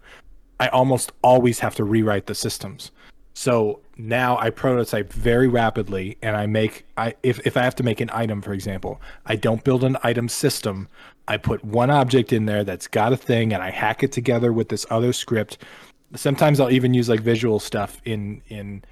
I 0.59 0.67
almost 0.67 1.11
always 1.23 1.59
have 1.59 1.73
to 1.75 1.83
rewrite 1.83 2.27
the 2.27 2.35
systems. 2.35 2.91
So 3.33 3.79
now 3.97 4.37
I 4.37 4.51
prototype 4.51 5.11
very 5.11 5.47
rapidly 5.47 6.17
and 6.21 6.35
I 6.35 6.45
make 6.45 6.85
I 6.97 7.15
if, 7.23 7.39
if 7.47 7.57
I 7.57 7.63
have 7.63 7.75
to 7.75 7.83
make 7.83 8.01
an 8.01 8.09
item, 8.13 8.41
for 8.41 8.53
example, 8.53 9.01
I 9.25 9.37
don't 9.37 9.63
build 9.63 9.83
an 9.83 9.97
item 10.03 10.29
system. 10.29 10.87
I 11.27 11.37
put 11.37 11.63
one 11.63 11.89
object 11.89 12.33
in 12.33 12.45
there 12.45 12.63
that's 12.63 12.87
got 12.87 13.13
a 13.13 13.17
thing 13.17 13.53
and 13.53 13.63
I 13.63 13.69
hack 13.69 14.03
it 14.03 14.11
together 14.11 14.51
with 14.51 14.69
this 14.69 14.85
other 14.89 15.13
script. 15.13 15.59
Sometimes 16.15 16.59
I'll 16.59 16.71
even 16.71 16.93
use 16.93 17.09
like 17.09 17.21
visual 17.21 17.59
stuff 17.59 18.01
in 18.05 18.41
in 18.49 18.83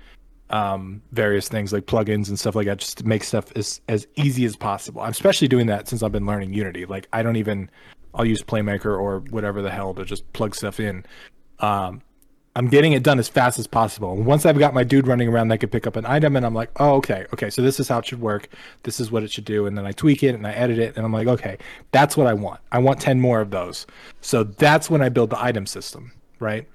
um, 0.52 1.02
various 1.12 1.48
things 1.48 1.72
like 1.72 1.86
plugins 1.86 2.30
and 2.30 2.40
stuff 2.40 2.56
like 2.56 2.66
that 2.66 2.80
just 2.80 2.98
to 3.00 3.08
make 3.08 3.24
stuff 3.24 3.52
as 3.56 3.82
as 3.90 4.08
easy 4.16 4.46
as 4.46 4.56
possible. 4.56 5.02
I'm 5.02 5.12
especially 5.12 5.48
doing 5.48 5.68
that 5.68 5.88
since 5.88 6.02
I've 6.02 6.12
been 6.12 6.26
learning 6.26 6.54
Unity. 6.54 6.86
Like 6.86 7.08
I 7.14 7.24
don't 7.24 7.36
even 7.36 7.70
I'll 8.14 8.26
use 8.26 8.42
Playmaker 8.42 8.98
or 8.98 9.20
whatever 9.30 9.62
the 9.62 9.70
hell 9.70 9.94
to 9.94 10.06
just 10.06 10.32
plug 10.34 10.56
stuff 10.56 10.80
in. 10.80 11.06
Um, 11.60 12.02
I'm 12.60 12.68
getting 12.68 12.92
it 12.92 13.04
done 13.04 13.20
as 13.20 13.30
fast 13.30 13.58
as 13.58 13.68
possible. 13.68 14.12
And 14.12 14.26
once 14.26 14.46
I've 14.46 14.60
got 14.60 14.74
my 14.74 14.84
dude 14.84 15.08
running 15.08 15.30
around 15.30 15.48
that 15.48 15.60
could 15.60 15.72
pick 15.72 15.88
up 15.88 15.96
an 15.96 16.06
item, 16.06 16.36
and 16.36 16.46
I'm 16.46 16.54
like, 16.54 16.70
oh, 16.76 16.96
okay, 16.96 17.26
okay, 17.32 17.50
so 17.50 17.62
this 17.62 17.80
is 17.80 17.88
how 17.88 18.00
it 18.00 18.06
should 18.06 18.20
work. 18.20 18.50
This 18.84 19.00
is 19.00 19.10
what 19.10 19.24
it 19.24 19.32
should 19.32 19.46
do. 19.46 19.66
And 19.66 19.78
then 19.78 19.86
I 19.86 19.94
tweak 19.94 20.24
it 20.24 20.36
and 20.36 20.46
I 20.46 20.52
edit 20.52 20.78
it, 20.78 20.98
and 20.98 21.06
I'm 21.06 21.14
like, 21.14 21.30
okay, 21.30 21.58
that's 21.94 22.18
what 22.18 22.28
I 22.28 22.34
want. 22.34 22.60
I 22.74 22.80
want 22.80 23.00
10 23.00 23.22
more 23.22 23.40
of 23.40 23.50
those. 23.50 23.88
So 24.20 24.44
that's 24.44 24.90
when 24.90 25.02
I 25.02 25.08
build 25.08 25.30
the 25.30 25.42
item 25.42 25.66
system, 25.66 26.12
right? 26.40 26.68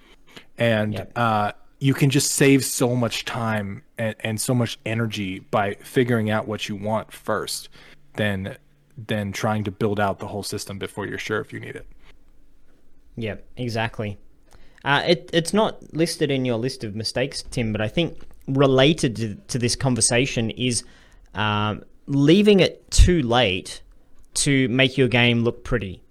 And 0.57 0.95
yep. 0.95 1.13
uh, 1.17 1.53
you 1.81 1.93
can 1.93 2.09
just 2.09 2.33
save 2.33 2.65
so 2.65 2.97
much 2.97 3.27
time 3.27 3.83
and, 3.99 4.17
and 4.21 4.41
so 4.41 4.55
much 4.55 4.79
energy 4.87 5.41
by 5.41 5.75
figuring 5.75 6.31
out 6.31 6.49
what 6.49 6.67
you 6.67 6.77
want 6.77 7.13
first 7.13 7.69
than 8.15 8.57
than 9.07 9.33
trying 9.33 9.65
to 9.65 9.71
build 9.71 10.01
out 10.01 10.19
the 10.19 10.29
whole 10.29 10.45
system 10.45 10.79
before 10.79 11.07
you're 11.07 11.19
sure 11.19 11.43
if 11.43 11.53
you 11.53 11.61
need 11.61 11.77
it. 11.77 11.87
Yep, 13.17 13.45
exactly. 13.59 14.17
Uh, 14.85 15.03
it, 15.07 15.31
it's 15.33 15.55
not 15.55 15.95
listed 15.95 16.31
in 16.31 16.45
your 16.45 16.59
list 16.59 16.85
of 16.85 16.95
mistakes, 16.95 17.43
Tim, 17.51 17.73
but 17.73 17.81
I 17.81 17.89
think 17.89 18.21
related 18.47 19.17
to, 19.17 19.35
to 19.35 19.59
this 19.59 19.75
conversation 19.75 20.51
is 20.51 20.85
um, 21.35 21.83
leaving 22.07 22.61
it 22.61 22.91
too 22.91 23.23
late 23.23 23.83
to 24.35 24.69
make 24.69 24.99
your 24.99 25.09
game 25.09 25.43
look 25.43 25.65
pretty. 25.65 26.03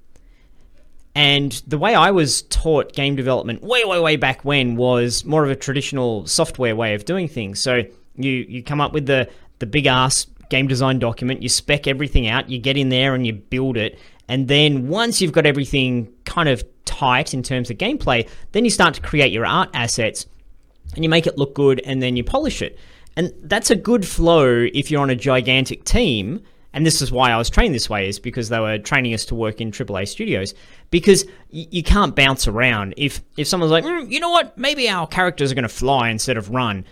And 1.15 1.51
the 1.67 1.77
way 1.77 1.93
I 1.93 2.09
was 2.09 2.41
taught 2.43 2.93
game 2.93 3.15
development 3.15 3.61
way, 3.61 3.85
way, 3.85 3.99
way 3.99 4.15
back 4.15 4.43
when 4.43 4.75
was 4.75 5.23
more 5.25 5.43
of 5.43 5.51
a 5.51 5.55
traditional 5.55 6.25
software 6.25 6.75
way 6.75 6.95
of 6.95 7.05
doing 7.05 7.27
things. 7.27 7.59
So 7.59 7.83
you 8.15 8.31
you 8.31 8.63
come 8.63 8.81
up 8.81 8.93
with 8.93 9.05
the 9.05 9.29
the 9.59 9.67
big 9.67 9.85
ass 9.85 10.25
game 10.49 10.67
design 10.67 10.97
document, 10.99 11.43
you 11.43 11.49
spec 11.49 11.87
everything 11.87 12.27
out, 12.27 12.49
you 12.49 12.57
get 12.57 12.77
in 12.77 12.89
there 12.89 13.13
and 13.13 13.27
you 13.27 13.33
build 13.33 13.77
it, 13.77 13.99
and 14.27 14.47
then 14.47 14.87
once 14.87 15.21
you've 15.21 15.31
got 15.31 15.45
everything 15.45 16.11
kind 16.25 16.49
of 16.49 16.63
tight 16.93 17.33
in 17.33 17.43
terms 17.43 17.69
of 17.69 17.77
gameplay, 17.77 18.27
then 18.51 18.63
you 18.65 18.71
start 18.71 18.93
to 18.95 19.01
create 19.01 19.31
your 19.31 19.45
art 19.45 19.69
assets 19.73 20.25
and 20.95 21.03
you 21.03 21.09
make 21.09 21.27
it 21.27 21.37
look 21.37 21.53
good 21.53 21.81
and 21.85 22.01
then 22.01 22.15
you 22.15 22.23
polish 22.23 22.61
it. 22.61 22.77
And 23.15 23.31
that's 23.43 23.69
a 23.71 23.75
good 23.75 24.07
flow 24.07 24.67
if 24.73 24.89
you're 24.89 25.01
on 25.01 25.09
a 25.09 25.15
gigantic 25.15 25.83
team. 25.83 26.41
And 26.75 26.87
this 26.87 27.03
is 27.03 27.11
why 27.11 27.31
I 27.31 27.37
was 27.37 27.51
trained 27.51 27.75
this 27.75 27.87
way, 27.87 28.09
is 28.09 28.17
because 28.19 28.49
they 28.49 28.59
were 28.59 28.79
training 28.79 29.13
us 29.13 29.25
to 29.25 29.35
work 29.35 29.61
in 29.61 29.69
AAA 29.71 30.07
studios. 30.07 30.55
Because 30.89 31.23
y- 31.51 31.67
you 31.69 31.83
can't 31.83 32.15
bounce 32.15 32.47
around. 32.47 32.95
If 32.97 33.21
if 33.37 33.47
someone's 33.47 33.71
like, 33.71 33.83
mm, 33.83 34.09
you 34.09 34.19
know 34.19 34.31
what, 34.31 34.57
maybe 34.57 34.89
our 34.89 35.05
characters 35.05 35.51
are 35.51 35.55
going 35.55 35.69
to 35.69 35.69
fly 35.69 36.09
instead 36.09 36.35
of 36.35 36.49
run, 36.49 36.83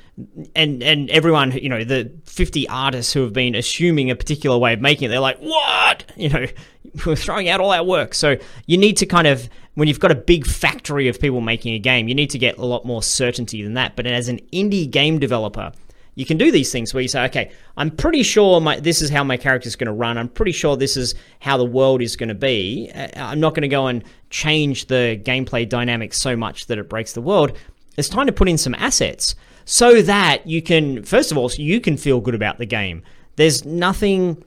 and 0.56 0.84
and 0.84 1.10
everyone, 1.10 1.52
you 1.54 1.70
know, 1.70 1.84
the 1.84 2.12
50 2.26 2.70
artists 2.70 3.12
who 3.12 3.24
have 3.24 3.34
been 3.34 3.56
assuming 3.56 4.12
a 4.12 4.16
particular 4.16 4.56
way 4.56 4.74
of 4.74 4.82
making 4.82 5.08
it, 5.08 5.10
they're 5.10 5.20
like, 5.20 5.40
what? 5.40 6.06
You 6.16 6.30
know, 6.30 6.46
we're 7.06 7.16
throwing 7.16 7.50
out 7.50 7.60
all 7.60 7.72
our 7.72 7.84
work. 7.84 8.14
So 8.14 8.38
you 8.68 8.78
need 8.78 8.98
to 8.98 9.08
kind 9.08 9.26
of 9.26 9.50
when 9.76 9.88
you've 9.88 10.00
got 10.00 10.12
a 10.12 10.16
big 10.16 10.46
factory 10.46 11.08
of 11.08 11.20
people 11.20 11.42
making 11.42 11.74
a 11.74 11.80
game, 11.80 12.08
you 12.08 12.16
need 12.16 12.30
to 12.32 12.38
get 12.38 12.58
a 12.58 12.66
lot 12.66 12.86
more 12.86 13.02
certainty 13.02 13.64
than 13.64 13.74
that. 13.76 13.96
But 13.96 14.06
as 14.06 14.28
an 14.28 14.40
indie 14.52 14.90
game 14.90 15.20
developer, 15.20 15.72
you 16.16 16.26
can 16.26 16.38
do 16.38 16.52
these 16.52 16.72
things 16.72 16.94
where 16.94 17.02
you 17.02 17.08
say, 17.08 17.24
okay, 17.26 17.52
I'm 17.78 17.90
pretty 17.90 18.24
sure 18.24 18.60
my, 18.60 18.80
this 18.80 19.02
is 19.02 19.10
how 19.10 19.24
my 19.24 19.38
character 19.38 19.68
is 19.68 19.78
going 19.78 19.88
to 19.88 19.94
run. 19.94 20.18
I'm 20.18 20.28
pretty 20.28 20.52
sure 20.52 20.76
this 20.76 20.98
is 20.98 21.16
how 21.40 21.58
the 21.58 21.66
world 21.66 22.02
is 22.02 22.18
going 22.18 22.30
to 22.30 22.36
be. 22.36 22.92
Uh, 22.94 23.08
I'm 23.16 23.40
not 23.40 23.56
going 23.56 23.62
to 23.62 23.70
go 23.70 23.88
and 23.88 24.04
change 24.30 24.88
the 24.88 25.20
gameplay 25.24 25.68
dynamics 25.68 26.18
so 26.18 26.36
much 26.36 26.66
that 26.68 26.78
it 26.78 26.90
breaks 26.90 27.14
the 27.14 27.22
world. 27.22 27.58
It's 27.98 28.10
time 28.10 28.26
to 28.28 28.34
put 28.34 28.50
in 28.50 28.58
some 28.58 28.76
assets 28.76 29.36
so 29.64 30.02
that 30.02 30.46
you 30.46 30.62
can, 30.62 31.04
first 31.04 31.32
of 31.32 31.38
all, 31.38 31.48
so 31.48 31.62
you 31.62 31.80
can 31.80 31.96
feel 31.96 32.20
good 32.20 32.36
about 32.36 32.58
the 32.58 32.66
game. 32.66 33.04
There's 33.38 33.64
nothing 33.64 34.44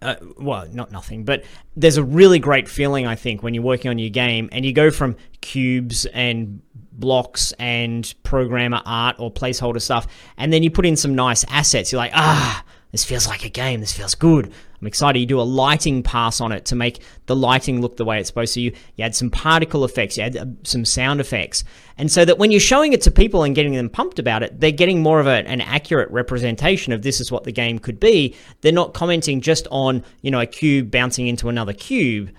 uh, 0.00 0.16
well, 0.36 0.66
not 0.72 0.92
nothing, 0.92 1.24
but 1.24 1.44
there's 1.76 1.96
a 1.96 2.04
really 2.04 2.38
great 2.38 2.68
feeling, 2.68 3.06
I 3.06 3.14
think, 3.16 3.42
when 3.42 3.54
you're 3.54 3.64
working 3.64 3.90
on 3.90 3.98
your 3.98 4.10
game 4.10 4.48
and 4.52 4.64
you 4.64 4.72
go 4.72 4.90
from 4.90 5.16
cubes 5.40 6.06
and 6.06 6.60
blocks 6.92 7.52
and 7.58 8.12
programmer 8.22 8.82
art 8.84 9.16
or 9.18 9.32
placeholder 9.32 9.80
stuff, 9.80 10.06
and 10.36 10.52
then 10.52 10.62
you 10.62 10.70
put 10.70 10.86
in 10.86 10.96
some 10.96 11.14
nice 11.14 11.44
assets. 11.48 11.92
You're 11.92 12.00
like, 12.00 12.12
ah, 12.14 12.64
this 12.92 13.04
feels 13.04 13.26
like 13.26 13.44
a 13.44 13.48
game. 13.48 13.80
This 13.80 13.92
feels 13.92 14.14
good. 14.14 14.52
I'm 14.80 14.86
excited. 14.86 15.18
You 15.18 15.26
do 15.26 15.40
a 15.40 15.42
lighting 15.42 16.02
pass 16.02 16.40
on 16.40 16.52
it 16.52 16.64
to 16.66 16.76
make 16.76 17.02
the 17.26 17.34
lighting 17.34 17.80
look 17.80 17.96
the 17.96 18.04
way 18.04 18.20
it's 18.20 18.28
supposed 18.28 18.54
to. 18.54 18.60
You, 18.60 18.72
you 18.96 19.04
add 19.04 19.14
some 19.14 19.30
particle 19.30 19.84
effects, 19.84 20.16
you 20.16 20.22
add 20.22 20.36
uh, 20.36 20.46
some 20.62 20.84
sound 20.84 21.20
effects. 21.20 21.64
And 21.96 22.10
so 22.10 22.24
that 22.24 22.38
when 22.38 22.52
you're 22.52 22.60
showing 22.60 22.92
it 22.92 23.02
to 23.02 23.10
people 23.10 23.42
and 23.42 23.54
getting 23.54 23.72
them 23.72 23.90
pumped 23.90 24.18
about 24.18 24.42
it, 24.42 24.60
they're 24.60 24.70
getting 24.70 25.02
more 25.02 25.18
of 25.18 25.26
a, 25.26 25.46
an 25.48 25.60
accurate 25.60 26.10
representation 26.10 26.92
of 26.92 27.02
this 27.02 27.20
is 27.20 27.32
what 27.32 27.44
the 27.44 27.52
game 27.52 27.78
could 27.78 27.98
be. 27.98 28.36
They're 28.60 28.72
not 28.72 28.94
commenting 28.94 29.40
just 29.40 29.66
on, 29.70 30.04
you 30.22 30.30
know, 30.30 30.40
a 30.40 30.46
cube 30.46 30.90
bouncing 30.90 31.26
into 31.26 31.48
another 31.48 31.72
cube. 31.72 32.30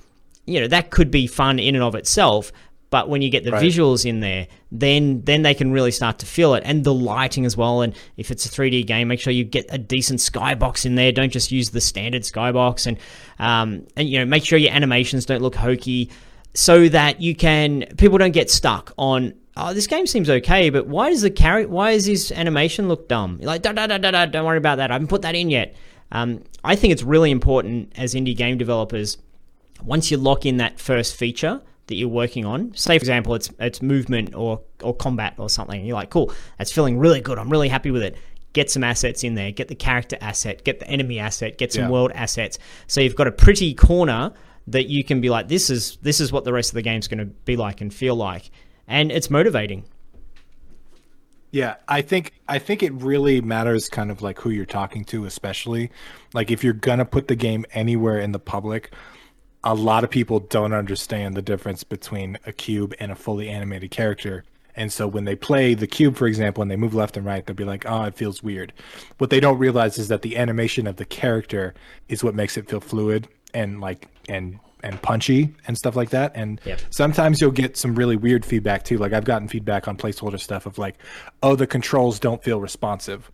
You 0.45 0.61
know, 0.61 0.67
that 0.67 0.91
could 0.91 1.11
be 1.11 1.27
fun 1.27 1.59
in 1.59 1.75
and 1.75 1.83
of 1.83 1.93
itself, 1.93 2.51
but 2.89 3.07
when 3.07 3.21
you 3.21 3.29
get 3.29 3.43
the 3.43 3.51
right. 3.51 3.63
visuals 3.63 4.05
in 4.05 4.19
there, 4.19 4.47
then 4.71 5.21
then 5.23 5.43
they 5.43 5.53
can 5.53 5.71
really 5.71 5.91
start 5.91 6.19
to 6.19 6.25
feel 6.25 6.55
it, 6.55 6.63
and 6.65 6.83
the 6.83 6.93
lighting 6.93 7.45
as 7.45 7.55
well. 7.55 7.81
And 7.81 7.95
if 8.17 8.31
it's 8.31 8.45
a 8.45 8.49
3D 8.49 8.85
game, 8.87 9.07
make 9.07 9.19
sure 9.19 9.31
you 9.31 9.43
get 9.43 9.67
a 9.69 9.77
decent 9.77 10.19
skybox 10.19 10.85
in 10.85 10.95
there. 10.95 11.11
Don't 11.11 11.31
just 11.31 11.51
use 11.51 11.69
the 11.69 11.81
standard 11.81 12.23
skybox, 12.23 12.87
and 12.87 12.97
um, 13.37 13.85
and 13.95 14.09
you 14.09 14.19
know 14.19 14.25
make 14.25 14.43
sure 14.43 14.57
your 14.57 14.71
animations 14.71 15.25
don't 15.25 15.41
look 15.41 15.55
hokey, 15.55 16.09
so 16.53 16.89
that 16.89 17.21
you 17.21 17.35
can 17.35 17.85
people 17.97 18.17
don't 18.17 18.31
get 18.31 18.49
stuck 18.49 18.93
on. 18.97 19.33
Oh, 19.55 19.73
this 19.73 19.87
game 19.87 20.07
seems 20.07 20.29
okay, 20.29 20.69
but 20.69 20.87
why 20.87 21.09
does 21.09 21.21
the 21.21 21.29
character? 21.29 21.69
Why 21.69 21.93
does 21.93 22.05
his 22.05 22.31
animation 22.31 22.87
look 22.87 23.07
dumb? 23.07 23.37
You're 23.39 23.47
like 23.47 23.61
da 23.61 23.73
da 23.73 23.87
da 23.87 23.97
da 23.97 24.11
da. 24.11 24.25
Don't 24.25 24.45
worry 24.45 24.57
about 24.57 24.77
that. 24.77 24.89
I 24.89 24.95
haven't 24.95 25.09
put 25.09 25.21
that 25.23 25.35
in 25.35 25.49
yet. 25.49 25.75
Um, 26.11 26.43
I 26.63 26.75
think 26.75 26.91
it's 26.91 27.03
really 27.03 27.29
important 27.29 27.93
as 27.97 28.15
indie 28.15 28.35
game 28.35 28.57
developers. 28.57 29.17
Once 29.83 30.09
you 30.09 30.17
lock 30.17 30.45
in 30.45 30.57
that 30.57 30.79
first 30.79 31.15
feature, 31.15 31.61
that 31.89 31.95
you're 31.95 32.07
working 32.07 32.45
on. 32.45 32.73
Say, 32.75 32.97
for 32.97 33.03
example, 33.03 33.35
it's 33.35 33.51
it's 33.59 33.81
movement 33.81 34.33
or 34.33 34.61
or 34.81 34.95
combat 34.95 35.33
or 35.37 35.49
something. 35.49 35.85
You're 35.85 35.95
like, 35.95 36.09
cool, 36.09 36.33
that's 36.57 36.71
feeling 36.71 36.97
really 36.97 37.19
good. 37.19 37.37
I'm 37.37 37.49
really 37.49 37.67
happy 37.67 37.91
with 37.91 38.03
it. 38.03 38.15
Get 38.53 38.71
some 38.71 38.83
assets 38.83 39.23
in 39.23 39.35
there. 39.35 39.51
Get 39.51 39.67
the 39.67 39.75
character 39.75 40.17
asset. 40.21 40.63
Get 40.63 40.79
the 40.79 40.87
enemy 40.87 41.19
asset. 41.19 41.57
Get 41.57 41.73
some 41.73 41.83
yeah. 41.83 41.89
world 41.89 42.11
assets. 42.15 42.57
So 42.87 43.01
you've 43.01 43.15
got 43.15 43.27
a 43.27 43.31
pretty 43.31 43.73
corner 43.73 44.31
that 44.67 44.87
you 44.87 45.03
can 45.03 45.19
be 45.19 45.29
like, 45.29 45.47
this 45.47 45.69
is 45.69 45.97
this 46.01 46.19
is 46.19 46.31
what 46.31 46.45
the 46.45 46.53
rest 46.53 46.69
of 46.69 46.75
the 46.75 46.81
game's 46.81 47.07
going 47.07 47.19
to 47.19 47.25
be 47.25 47.57
like 47.57 47.81
and 47.81 47.93
feel 47.93 48.15
like, 48.15 48.49
and 48.87 49.11
it's 49.11 49.29
motivating. 49.29 49.83
Yeah, 51.51 51.75
I 51.87 52.01
think 52.01 52.33
I 52.47 52.59
think 52.59 52.83
it 52.83 52.93
really 52.93 53.41
matters 53.41 53.89
kind 53.89 54.11
of 54.11 54.21
like 54.21 54.39
who 54.39 54.51
you're 54.51 54.65
talking 54.65 55.03
to, 55.05 55.25
especially 55.25 55.89
like 56.33 56.51
if 56.51 56.63
you're 56.63 56.73
gonna 56.73 57.05
put 57.05 57.27
the 57.27 57.35
game 57.35 57.65
anywhere 57.71 58.19
in 58.19 58.33
the 58.33 58.39
public, 58.39 58.93
a 59.63 59.73
lot 59.73 60.03
of 60.03 60.09
people 60.09 60.39
don't 60.39 60.73
understand 60.73 61.35
the 61.35 61.41
difference 61.41 61.83
between 61.83 62.37
a 62.45 62.53
cube 62.53 62.93
and 62.99 63.11
a 63.11 63.15
fully 63.15 63.49
animated 63.49 63.91
character. 63.91 64.43
And 64.75 64.93
so 64.93 65.07
when 65.07 65.25
they 65.25 65.35
play 65.35 65.73
the 65.73 65.87
cube, 65.87 66.15
for 66.15 66.27
example, 66.27 66.61
and 66.61 66.71
they 66.71 66.77
move 66.77 66.93
left 66.93 67.17
and 67.17 67.25
right, 67.25 67.45
they'll 67.45 67.55
be 67.55 67.65
like, 67.65 67.85
oh, 67.85 68.03
it 68.03 68.15
feels 68.15 68.41
weird. 68.41 68.71
What 69.17 69.29
they 69.29 69.41
don't 69.41 69.57
realize 69.57 69.97
is 69.97 70.07
that 70.07 70.21
the 70.21 70.37
animation 70.37 70.87
of 70.87 70.95
the 70.95 71.05
character 71.05 71.73
is 72.07 72.23
what 72.23 72.35
makes 72.35 72.57
it 72.57 72.69
feel 72.69 72.79
fluid 72.79 73.27
and 73.53 73.81
like 73.81 74.07
and 74.29 74.59
and 74.81 75.01
punchy 75.01 75.53
and 75.67 75.77
stuff 75.77 75.97
like 75.97 76.11
that. 76.11 76.31
And 76.35 76.61
yep. 76.63 76.79
sometimes 76.89 77.41
you'll 77.41 77.51
get 77.51 77.75
some 77.75 77.95
really 77.95 78.15
weird 78.15 78.45
feedback 78.45 78.83
too. 78.85 78.97
Like 78.97 79.11
I've 79.11 79.25
gotten 79.25 79.49
feedback 79.49 79.89
on 79.89 79.97
placeholder 79.97 80.39
stuff 80.39 80.65
of 80.65 80.77
like, 80.77 80.95
oh, 81.43 81.57
the 81.57 81.67
controls 81.67 82.17
don't 82.17 82.41
feel 82.41 82.61
responsive. 82.61 83.29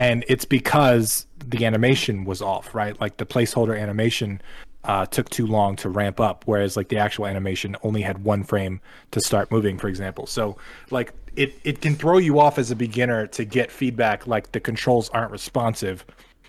And 0.00 0.24
it's 0.28 0.44
because 0.44 1.26
the 1.46 1.64
animation 1.64 2.24
was 2.24 2.42
off, 2.42 2.74
right? 2.74 3.00
Like 3.00 3.16
the 3.16 3.24
placeholder 3.24 3.80
animation 3.80 4.42
uh, 4.84 5.06
took 5.06 5.30
too 5.30 5.46
long 5.46 5.76
to 5.76 5.88
ramp 5.88 6.20
up, 6.20 6.44
whereas 6.46 6.76
like 6.76 6.88
the 6.88 6.98
actual 6.98 7.26
animation 7.26 7.76
only 7.82 8.02
had 8.02 8.24
one 8.24 8.42
frame 8.42 8.80
to 9.12 9.20
start 9.20 9.50
moving, 9.50 9.78
for 9.78 9.88
example. 9.88 10.26
So 10.26 10.56
like 10.90 11.12
it 11.36 11.54
it 11.64 11.80
can 11.80 11.94
throw 11.94 12.18
you 12.18 12.38
off 12.40 12.58
as 12.58 12.70
a 12.70 12.76
beginner 12.76 13.26
to 13.28 13.44
get 13.44 13.70
feedback 13.70 14.26
like 14.26 14.52
the 14.52 14.60
controls 14.60 15.08
aren't 15.10 15.30
responsive. 15.30 16.04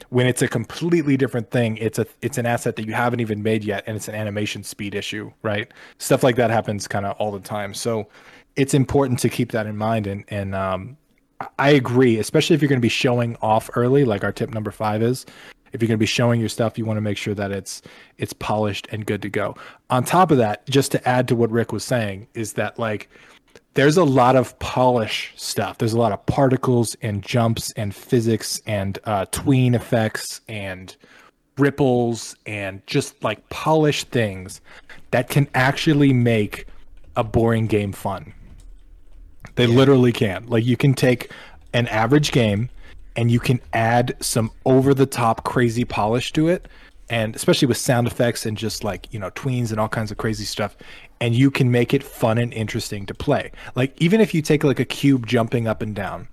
When 0.09 0.27
it's 0.27 0.41
a 0.41 0.47
completely 0.47 1.17
different 1.17 1.49
thing 1.51 1.77
it's 1.77 1.97
a 1.99 2.05
it's 2.21 2.38
an 2.38 2.45
asset 2.45 2.75
that 2.75 2.86
you 2.86 2.93
haven't 2.93 3.19
even 3.19 3.41
made 3.41 3.63
yet 3.63 3.84
and 3.88 3.95
it's 3.95 4.07
an 4.07 4.15
animation 4.15 4.63
speed 4.63 4.95
issue 4.95 5.31
right? 5.43 5.71
Stuff 5.99 6.23
like 6.23 6.36
that 6.36 6.49
happens 6.49 6.88
kind 6.88 7.05
of 7.05 7.15
all 7.17 7.31
the 7.31 7.39
time. 7.39 7.73
So 7.73 8.09
it's 8.55 8.73
important 8.73 9.19
to 9.19 9.29
keep 9.29 9.51
that 9.51 9.65
in 9.65 9.77
mind 9.77 10.07
and 10.07 10.25
and 10.27 10.55
um 10.55 10.97
I 11.59 11.71
agree, 11.71 12.19
especially 12.19 12.55
if 12.55 12.61
you're 12.61 12.69
going 12.69 12.79
to 12.79 12.81
be 12.81 12.89
showing 12.89 13.36
off 13.41 13.69
early, 13.75 14.05
like 14.05 14.23
our 14.23 14.31
tip 14.31 14.53
number 14.53 14.71
five 14.71 15.01
is 15.01 15.25
if 15.74 15.82
you're 15.82 15.88
going 15.88 15.97
to 15.97 16.01
be 16.01 16.05
showing 16.05 16.39
your 16.39 16.49
stuff, 16.49 16.78
you 16.78 16.86
want 16.86 16.97
to 16.97 17.01
make 17.01 17.17
sure 17.17 17.34
that 17.34 17.51
it's 17.51 17.82
it's 18.17 18.34
polished 18.34 18.88
and 18.91 19.05
good 19.05 19.21
to 19.24 19.30
go. 19.30 19.55
On 19.89 20.03
top 20.03 20.32
of 20.32 20.38
that, 20.38 20.65
just 20.67 20.91
to 20.93 21.07
add 21.07 21.28
to 21.28 21.36
what 21.36 21.51
Rick 21.51 21.74
was 21.74 21.84
saying, 21.84 22.28
is 22.34 22.53
that 22.53 22.80
like 22.80 23.09
there's 23.74 23.97
a 23.97 24.03
lot 24.03 24.36
of 24.36 24.57
polish 24.59 25.34
stuff. 25.36 25.80
There's 25.80 25.93
a 25.93 25.99
lot 25.99 26.11
of 26.11 26.24
particles 26.28 26.95
and 27.01 27.24
jumps 27.24 27.71
and 27.71 27.93
physics 27.93 28.61
and 28.67 28.99
uh, 29.05 29.26
tween 29.32 29.74
effects 29.74 30.41
and 30.47 30.95
ripples 31.57 32.36
and 32.45 32.86
just 32.88 33.24
like 33.24 33.47
polished 33.49 34.09
things 34.09 34.61
that 35.11 35.30
can 35.30 35.47
actually 35.53 36.13
make 36.13 36.67
a 37.15 37.24
boring 37.24 37.67
game 37.67 37.91
fun. 37.91 38.34
They 39.55 39.65
yeah. 39.65 39.76
literally 39.76 40.11
can. 40.11 40.45
Like 40.47 40.65
you 40.65 40.78
can 40.78 40.93
take 40.93 41.32
an 41.74 41.88
average 41.88 42.32
game 42.32 42.69
and 43.16 43.32
you 43.32 43.39
can 43.39 43.59
add 43.74 44.16
some 44.20 44.51
over 44.66 44.93
the 44.93 45.05
top 45.05 45.43
crazy 45.43 45.86
polish 45.86 46.32
to 46.34 46.47
it 46.47 46.68
and 47.09 47.36
especially 47.36 47.68
with 47.68 47.78
sound 47.78 48.07
effects 48.07 48.45
and 48.45 48.57
just 48.57 48.84
like 48.84 49.11
you 49.14 49.20
know 49.20 49.30
tweens 49.32 49.72
and 49.72 49.80
all 49.80 49.89
kinds 49.89 50.11
of 50.11 50.18
crazy 50.18 50.45
stuff 50.45 50.76
and 51.20 51.36
you 51.36 51.51
can 51.51 51.72
make 51.72 51.93
it 51.93 52.03
fun 52.03 52.38
and 52.38 52.53
interesting 52.53 53.05
to 53.05 53.14
play. 53.14 53.51
Like 53.76 53.93
even 54.01 54.20
if 54.20 54.34
you 54.34 54.41
take 54.41 54.64
like 54.64 54.80
a 54.80 54.86
cube 54.86 55.26
jumping 55.26 55.68
up 55.68 55.82
and 55.82 55.95
down 55.95 56.28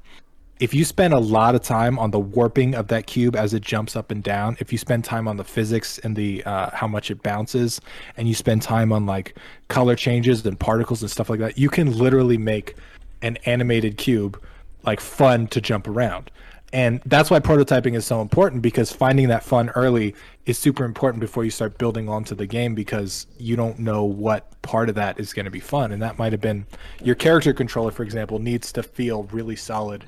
if 0.61 0.75
you 0.75 0.85
spend 0.85 1.15
a 1.15 1.19
lot 1.19 1.55
of 1.55 1.63
time 1.63 1.99
on 1.99 2.11
the 2.11 2.19
warping 2.21 2.75
of 2.75 2.89
that 2.89 3.07
cube 3.07 3.35
as 3.35 3.55
it 3.55 3.63
jumps 3.63 3.97
up 3.97 4.11
and 4.11 4.23
down 4.23 4.57
if 4.61 4.71
you 4.71 4.79
spend 4.79 5.05
time 5.05 5.27
on 5.27 5.39
the 5.39 5.45
physics 5.45 5.99
and 6.01 6.15
the 6.15 6.45
uh, 6.45 6.71
how 6.75 6.87
much 6.87 7.11
it 7.11 7.23
bounces 7.23 7.81
and 8.17 8.29
you 8.29 8.35
spend 8.35 8.61
time 8.61 8.93
on 8.93 9.07
like 9.07 9.37
color 9.69 9.97
changes 9.97 10.45
and 10.45 10.61
particles 10.61 11.01
and 11.01 11.11
stuff 11.11 11.31
like 11.31 11.41
that 11.41 11.59
you 11.59 11.71
can 11.71 11.97
literally 11.97 12.37
make 12.37 12.77
an 13.23 13.39
animated 13.47 13.97
cube 13.97 14.41
like 14.85 15.01
fun 15.01 15.47
to 15.47 15.61
jump 15.61 15.89
around 15.89 16.31
and 16.73 17.01
that's 17.05 17.31
why 17.31 17.41
prototyping 17.41 17.97
is 17.97 18.07
so 18.07 18.21
important 18.21 18.63
because 18.63 18.93
finding 18.93 19.29
that 19.29 19.43
fun 19.43 19.71
early 19.71 20.15
is 20.47 20.57
super 20.57 20.85
important 20.85 21.21
before 21.21 21.45
you 21.45 21.51
start 21.51 21.79
building 21.79 22.09
onto 22.09 22.35
the 22.35 22.47
game 22.47 22.75
because 22.77 23.27
you 23.39 23.57
don't 23.57 23.81
know 23.81 24.05
what 24.05 24.61
part 24.63 24.89
of 24.89 24.95
that 24.95 25.19
is 25.19 25.33
going 25.33 25.47
to 25.47 25.51
be 25.51 25.61
fun. 25.61 25.91
And 25.91 26.01
that 26.03 26.19
might 26.19 26.31
have 26.31 26.41
been 26.41 26.67
your 27.03 27.17
character 27.17 27.53
controller 27.53 27.91
for 27.91 28.05
example 28.05 28.39
needs 28.39 28.71
to 28.73 28.83
feel 28.83 29.25
really 29.25 29.57
solid 29.57 30.05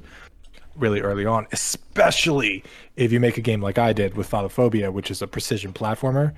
really 0.75 1.03
early 1.03 1.27
on 1.27 1.47
especially 1.53 2.65
if 2.97 3.13
you 3.13 3.21
make 3.21 3.37
a 3.37 3.43
game 3.43 3.61
like 3.61 3.77
i 3.77 3.93
did 3.93 4.17
with 4.17 4.27
Phobia, 4.27 4.91
which 4.91 5.11
is 5.11 5.21
a 5.21 5.27
precision 5.27 5.73
platformer. 5.73 6.33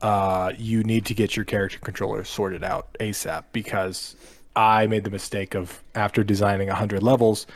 Uh, 0.00 0.52
you 0.56 0.82
need 0.82 1.04
to 1.06 1.14
get 1.14 1.36
your 1.36 1.44
character 1.44 1.78
controller 1.80 2.24
sorted 2.24 2.64
out 2.64 2.94
asap 3.00 3.44
because 3.52 4.16
i 4.54 4.86
made 4.86 5.04
the 5.04 5.10
mistake 5.10 5.54
of 5.54 5.82
after 5.94 6.24
designing 6.24 6.68
100 6.68 7.02
levels 7.02 7.46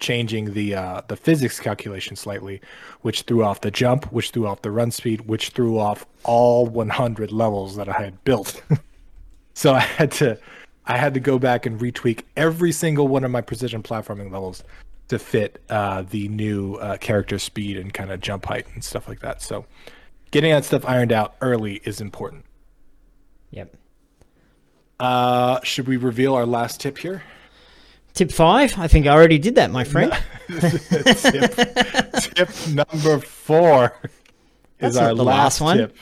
changing 0.00 0.54
the 0.54 0.74
uh, 0.74 1.02
the 1.08 1.16
physics 1.16 1.60
calculation 1.60 2.16
slightly, 2.16 2.60
which 3.02 3.22
threw 3.22 3.44
off 3.44 3.60
the 3.60 3.70
jump, 3.70 4.10
which 4.12 4.30
threw 4.30 4.46
off 4.46 4.62
the 4.62 4.70
run 4.70 4.90
speed, 4.90 5.22
which 5.22 5.50
threw 5.50 5.78
off 5.78 6.06
all 6.24 6.66
100 6.66 7.30
levels 7.30 7.76
that 7.76 7.88
I 7.88 7.92
had 7.92 8.22
built. 8.24 8.62
so 9.54 9.74
I 9.74 9.80
had 9.80 10.10
to 10.12 10.38
I 10.86 10.96
had 10.96 11.14
to 11.14 11.20
go 11.20 11.38
back 11.38 11.66
and 11.66 11.78
retweak 11.78 12.22
every 12.36 12.72
single 12.72 13.06
one 13.06 13.24
of 13.24 13.30
my 13.30 13.40
precision 13.40 13.82
platforming 13.82 14.32
levels 14.32 14.64
to 15.08 15.18
fit 15.18 15.62
uh, 15.68 16.02
the 16.02 16.28
new 16.28 16.74
uh, 16.76 16.96
character 16.96 17.38
speed 17.38 17.76
and 17.76 17.92
kind 17.92 18.10
of 18.10 18.20
jump 18.20 18.46
height 18.46 18.66
and 18.74 18.82
stuff 18.82 19.08
like 19.08 19.20
that. 19.20 19.42
So 19.42 19.66
getting 20.30 20.52
that 20.52 20.64
stuff 20.64 20.84
ironed 20.86 21.12
out 21.12 21.34
early 21.40 21.80
is 21.84 22.00
important. 22.00 22.44
Yep. 23.50 23.76
Uh, 24.98 25.60
should 25.62 25.88
we 25.88 25.96
reveal 25.96 26.34
our 26.34 26.46
last 26.46 26.80
tip 26.80 26.98
here? 26.98 27.22
Tip 28.14 28.32
five? 28.32 28.78
I 28.78 28.88
think 28.88 29.06
I 29.06 29.10
already 29.12 29.38
did 29.38 29.54
that, 29.54 29.70
my 29.70 29.84
friend. 29.84 30.12
tip, 30.60 32.34
tip, 32.34 32.68
number 32.68 33.18
four 33.20 33.96
is 34.78 34.94
That's 34.94 34.96
our 34.96 35.14
the 35.14 35.24
last, 35.24 35.60
last 35.60 35.60
one. 35.60 35.76
Tip. 35.78 35.96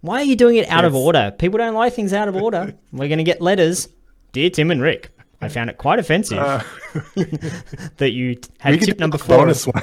Why 0.00 0.16
are 0.20 0.24
you 0.24 0.36
doing 0.36 0.56
it 0.56 0.68
out 0.68 0.84
of 0.84 0.94
order? 0.94 1.34
People 1.38 1.58
don't 1.58 1.74
like 1.74 1.92
things 1.92 2.12
out 2.12 2.28
of 2.28 2.36
order. 2.36 2.74
We're 2.92 3.08
going 3.08 3.18
to 3.18 3.24
get 3.24 3.40
letters. 3.42 3.88
Dear 4.32 4.48
Tim 4.48 4.70
and 4.70 4.80
Rick, 4.80 5.10
I 5.42 5.48
found 5.48 5.68
it 5.68 5.76
quite 5.76 5.98
offensive 5.98 6.38
uh, 6.38 6.62
that 7.96 8.12
you 8.12 8.38
had 8.58 8.80
tip 8.80 8.98
number 8.98 9.18
four. 9.18 9.38
Bonus 9.38 9.66
one. 9.66 9.82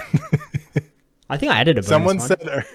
I 1.29 1.37
think 1.37 1.51
I 1.51 1.59
added 1.59 1.77
a 1.77 1.81
bonus 1.81 1.87
Someone 1.89 2.17
one. 2.17 2.27
said 2.27 2.65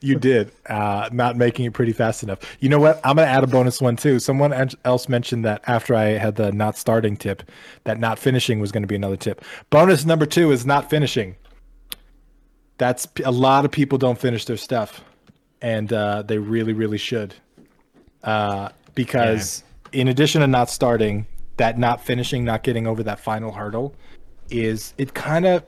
you 0.00 0.18
did. 0.18 0.52
Uh, 0.66 1.08
not 1.12 1.36
making 1.36 1.66
it 1.66 1.72
pretty 1.72 1.92
fast 1.92 2.22
enough. 2.22 2.38
You 2.60 2.68
know 2.68 2.78
what? 2.78 3.00
I'm 3.04 3.16
going 3.16 3.26
to 3.26 3.32
add 3.32 3.44
a 3.44 3.46
bonus 3.46 3.80
one 3.80 3.96
too. 3.96 4.18
Someone 4.18 4.52
else 4.84 5.08
mentioned 5.08 5.44
that 5.44 5.62
after 5.66 5.94
I 5.94 6.10
had 6.10 6.36
the 6.36 6.52
not 6.52 6.76
starting 6.76 7.16
tip, 7.16 7.42
that 7.84 7.98
not 7.98 8.18
finishing 8.18 8.60
was 8.60 8.72
going 8.72 8.82
to 8.82 8.86
be 8.86 8.96
another 8.96 9.16
tip. 9.16 9.44
Bonus 9.68 10.04
number 10.04 10.26
two 10.26 10.52
is 10.52 10.64
not 10.64 10.88
finishing. 10.88 11.36
That's 12.78 13.06
a 13.24 13.30
lot 13.30 13.64
of 13.64 13.70
people 13.70 13.98
don't 13.98 14.18
finish 14.18 14.46
their 14.46 14.56
stuff, 14.56 15.04
and 15.60 15.92
uh, 15.92 16.22
they 16.22 16.38
really, 16.38 16.72
really 16.72 16.98
should. 16.98 17.34
Uh, 18.24 18.70
because 18.94 19.62
yeah. 19.92 20.00
in 20.00 20.08
addition 20.08 20.40
to 20.40 20.46
not 20.46 20.70
starting, 20.70 21.26
that 21.58 21.78
not 21.78 22.02
finishing, 22.02 22.44
not 22.44 22.62
getting 22.62 22.86
over 22.86 23.02
that 23.02 23.20
final 23.20 23.52
hurdle, 23.52 23.94
is 24.48 24.94
it 24.96 25.12
kind 25.12 25.44
of 25.44 25.62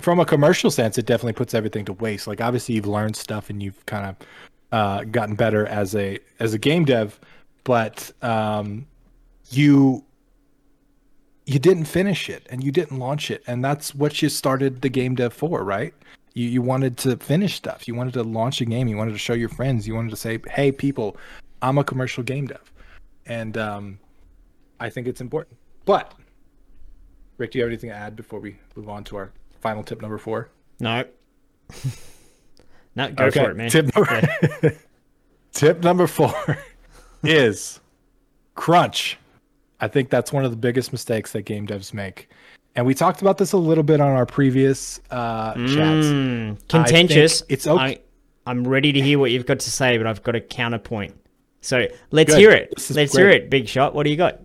from 0.00 0.20
a 0.20 0.24
commercial 0.24 0.70
sense, 0.70 0.98
it 0.98 1.06
definitely 1.06 1.34
puts 1.34 1.54
everything 1.54 1.84
to 1.86 1.92
waste. 1.92 2.26
Like 2.26 2.40
obviously 2.40 2.74
you've 2.74 2.86
learned 2.86 3.16
stuff 3.16 3.50
and 3.50 3.62
you've 3.62 3.84
kind 3.86 4.06
of 4.06 4.26
uh, 4.72 5.04
gotten 5.04 5.34
better 5.34 5.66
as 5.66 5.94
a 5.94 6.18
as 6.40 6.54
a 6.54 6.58
game 6.58 6.84
dev, 6.84 7.18
but 7.62 8.10
um, 8.22 8.86
you 9.50 10.04
you 11.46 11.58
didn't 11.58 11.84
finish 11.84 12.28
it 12.28 12.46
and 12.50 12.64
you 12.64 12.72
didn't 12.72 12.98
launch 12.98 13.30
it, 13.30 13.42
and 13.46 13.64
that's 13.64 13.94
what 13.94 14.20
you 14.20 14.28
started 14.28 14.82
the 14.82 14.88
game 14.88 15.14
dev 15.14 15.32
for, 15.32 15.62
right? 15.62 15.94
You 16.34 16.48
you 16.48 16.62
wanted 16.62 16.96
to 16.98 17.16
finish 17.16 17.54
stuff. 17.54 17.86
You 17.86 17.94
wanted 17.94 18.14
to 18.14 18.24
launch 18.24 18.60
a 18.60 18.64
game. 18.64 18.88
You 18.88 18.96
wanted 18.96 19.12
to 19.12 19.18
show 19.18 19.34
your 19.34 19.48
friends. 19.48 19.86
You 19.86 19.94
wanted 19.94 20.10
to 20.10 20.16
say, 20.16 20.40
"Hey, 20.50 20.72
people, 20.72 21.16
I'm 21.62 21.78
a 21.78 21.84
commercial 21.84 22.24
game 22.24 22.48
dev," 22.48 22.72
and 23.26 23.56
um, 23.56 23.98
I 24.80 24.90
think 24.90 25.06
it's 25.06 25.20
important. 25.20 25.56
But 25.84 26.14
Rick, 27.38 27.52
do 27.52 27.58
you 27.58 27.64
have 27.64 27.70
anything 27.70 27.90
to 27.90 27.96
add 27.96 28.16
before 28.16 28.40
we 28.40 28.58
move 28.74 28.88
on 28.88 29.04
to 29.04 29.16
our 29.16 29.32
final 29.64 29.82
tip 29.82 30.02
number 30.02 30.18
four? 30.18 30.50
No. 30.78 31.04
no, 32.94 33.10
go 33.10 33.24
okay. 33.24 33.42
for 33.42 33.50
it, 33.50 33.56
man. 33.56 33.70
Tip 33.70 33.96
number, 33.96 34.76
tip 35.54 35.82
number 35.82 36.06
four 36.06 36.58
is 37.24 37.80
crunch. 38.54 39.16
I 39.80 39.88
think 39.88 40.10
that's 40.10 40.34
one 40.34 40.44
of 40.44 40.50
the 40.50 40.56
biggest 40.58 40.92
mistakes 40.92 41.32
that 41.32 41.42
game 41.42 41.66
devs 41.66 41.94
make. 41.94 42.28
And 42.76 42.84
we 42.84 42.92
talked 42.92 43.22
about 43.22 43.38
this 43.38 43.52
a 43.52 43.56
little 43.56 43.82
bit 43.82 44.02
on 44.02 44.10
our 44.10 44.26
previous 44.26 45.00
uh, 45.10 45.54
chats. 45.54 46.08
Mm, 46.08 46.68
contentious. 46.68 47.42
It's 47.48 47.66
okay. 47.66 48.02
I, 48.46 48.50
am 48.50 48.68
ready 48.68 48.92
to 48.92 49.00
hear 49.00 49.18
what 49.18 49.30
you've 49.30 49.46
got 49.46 49.60
to 49.60 49.70
say, 49.70 49.96
but 49.96 50.06
I've 50.06 50.22
got 50.22 50.34
a 50.34 50.40
counterpoint. 50.42 51.18
So 51.62 51.88
let's 52.10 52.32
Good. 52.32 52.38
hear 52.38 52.50
it. 52.50 52.74
Let's 52.76 52.92
great. 52.92 53.10
hear 53.12 53.30
it, 53.30 53.48
Big 53.48 53.66
Shot. 53.66 53.94
What 53.94 54.02
do 54.02 54.10
you 54.10 54.16
got? 54.16 54.40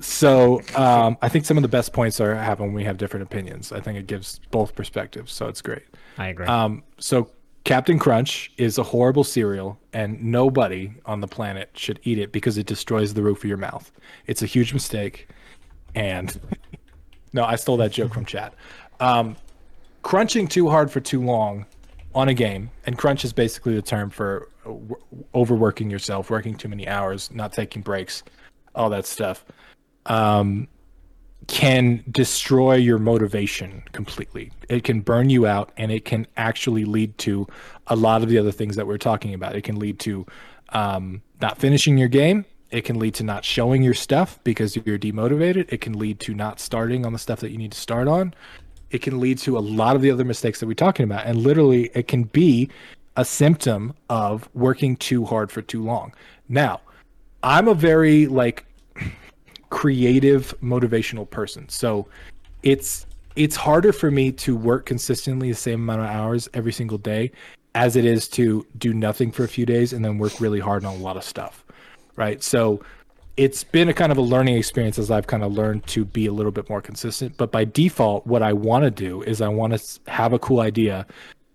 So 0.00 0.60
um, 0.76 1.16
I 1.22 1.28
think 1.28 1.44
some 1.44 1.56
of 1.56 1.62
the 1.62 1.68
best 1.68 1.92
points 1.92 2.20
are 2.20 2.34
happen 2.34 2.66
when 2.66 2.74
we 2.74 2.84
have 2.84 2.96
different 2.96 3.24
opinions. 3.24 3.72
I 3.72 3.80
think 3.80 3.98
it 3.98 4.06
gives 4.06 4.40
both 4.50 4.74
perspectives, 4.74 5.32
so 5.32 5.46
it's 5.48 5.62
great. 5.62 5.82
I 6.18 6.28
agree. 6.28 6.46
Um, 6.46 6.82
so 6.98 7.30
Captain 7.64 7.98
Crunch 7.98 8.52
is 8.58 8.76
a 8.76 8.82
horrible 8.82 9.24
cereal, 9.24 9.78
and 9.92 10.22
nobody 10.22 10.92
on 11.06 11.20
the 11.20 11.26
planet 11.26 11.70
should 11.74 11.98
eat 12.02 12.18
it 12.18 12.30
because 12.30 12.58
it 12.58 12.66
destroys 12.66 13.14
the 13.14 13.22
roof 13.22 13.38
of 13.38 13.44
your 13.44 13.56
mouth. 13.56 13.90
It's 14.26 14.42
a 14.42 14.46
huge 14.46 14.74
mistake. 14.74 15.28
And 15.94 16.38
no, 17.32 17.44
I 17.44 17.56
stole 17.56 17.78
that 17.78 17.92
joke 17.92 18.12
from 18.12 18.26
chat. 18.26 18.54
Um, 19.00 19.36
crunching 20.02 20.46
too 20.46 20.68
hard 20.68 20.90
for 20.90 21.00
too 21.00 21.22
long 21.22 21.64
on 22.14 22.28
a 22.28 22.34
game, 22.34 22.70
and 22.86 22.98
crunch 22.98 23.24
is 23.24 23.32
basically 23.32 23.74
the 23.74 23.82
term 23.82 24.10
for 24.10 24.50
overworking 25.34 25.90
yourself, 25.90 26.30
working 26.30 26.54
too 26.54 26.68
many 26.68 26.86
hours, 26.86 27.30
not 27.32 27.52
taking 27.52 27.80
breaks, 27.80 28.22
all 28.74 28.90
that 28.90 29.06
stuff 29.06 29.44
um, 30.06 30.68
can 31.46 32.02
destroy 32.10 32.74
your 32.74 32.98
motivation 32.98 33.82
completely. 33.92 34.50
It 34.68 34.84
can 34.84 35.00
burn 35.00 35.30
you 35.30 35.46
out, 35.46 35.72
and 35.76 35.92
it 35.92 36.04
can 36.04 36.26
actually 36.36 36.84
lead 36.84 37.16
to 37.18 37.46
a 37.86 37.96
lot 37.96 38.22
of 38.22 38.28
the 38.28 38.38
other 38.38 38.52
things 38.52 38.76
that 38.76 38.86
we're 38.86 38.98
talking 38.98 39.34
about. 39.34 39.54
It 39.54 39.62
can 39.62 39.78
lead 39.78 39.98
to 40.00 40.26
um, 40.70 41.22
not 41.40 41.58
finishing 41.58 41.98
your 41.98 42.08
game. 42.08 42.44
It 42.70 42.84
can 42.84 42.98
lead 42.98 43.14
to 43.14 43.22
not 43.22 43.44
showing 43.44 43.82
your 43.82 43.94
stuff 43.94 44.40
because 44.42 44.76
you're 44.76 44.98
demotivated. 44.98 45.72
It 45.72 45.80
can 45.80 45.98
lead 45.98 46.18
to 46.20 46.34
not 46.34 46.58
starting 46.58 47.06
on 47.06 47.12
the 47.12 47.18
stuff 47.18 47.40
that 47.40 47.50
you 47.50 47.58
need 47.58 47.72
to 47.72 47.78
start 47.78 48.08
on. 48.08 48.34
It 48.90 49.02
can 49.02 49.20
lead 49.20 49.38
to 49.40 49.58
a 49.58 49.60
lot 49.60 49.96
of 49.96 50.02
the 50.02 50.10
other 50.10 50.24
mistakes 50.24 50.60
that 50.60 50.66
we're 50.66 50.74
talking 50.74 51.04
about. 51.04 51.26
And 51.26 51.38
literally, 51.38 51.90
it 51.94 52.08
can 52.08 52.24
be 52.24 52.70
a 53.16 53.24
symptom 53.24 53.94
of 54.08 54.48
working 54.54 54.96
too 54.96 55.24
hard 55.24 55.52
for 55.52 55.62
too 55.62 55.82
long. 55.82 56.14
Now, 56.48 56.80
I'm 57.42 57.68
a 57.68 57.74
very 57.74 58.26
like 58.26 58.64
creative 59.74 60.54
motivational 60.62 61.28
person. 61.28 61.68
So 61.68 62.06
it's 62.62 63.06
it's 63.34 63.56
harder 63.56 63.92
for 63.92 64.08
me 64.08 64.30
to 64.30 64.56
work 64.56 64.86
consistently 64.86 65.50
the 65.50 65.56
same 65.56 65.82
amount 65.82 66.02
of 66.02 66.06
hours 66.06 66.48
every 66.54 66.72
single 66.72 66.96
day 66.96 67.32
as 67.74 67.96
it 67.96 68.04
is 68.04 68.28
to 68.28 68.64
do 68.78 68.94
nothing 68.94 69.32
for 69.32 69.42
a 69.42 69.48
few 69.48 69.66
days 69.66 69.92
and 69.92 70.04
then 70.04 70.16
work 70.16 70.40
really 70.40 70.60
hard 70.60 70.84
on 70.84 70.94
a 70.94 70.98
lot 70.98 71.16
of 71.16 71.24
stuff. 71.24 71.64
Right? 72.14 72.40
So 72.40 72.84
it's 73.36 73.64
been 73.64 73.88
a 73.88 73.92
kind 73.92 74.12
of 74.12 74.18
a 74.18 74.22
learning 74.22 74.56
experience 74.56 74.96
as 74.96 75.10
I've 75.10 75.26
kind 75.26 75.42
of 75.42 75.52
learned 75.52 75.84
to 75.88 76.04
be 76.04 76.26
a 76.26 76.32
little 76.32 76.52
bit 76.52 76.70
more 76.70 76.80
consistent. 76.80 77.36
But 77.36 77.50
by 77.50 77.64
default, 77.64 78.24
what 78.28 78.44
I 78.44 78.52
want 78.52 78.84
to 78.84 78.92
do 78.92 79.22
is 79.22 79.42
I 79.42 79.48
want 79.48 79.76
to 79.76 80.00
have 80.08 80.32
a 80.32 80.38
cool 80.38 80.60
idea, 80.60 81.04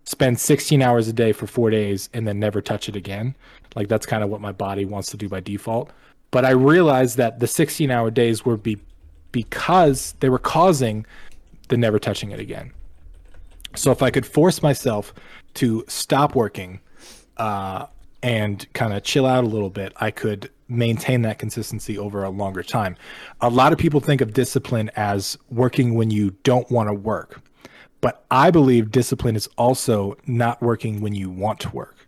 spend 0.03 0.37
16 0.37 0.81
hours 0.81 1.07
a 1.07 1.13
day 1.13 1.31
for 1.31 1.47
four 1.47 1.69
days, 1.69 2.09
and 2.13 2.27
then 2.27 2.37
never 2.37 2.61
touch 2.61 2.89
it 2.89 2.97
again. 2.97 3.33
Like 3.77 3.87
that's 3.87 4.05
kind 4.05 4.25
of 4.25 4.29
what 4.29 4.41
my 4.41 4.51
body 4.51 4.83
wants 4.83 5.09
to 5.11 5.17
do 5.17 5.29
by 5.29 5.39
default. 5.39 5.93
But 6.31 6.45
I 6.45 6.51
realized 6.51 7.17
that 7.17 7.39
the 7.39 7.47
16 7.47 7.89
hour 7.89 8.11
days 8.11 8.45
were 8.45 8.57
be, 8.57 8.77
because 9.31 10.13
they 10.19 10.29
were 10.29 10.39
causing 10.39 11.05
the 11.69 11.77
never 11.77 11.99
touching 11.99 12.31
it 12.31 12.39
again. 12.39 12.71
So 13.75 13.91
if 13.91 14.01
I 14.01 14.09
could 14.09 14.25
force 14.25 14.61
myself 14.61 15.13
to 15.55 15.83
stop 15.87 16.35
working 16.35 16.79
uh, 17.37 17.85
and 18.23 18.71
kind 18.73 18.93
of 18.93 19.03
chill 19.03 19.25
out 19.25 19.43
a 19.43 19.47
little 19.47 19.69
bit, 19.69 19.93
I 19.97 20.11
could 20.11 20.49
maintain 20.67 21.23
that 21.23 21.39
consistency 21.39 21.97
over 21.97 22.23
a 22.23 22.29
longer 22.29 22.63
time. 22.63 22.95
A 23.41 23.49
lot 23.49 23.71
of 23.71 23.79
people 23.79 23.99
think 23.99 24.21
of 24.21 24.33
discipline 24.33 24.91
as 24.95 25.37
working 25.49 25.95
when 25.95 26.11
you 26.11 26.35
don't 26.43 26.69
want 26.69 26.89
to 26.89 26.93
work. 26.93 27.41
But 28.01 28.23
I 28.31 28.49
believe 28.49 28.91
discipline 28.91 29.35
is 29.35 29.47
also 29.57 30.15
not 30.25 30.61
working 30.61 31.01
when 31.01 31.13
you 31.13 31.29
want 31.29 31.59
to 31.61 31.69
work 31.69 31.98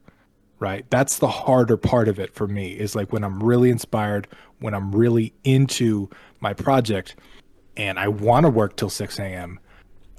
right? 0.61 0.85
That's 0.91 1.17
the 1.17 1.27
harder 1.27 1.75
part 1.75 2.07
of 2.07 2.19
it 2.19 2.33
for 2.33 2.47
me 2.47 2.71
is 2.71 2.95
like 2.95 3.11
when 3.11 3.23
I'm 3.23 3.43
really 3.43 3.71
inspired, 3.71 4.27
when 4.59 4.73
I'm 4.75 4.95
really 4.95 5.33
into 5.43 6.07
my 6.39 6.53
project 6.53 7.15
and 7.75 7.97
I 7.97 8.07
want 8.07 8.45
to 8.45 8.49
work 8.49 8.77
till 8.77 8.89
6 8.89 9.19
a.m. 9.19 9.59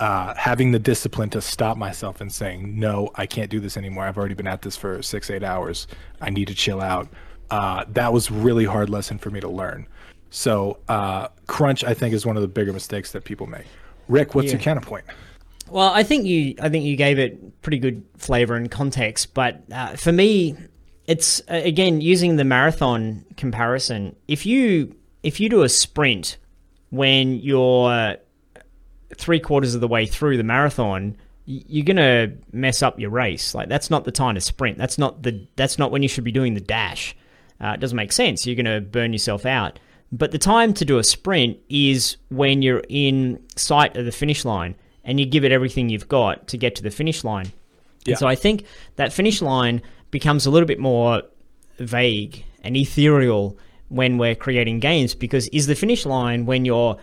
Uh, 0.01 0.34
having 0.34 0.72
the 0.72 0.80
discipline 0.80 1.30
to 1.30 1.40
stop 1.40 1.76
myself 1.76 2.20
and 2.20 2.30
saying, 2.30 2.78
no, 2.78 3.09
I 3.14 3.24
can't 3.24 3.51
do 3.51 3.61
this 3.61 3.76
anymore. 3.76 4.05
I've 4.05 4.18
already 4.18 4.34
been 4.34 4.49
at 4.49 4.62
this 4.62 4.76
for 4.76 5.01
six, 5.01 5.30
eight 5.30 5.45
hours. 5.45 5.86
I 6.20 6.28
need 6.30 6.49
to 6.49 6.55
chill 6.55 6.80
out. 6.80 7.09
Uh, 7.51 7.84
that 7.90 8.12
was 8.12 8.28
really 8.28 8.64
hard 8.64 8.90
lesson 8.90 9.18
for 9.18 9.30
me 9.30 9.38
to 9.38 9.49
learn. 9.49 9.86
So 10.30 10.78
uh, 10.88 11.28
crunch, 11.47 11.84
I 11.84 11.95
think, 11.95 12.14
is 12.14 12.26
one 12.26 12.36
of 12.36 12.43
the 12.43 12.49
bigger 12.49 12.72
mistakes 12.72 13.12
that 13.12 13.22
people 13.22 13.47
make. 13.47 13.66
Rick, 14.09 14.34
what's 14.34 14.47
yeah. 14.47 14.55
your 14.55 14.61
counterpoint? 14.61 15.05
Well, 15.70 15.90
I 15.90 16.02
think 16.02 16.26
you 16.26 16.54
I 16.60 16.68
think 16.68 16.84
you 16.84 16.96
gave 16.96 17.18
it 17.18 17.62
pretty 17.62 17.78
good 17.78 18.04
flavor 18.16 18.54
and 18.54 18.70
context, 18.70 19.34
but 19.34 19.62
uh, 19.72 19.96
for 19.96 20.12
me, 20.12 20.56
it's 21.06 21.40
uh, 21.50 21.60
again 21.64 22.00
using 22.00 22.36
the 22.36 22.44
marathon 22.44 23.24
comparison. 23.36 24.16
If 24.28 24.46
you 24.46 24.94
if 25.22 25.40
you 25.40 25.48
do 25.48 25.62
a 25.62 25.68
sprint 25.68 26.36
when 26.90 27.34
you're 27.34 28.16
three 29.16 29.40
quarters 29.40 29.74
of 29.74 29.80
the 29.80 29.88
way 29.88 30.06
through 30.06 30.36
the 30.36 30.42
marathon, 30.42 31.16
you're 31.46 31.84
gonna 31.84 32.32
mess 32.52 32.82
up 32.82 32.98
your 33.00 33.10
race. 33.10 33.54
Like 33.54 33.68
that's 33.68 33.90
not 33.90 34.04
the 34.04 34.12
time 34.12 34.34
to 34.34 34.40
sprint. 34.40 34.78
That's 34.78 34.98
not 34.98 35.22
the 35.22 35.46
that's 35.56 35.78
not 35.78 35.90
when 35.90 36.02
you 36.02 36.08
should 36.08 36.24
be 36.24 36.32
doing 36.32 36.54
the 36.54 36.60
dash. 36.60 37.16
Uh, 37.60 37.72
it 37.74 37.80
doesn't 37.80 37.96
make 37.96 38.12
sense. 38.12 38.46
You're 38.46 38.56
gonna 38.56 38.80
burn 38.80 39.12
yourself 39.12 39.46
out. 39.46 39.78
But 40.10 40.30
the 40.30 40.38
time 40.38 40.74
to 40.74 40.84
do 40.84 40.98
a 40.98 41.04
sprint 41.04 41.58
is 41.70 42.18
when 42.28 42.60
you're 42.60 42.84
in 42.88 43.42
sight 43.56 43.96
of 43.96 44.04
the 44.04 44.12
finish 44.12 44.44
line 44.44 44.74
and 45.05 45.18
you 45.18 45.26
give 45.26 45.44
it 45.44 45.53
everything 45.53 45.88
you've 45.88 46.09
got 46.09 46.48
to 46.48 46.57
get 46.57 46.74
to 46.76 46.82
the 46.82 46.90
finish 46.90 47.24
line. 47.24 47.53
Yeah. 48.05 48.12
And 48.12 48.18
so 48.18 48.26
I 48.26 48.34
think 48.34 48.64
that 48.96 49.12
finish 49.12 49.42
line 49.42 49.82
becomes 50.11 50.46
a 50.46 50.50
little 50.50 50.66
bit 50.66 50.78
more 50.78 51.22
vague 51.78 52.44
and 52.62 52.76
ethereal 52.76 53.57
when 53.88 54.18
we're 54.18 54.34
creating 54.34 54.80
games 54.80 55.14
because 55.14 55.48
is 55.48 55.66
the 55.66 55.74
finish 55.74 56.07
line 56.07 56.46
when 56.46 56.64
you're 56.64 56.96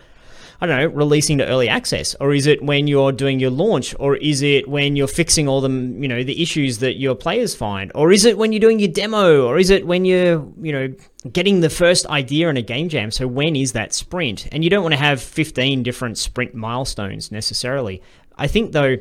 I 0.62 0.66
don't 0.66 0.78
know, 0.78 0.86
releasing 0.88 1.38
to 1.38 1.46
early 1.46 1.70
access, 1.70 2.14
or 2.20 2.34
is 2.34 2.46
it 2.46 2.62
when 2.62 2.86
you're 2.86 3.12
doing 3.12 3.40
your 3.40 3.50
launch, 3.50 3.94
or 3.98 4.16
is 4.16 4.42
it 4.42 4.68
when 4.68 4.94
you're 4.94 5.08
fixing 5.08 5.48
all 5.48 5.62
the 5.62 5.70
you 5.70 6.06
know 6.06 6.22
the 6.22 6.42
issues 6.42 6.78
that 6.78 6.98
your 6.98 7.14
players 7.14 7.54
find, 7.54 7.90
or 7.94 8.12
is 8.12 8.26
it 8.26 8.36
when 8.36 8.52
you're 8.52 8.60
doing 8.60 8.78
your 8.78 8.90
demo, 8.90 9.46
or 9.46 9.58
is 9.58 9.70
it 9.70 9.86
when 9.86 10.04
you're 10.04 10.46
you 10.60 10.72
know 10.72 10.94
getting 11.32 11.60
the 11.60 11.70
first 11.70 12.04
idea 12.06 12.50
in 12.50 12.58
a 12.58 12.62
game 12.62 12.90
jam? 12.90 13.10
So 13.10 13.26
when 13.26 13.56
is 13.56 13.72
that 13.72 13.94
sprint? 13.94 14.48
And 14.52 14.62
you 14.62 14.68
don't 14.68 14.82
want 14.82 14.92
to 14.92 15.00
have 15.00 15.22
15 15.22 15.82
different 15.82 16.18
sprint 16.18 16.54
milestones 16.54 17.32
necessarily. 17.32 18.02
I 18.36 18.46
think 18.46 18.72
though, 18.72 18.98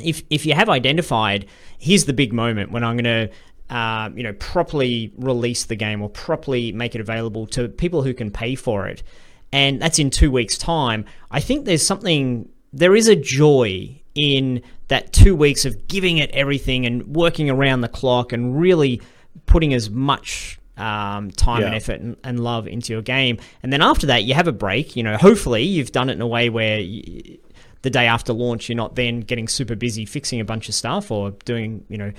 if 0.00 0.22
if 0.30 0.46
you 0.46 0.54
have 0.54 0.68
identified, 0.68 1.46
here's 1.78 2.04
the 2.04 2.12
big 2.12 2.32
moment 2.32 2.70
when 2.70 2.84
I'm 2.84 2.96
going 2.96 3.28
to 3.28 3.34
uh, 3.70 4.10
you 4.14 4.22
know, 4.22 4.34
properly 4.34 5.12
release 5.16 5.64
the 5.64 5.74
game 5.74 6.02
or 6.02 6.08
properly 6.08 6.70
make 6.70 6.94
it 6.94 7.00
available 7.00 7.46
to 7.46 7.68
people 7.68 8.02
who 8.02 8.12
can 8.12 8.30
pay 8.30 8.54
for 8.54 8.86
it 8.86 9.02
and 9.54 9.80
that's 9.80 10.00
in 10.00 10.10
two 10.10 10.32
weeks' 10.32 10.58
time. 10.58 11.04
I 11.30 11.38
think 11.38 11.64
there's 11.64 11.86
something, 11.86 12.48
there 12.72 12.96
is 12.96 13.06
a 13.06 13.14
joy 13.14 14.00
in 14.16 14.62
that 14.88 15.12
two 15.12 15.36
weeks 15.36 15.64
of 15.64 15.86
giving 15.86 16.18
it 16.18 16.28
everything 16.32 16.84
and 16.86 17.06
working 17.14 17.48
around 17.48 17.82
the 17.82 17.88
clock 17.88 18.32
and 18.32 18.58
really 18.58 19.00
putting 19.46 19.72
as 19.72 19.88
much 19.88 20.58
um, 20.76 21.30
time 21.30 21.60
yeah. 21.60 21.66
and 21.68 21.74
effort 21.76 22.00
and, 22.00 22.16
and, 22.24 22.40
love 22.40 22.66
into 22.66 22.92
your 22.92 23.00
game. 23.00 23.38
And 23.62 23.72
then 23.72 23.80
after 23.80 24.08
that, 24.08 24.24
you 24.24 24.34
have 24.34 24.48
a 24.48 24.52
break. 24.52 24.96
You 24.96 25.04
know, 25.04 25.16
hopefully 25.16 25.62
you've 25.62 25.92
done 25.92 26.10
it 26.10 26.14
in 26.14 26.20
a 26.20 26.26
way 26.26 26.50
where 26.50 26.80
you, 26.80 27.38
the 27.82 27.90
day 27.90 28.08
after 28.08 28.32
launch, 28.32 28.68
you're 28.68 28.74
not 28.74 28.96
then 28.96 29.20
getting 29.20 29.46
super 29.46 29.76
busy 29.76 30.04
fixing 30.04 30.40
a 30.40 30.44
bunch 30.44 30.68
of 30.68 30.74
stuff 30.74 31.12
or 31.12 31.30
doing, 31.44 31.84
you 31.88 31.96
know, 31.96 32.10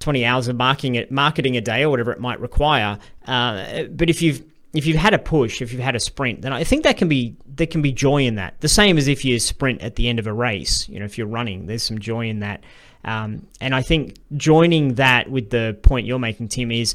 20 0.00 0.22
hours 0.26 0.48
of 0.48 0.56
marketing 0.56 0.96
it, 0.96 1.10
marketing 1.10 1.56
a 1.56 1.62
day 1.62 1.82
or 1.82 1.88
whatever 1.88 2.12
it 2.12 2.20
might 2.20 2.40
require. 2.40 2.98
Uh, 3.26 3.84
but 3.84 4.10
if 4.10 4.20
you've 4.20 4.42
if 4.74 4.86
you've 4.86 4.96
had 4.96 5.14
a 5.14 5.18
push, 5.18 5.62
if 5.62 5.72
you've 5.72 5.80
had 5.80 5.94
a 5.94 6.00
sprint, 6.00 6.42
then 6.42 6.52
I 6.52 6.64
think 6.64 6.82
that 6.82 6.96
can 6.96 7.08
be 7.08 7.36
there 7.46 7.66
can 7.66 7.80
be 7.80 7.92
joy 7.92 8.24
in 8.24 8.34
that. 8.34 8.60
The 8.60 8.68
same 8.68 8.98
as 8.98 9.06
if 9.06 9.24
you 9.24 9.38
sprint 9.38 9.80
at 9.80 9.94
the 9.94 10.08
end 10.08 10.18
of 10.18 10.26
a 10.26 10.32
race. 10.32 10.88
You 10.88 10.98
know, 10.98 11.04
if 11.04 11.16
you're 11.16 11.28
running, 11.28 11.66
there's 11.66 11.84
some 11.84 12.00
joy 12.00 12.28
in 12.28 12.40
that. 12.40 12.64
Um, 13.04 13.46
and 13.60 13.74
I 13.74 13.82
think 13.82 14.16
joining 14.36 14.94
that 14.94 15.30
with 15.30 15.50
the 15.50 15.78
point 15.82 16.06
you're 16.06 16.18
making, 16.18 16.48
Tim, 16.48 16.72
is 16.72 16.94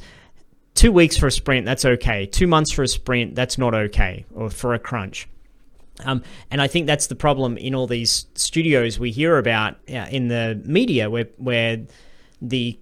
two 0.73 0.91
weeks 0.91 1.17
for 1.17 1.27
a 1.27 1.32
sprint, 1.32 1.65
that's 1.65 1.86
okay. 1.86 2.25
Two 2.25 2.47
months 2.47 2.71
for 2.71 2.84
a 2.84 2.88
sprint, 2.88 3.36
that's 3.36 3.57
not 3.57 3.73
okay, 3.73 4.25
or 4.34 4.49
for 4.49 4.73
a 4.73 4.80
crunch. 4.80 5.27
Um, 6.03 6.23
and 6.49 6.61
I 6.61 6.67
think 6.67 6.88
that's 6.88 7.07
the 7.07 7.15
problem 7.15 7.57
in 7.57 7.75
all 7.75 7.86
these 7.88 8.25
studios 8.34 8.99
we 8.99 9.11
hear 9.11 9.38
about 9.38 9.75
uh, 9.89 10.07
in 10.11 10.27
the 10.27 10.61
media, 10.65 11.09
where 11.09 11.27
where 11.38 11.82
the 12.41 12.77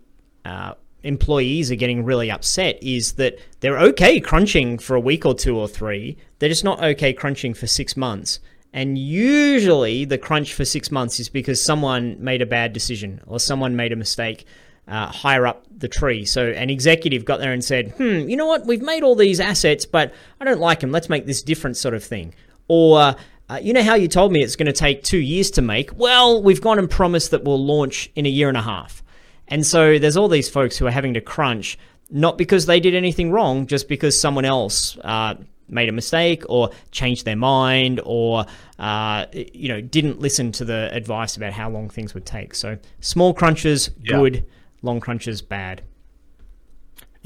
uh, 0.46 0.74
employees 1.08 1.72
are 1.72 1.76
getting 1.76 2.04
really 2.04 2.30
upset 2.30 2.78
is 2.84 3.14
that 3.14 3.40
they're 3.62 3.80
okay 3.80 4.20
crunching 4.20 4.78
for 4.78 4.96
a 4.96 5.00
week 5.00 5.26
or 5.26 5.34
two 5.34 5.58
or 5.58 5.68
three. 5.68 6.18
They're 6.40 6.50
just 6.50 6.64
not 6.64 6.84
okay 6.84 7.14
crunching 7.14 7.54
for 7.54 7.66
six 7.66 7.96
months. 7.96 8.40
And 8.74 8.98
usually 8.98 10.06
the 10.06 10.18
crunch 10.18 10.54
for 10.54 10.66
six 10.66 10.92
months 10.92 11.20
is 11.20 11.30
because 11.30 11.64
someone 11.64 12.18
made 12.20 12.42
a 12.42 12.46
bad 12.46 12.74
decision 12.74 13.22
or 13.26 13.40
someone 13.40 13.76
made 13.76 13.94
a 13.94 13.96
mistake 13.96 14.46
uh, 14.88 15.08
higher 15.08 15.48
up 15.48 15.66
the 15.76 15.88
tree. 15.88 16.26
So 16.26 16.48
an 16.50 16.70
executive 16.70 17.26
got 17.26 17.40
there 17.40 17.54
and 17.54 17.64
said, 17.64 17.92
hmm, 17.98 18.30
you 18.30 18.36
know 18.36 18.46
what? 18.46 18.66
We've 18.66 18.82
made 18.82 19.04
all 19.04 19.16
these 19.16 19.40
assets, 19.40 19.86
but 19.86 20.14
I 20.40 20.46
don't 20.46 20.60
like 20.60 20.82
them. 20.82 20.92
Let's 20.92 21.10
make 21.10 21.26
this 21.26 21.42
different 21.42 21.78
sort 21.78 21.94
of 21.94 22.04
thing. 22.04 22.34
Or, 22.68 23.16
uh, 23.50 23.60
you 23.62 23.74
know 23.74 23.84
how 23.84 23.96
you 23.96 24.10
told 24.10 24.32
me 24.32 24.44
it's 24.44 24.58
going 24.58 24.68
to 24.68 24.74
take 24.74 25.04
two 25.04 25.18
years 25.18 25.52
to 25.52 25.62
make? 25.62 25.98
Well, 25.98 26.44
we've 26.44 26.62
gone 26.62 26.80
and 26.80 26.90
promised 26.90 27.32
that 27.32 27.44
we'll 27.46 27.64
launch 27.64 28.12
in 28.16 28.26
a 28.26 28.30
year 28.30 28.50
and 28.50 28.58
a 28.58 28.62
half. 28.62 29.02
And 29.48 29.66
so 29.66 29.98
there's 30.00 30.18
all 30.18 30.28
these 30.28 30.50
folks 30.50 30.78
who 30.78 30.86
are 30.88 30.92
having 30.92 31.14
to 31.14 31.22
crunch, 31.22 31.78
not 32.10 32.38
because 32.38 32.66
they 32.66 32.80
did 32.80 32.96
anything 32.96 33.32
wrong, 33.32 33.68
just 33.68 33.88
because 33.88 34.20
someone 34.20 34.46
else 34.46 34.98
uh, 35.04 35.36
made 35.70 35.90
a 35.90 35.92
mistake 35.92 36.44
or 36.50 36.70
changed 36.92 37.26
their 37.26 37.36
mind 37.36 38.00
or 38.06 38.46
uh, 38.80 39.26
you 39.34 39.68
know 39.70 39.82
didn't 39.82 40.20
listen 40.20 40.52
to 40.54 40.66
the 40.66 40.90
advice 40.94 41.36
about 41.38 41.54
how 41.54 41.70
long 41.70 41.90
things 41.90 42.14
would 42.14 42.26
take. 42.26 42.56
So 42.56 42.78
small 43.00 43.34
crunches, 43.34 43.90
yeah. 44.02 44.18
good. 44.18 44.46
Long 44.82 45.00
crunches, 45.00 45.42
bad. 45.42 45.82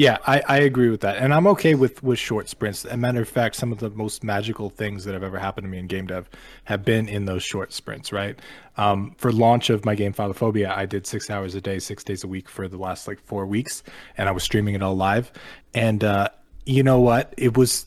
Yeah, 0.02 0.18
I, 0.26 0.42
I 0.48 0.58
agree 0.58 0.90
with 0.90 1.02
that, 1.02 1.18
and 1.18 1.32
I'm 1.32 1.46
okay 1.46 1.76
with 1.76 2.02
with 2.02 2.18
short 2.18 2.50
sprints. 2.50 2.86
As 2.86 2.94
a 2.94 2.98
matter 2.98 3.22
of 3.22 3.30
fact, 3.30 3.56
some 3.56 3.72
of 3.72 3.78
the 3.78 3.92
most 3.92 4.24
magical 4.24 4.72
things 4.72 5.04
that 5.04 5.14
have 5.14 5.22
ever 5.22 5.38
happened 5.38 5.66
to 5.66 5.70
me 5.70 5.78
in 5.78 5.86
game 5.86 6.08
dev 6.08 6.28
have 6.64 6.84
been 6.84 7.08
in 7.08 7.26
those 7.26 7.44
short 7.44 7.72
sprints. 7.72 8.12
Right, 8.12 8.40
um, 8.78 9.14
for 9.20 9.32
launch 9.32 9.70
of 9.70 9.86
my 9.86 9.94
game 9.94 10.12
Phylophobia, 10.12 10.76
I 10.76 10.88
did 10.88 11.06
six 11.06 11.30
hours 11.30 11.54
a 11.54 11.62
day, 11.62 11.78
six 11.78 12.04
days 12.04 12.24
a 12.24 12.28
week 12.28 12.50
for 12.50 12.68
the 12.68 12.80
last 12.80 13.08
like 13.08 13.20
four 13.20 13.46
weeks, 13.46 13.84
and 14.18 14.28
I 14.28 14.32
was 14.32 14.42
streaming 14.42 14.74
it 14.74 14.82
all 14.82 14.96
live. 14.96 15.32
And 15.76 16.04
uh, 16.04 16.30
you 16.66 16.82
know 16.82 17.00
what? 17.00 17.36
It 17.38 17.56
was 17.56 17.86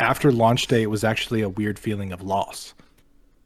after 0.00 0.32
launch 0.32 0.66
day. 0.66 0.82
It 0.82 0.90
was 0.90 1.04
actually 1.04 1.42
a 1.42 1.48
weird 1.48 1.78
feeling 1.78 2.12
of 2.12 2.20
loss. 2.20 2.74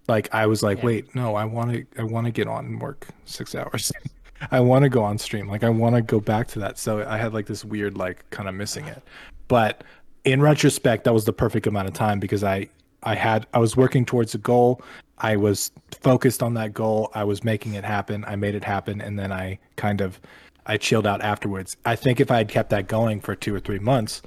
Like 0.08 0.32
I 0.32 0.46
was 0.46 0.62
like, 0.62 0.78
yeah. 0.78 0.86
wait, 0.86 1.14
no, 1.14 1.34
I 1.34 1.44
want 1.44 1.72
to, 1.72 1.86
I 1.98 2.04
want 2.04 2.24
to 2.24 2.30
get 2.30 2.48
on 2.48 2.64
and 2.64 2.80
work 2.80 3.06
six 3.26 3.54
hours. 3.54 3.92
I 4.50 4.60
want 4.60 4.84
to 4.84 4.88
go 4.88 5.02
on 5.02 5.18
stream. 5.18 5.48
Like 5.48 5.64
I 5.64 5.68
want 5.68 5.96
to 5.96 6.02
go 6.02 6.20
back 6.20 6.48
to 6.48 6.58
that. 6.60 6.78
So 6.78 7.06
I 7.06 7.16
had 7.16 7.34
like 7.34 7.46
this 7.46 7.64
weird 7.64 7.96
like 7.96 8.28
kind 8.30 8.48
of 8.48 8.54
missing 8.54 8.86
it. 8.86 9.02
But 9.48 9.84
in 10.24 10.40
retrospect, 10.40 11.04
that 11.04 11.14
was 11.14 11.24
the 11.24 11.32
perfect 11.32 11.66
amount 11.66 11.88
of 11.88 11.94
time 11.94 12.20
because 12.20 12.44
I 12.44 12.68
I 13.02 13.14
had 13.14 13.46
I 13.54 13.58
was 13.58 13.76
working 13.76 14.04
towards 14.04 14.34
a 14.34 14.38
goal. 14.38 14.82
I 15.18 15.36
was 15.36 15.72
focused 16.00 16.42
on 16.42 16.54
that 16.54 16.74
goal. 16.74 17.10
I 17.14 17.24
was 17.24 17.42
making 17.44 17.74
it 17.74 17.84
happen. 17.84 18.24
I 18.26 18.36
made 18.36 18.54
it 18.54 18.64
happen 18.64 19.00
and 19.00 19.18
then 19.18 19.32
I 19.32 19.58
kind 19.76 20.00
of 20.00 20.20
I 20.66 20.76
chilled 20.76 21.06
out 21.06 21.22
afterwards. 21.22 21.76
I 21.84 21.96
think 21.96 22.20
if 22.20 22.30
I 22.30 22.38
had 22.38 22.48
kept 22.48 22.70
that 22.70 22.88
going 22.88 23.20
for 23.20 23.34
2 23.34 23.54
or 23.54 23.60
3 23.60 23.78
months, 23.78 24.22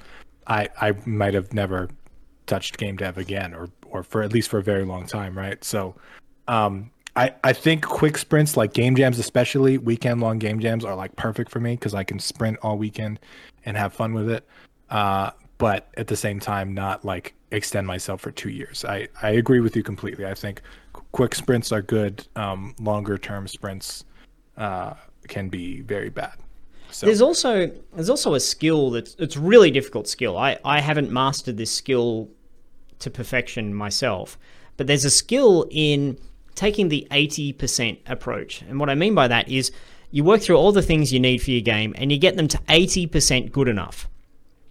I 0.46 0.68
I 0.80 0.92
might 1.06 1.34
have 1.34 1.52
never 1.52 1.88
touched 2.46 2.76
game 2.78 2.96
dev 2.96 3.18
again 3.18 3.54
or 3.54 3.68
or 3.86 4.02
for 4.02 4.22
at 4.22 4.32
least 4.32 4.48
for 4.50 4.58
a 4.58 4.62
very 4.62 4.84
long 4.84 5.06
time, 5.06 5.36
right? 5.36 5.62
So 5.64 5.94
um 6.48 6.90
I, 7.14 7.34
I 7.44 7.52
think 7.52 7.84
quick 7.84 8.16
sprints 8.16 8.56
like 8.56 8.72
game 8.72 8.96
jams 8.96 9.18
especially 9.18 9.78
weekend 9.78 10.20
long 10.20 10.38
game 10.38 10.60
jams 10.60 10.84
are 10.84 10.94
like 10.94 11.14
perfect 11.16 11.50
for 11.50 11.60
me 11.60 11.74
because 11.74 11.94
i 11.94 12.04
can 12.04 12.18
sprint 12.18 12.58
all 12.62 12.78
weekend 12.78 13.20
and 13.64 13.76
have 13.76 13.92
fun 13.92 14.14
with 14.14 14.30
it 14.30 14.46
uh, 14.90 15.30
but 15.58 15.88
at 15.96 16.06
the 16.06 16.16
same 16.16 16.40
time 16.40 16.74
not 16.74 17.04
like 17.04 17.34
extend 17.50 17.86
myself 17.86 18.20
for 18.20 18.30
two 18.30 18.50
years 18.50 18.84
i, 18.86 19.06
I 19.22 19.30
agree 19.30 19.60
with 19.60 19.76
you 19.76 19.82
completely 19.82 20.26
i 20.26 20.34
think 20.34 20.62
quick 21.12 21.34
sprints 21.34 21.70
are 21.70 21.82
good 21.82 22.26
um, 22.36 22.74
longer 22.80 23.18
term 23.18 23.46
sprints 23.46 24.04
uh, 24.56 24.94
can 25.28 25.48
be 25.48 25.82
very 25.82 26.08
bad 26.08 26.34
so. 26.90 27.06
There's 27.06 27.22
also 27.22 27.70
there's 27.94 28.10
also 28.10 28.34
a 28.34 28.40
skill 28.40 28.90
that's 28.90 29.16
it's 29.18 29.36
really 29.36 29.70
difficult 29.70 30.06
skill. 30.06 30.36
I, 30.36 30.58
I 30.64 30.80
haven't 30.80 31.10
mastered 31.10 31.56
this 31.56 31.70
skill 31.70 32.28
to 32.98 33.10
perfection 33.10 33.74
myself, 33.74 34.38
but 34.76 34.86
there's 34.86 35.06
a 35.06 35.10
skill 35.10 35.66
in 35.70 36.18
taking 36.54 36.88
the 36.88 37.06
80% 37.10 37.98
approach. 38.06 38.62
And 38.62 38.78
what 38.78 38.90
I 38.90 38.94
mean 38.94 39.14
by 39.14 39.28
that 39.28 39.48
is 39.48 39.72
you 40.10 40.24
work 40.24 40.42
through 40.42 40.56
all 40.56 40.72
the 40.72 40.82
things 40.82 41.12
you 41.12 41.20
need 41.20 41.38
for 41.38 41.50
your 41.50 41.62
game 41.62 41.94
and 41.96 42.12
you 42.12 42.18
get 42.18 42.36
them 42.36 42.48
to 42.48 42.58
80% 42.58 43.50
good 43.50 43.68
enough. 43.68 44.08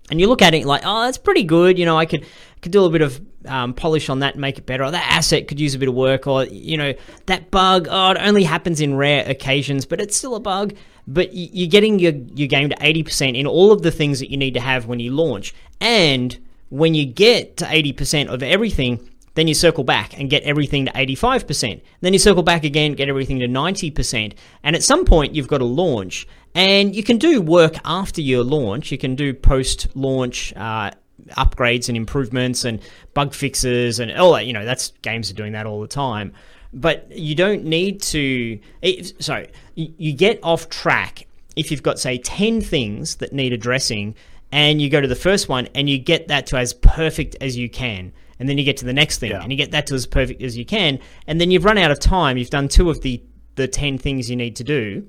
And 0.10 0.20
you 0.20 0.28
look 0.28 0.42
at 0.42 0.54
it 0.54 0.66
like, 0.66 0.82
oh, 0.84 1.04
that's 1.04 1.18
pretty 1.18 1.44
good. 1.44 1.80
You 1.80 1.86
know, 1.86 1.98
I 1.98 2.06
could 2.06 2.26
could 2.62 2.72
do 2.72 2.80
a 2.80 2.82
little 2.82 2.92
bit 2.92 3.02
of 3.02 3.22
um, 3.46 3.74
polish 3.74 4.10
on 4.10 4.20
that 4.20 4.34
and 4.34 4.42
make 4.42 4.58
it 4.58 4.66
better. 4.66 4.84
Or 4.84 4.92
that 4.92 5.10
asset 5.10 5.48
could 5.48 5.60
use 5.60 5.74
a 5.74 5.80
bit 5.80 5.88
of 5.88 5.96
work. 5.96 6.28
Or 6.28 6.44
you 6.44 6.76
know, 6.78 6.94
that 7.28 7.50
bug, 7.50 7.88
oh, 7.90 8.12
it 8.12 8.18
only 8.20 8.44
happens 8.44 8.82
in 8.82 8.96
rare 8.96 9.28
occasions, 9.28 9.86
but 9.86 10.02
it's 10.02 10.18
still 10.18 10.36
a 10.36 10.40
bug. 10.42 10.76
But 11.08 11.30
you're 11.34 11.70
getting 11.70 11.98
your 11.98 12.12
your 12.12 12.50
game 12.50 12.70
to 12.70 12.76
80% 12.76 13.38
in 13.40 13.48
all 13.48 13.72
of 13.72 13.84
the 13.84 13.92
things 13.92 14.20
that 14.20 14.30
you 14.30 14.38
need 14.38 14.54
to 14.56 14.60
have 14.60 14.86
when 14.86 15.00
you 15.00 15.12
launch. 15.12 15.56
And 15.80 16.38
when 16.70 16.94
you 16.94 17.06
get 17.06 17.58
to 17.58 17.66
80% 17.66 18.28
of 18.28 18.44
everything, 18.44 19.10
then 19.34 19.48
you 19.48 19.54
circle 19.54 19.84
back 19.84 20.18
and 20.20 20.30
get 20.30 20.44
everything 20.44 20.86
to 20.86 20.92
85%. 20.92 21.82
Then 22.02 22.14
you 22.14 22.20
circle 22.20 22.44
back 22.44 22.64
again, 22.64 22.94
get 22.94 23.10
everything 23.10 23.40
to 23.40 23.48
90%. 23.48 24.34
And 24.64 24.76
at 24.76 24.84
some 24.84 25.06
point, 25.06 25.36
you've 25.36 25.48
got 25.48 25.60
to 25.60 25.66
launch. 25.66 26.28
And 26.54 26.96
you 26.96 27.04
can 27.04 27.18
do 27.18 27.42
work 27.42 27.76
after 27.86 28.22
your 28.22 28.44
launch. 28.44 28.92
You 28.92 28.98
can 28.98 29.16
do 29.16 29.34
post 29.34 29.88
launch 29.96 30.54
uh, 30.56 30.92
upgrades 31.38 31.88
and 31.88 31.96
improvements 31.96 32.66
and 32.66 32.82
bug 33.14 33.34
fixes 33.34 34.00
and 34.00 34.12
all 34.12 34.34
that. 34.34 34.46
You 34.46 34.54
know, 34.54 34.66
that's 34.66 34.92
games 35.02 35.32
are 35.32 35.36
doing 35.36 35.54
that 35.54 35.66
all 35.66 35.82
the 35.82 35.88
time. 35.88 36.34
But 36.74 37.12
you 37.12 37.36
don't 37.36 37.64
need 37.64 38.02
to. 38.04 38.60
It, 38.82 39.24
sorry, 39.24 39.50
you 39.76 40.14
get 40.14 40.40
off 40.44 40.70
track 40.70 41.28
if 41.56 41.72
you've 41.72 41.84
got, 41.84 42.00
say, 42.00 42.18
10 42.18 42.62
things 42.62 43.18
that 43.18 43.34
need 43.34 43.54
addressing 43.54 44.16
and 44.52 44.82
you 44.82 44.90
go 44.90 45.02
to 45.02 45.08
the 45.08 45.16
first 45.16 45.50
one 45.50 45.68
and 45.76 45.90
you 45.90 45.98
get 45.98 46.28
that 46.28 46.48
to 46.48 46.58
as 46.58 46.74
perfect 46.74 47.36
as 47.42 47.58
you 47.58 47.70
can 47.70 48.12
and 48.42 48.50
then 48.50 48.58
you 48.58 48.64
get 48.64 48.78
to 48.78 48.86
the 48.86 48.92
next 48.92 49.20
thing 49.20 49.30
yeah. 49.30 49.42
and 49.42 49.52
you 49.52 49.58
get 49.58 49.70
that 49.70 49.86
to 49.86 49.94
as 49.94 50.08
perfect 50.08 50.42
as 50.42 50.58
you 50.58 50.66
can 50.66 51.00
and 51.28 51.40
then 51.40 51.52
you've 51.52 51.64
run 51.64 51.78
out 51.78 51.92
of 51.92 52.00
time 52.00 52.38
you've 52.38 52.50
done 52.50 52.68
two 52.68 52.90
of 52.90 53.02
the 53.02 53.24
the 53.56 53.68
10 53.68 54.00
things 54.00 54.30
you 54.30 54.36
need 54.36 54.56
to 54.56 54.64
do 54.64 55.08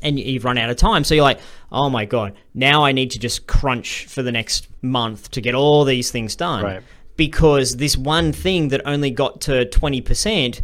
and 0.00 0.18
you've 0.18 0.44
run 0.44 0.56
out 0.56 0.70
of 0.70 0.76
time 0.76 1.02
so 1.02 1.12
you're 1.14 1.24
like 1.24 1.40
oh 1.72 1.90
my 1.90 2.04
god 2.04 2.34
now 2.54 2.84
i 2.84 2.92
need 2.92 3.10
to 3.10 3.18
just 3.18 3.48
crunch 3.48 4.06
for 4.06 4.22
the 4.22 4.30
next 4.30 4.68
month 4.80 5.28
to 5.32 5.40
get 5.40 5.54
all 5.56 5.84
these 5.84 6.12
things 6.12 6.36
done 6.36 6.62
right. 6.62 6.82
because 7.16 7.76
this 7.76 7.96
one 7.96 8.32
thing 8.32 8.68
that 8.68 8.80
only 8.86 9.10
got 9.10 9.40
to 9.40 9.66
20% 9.66 10.62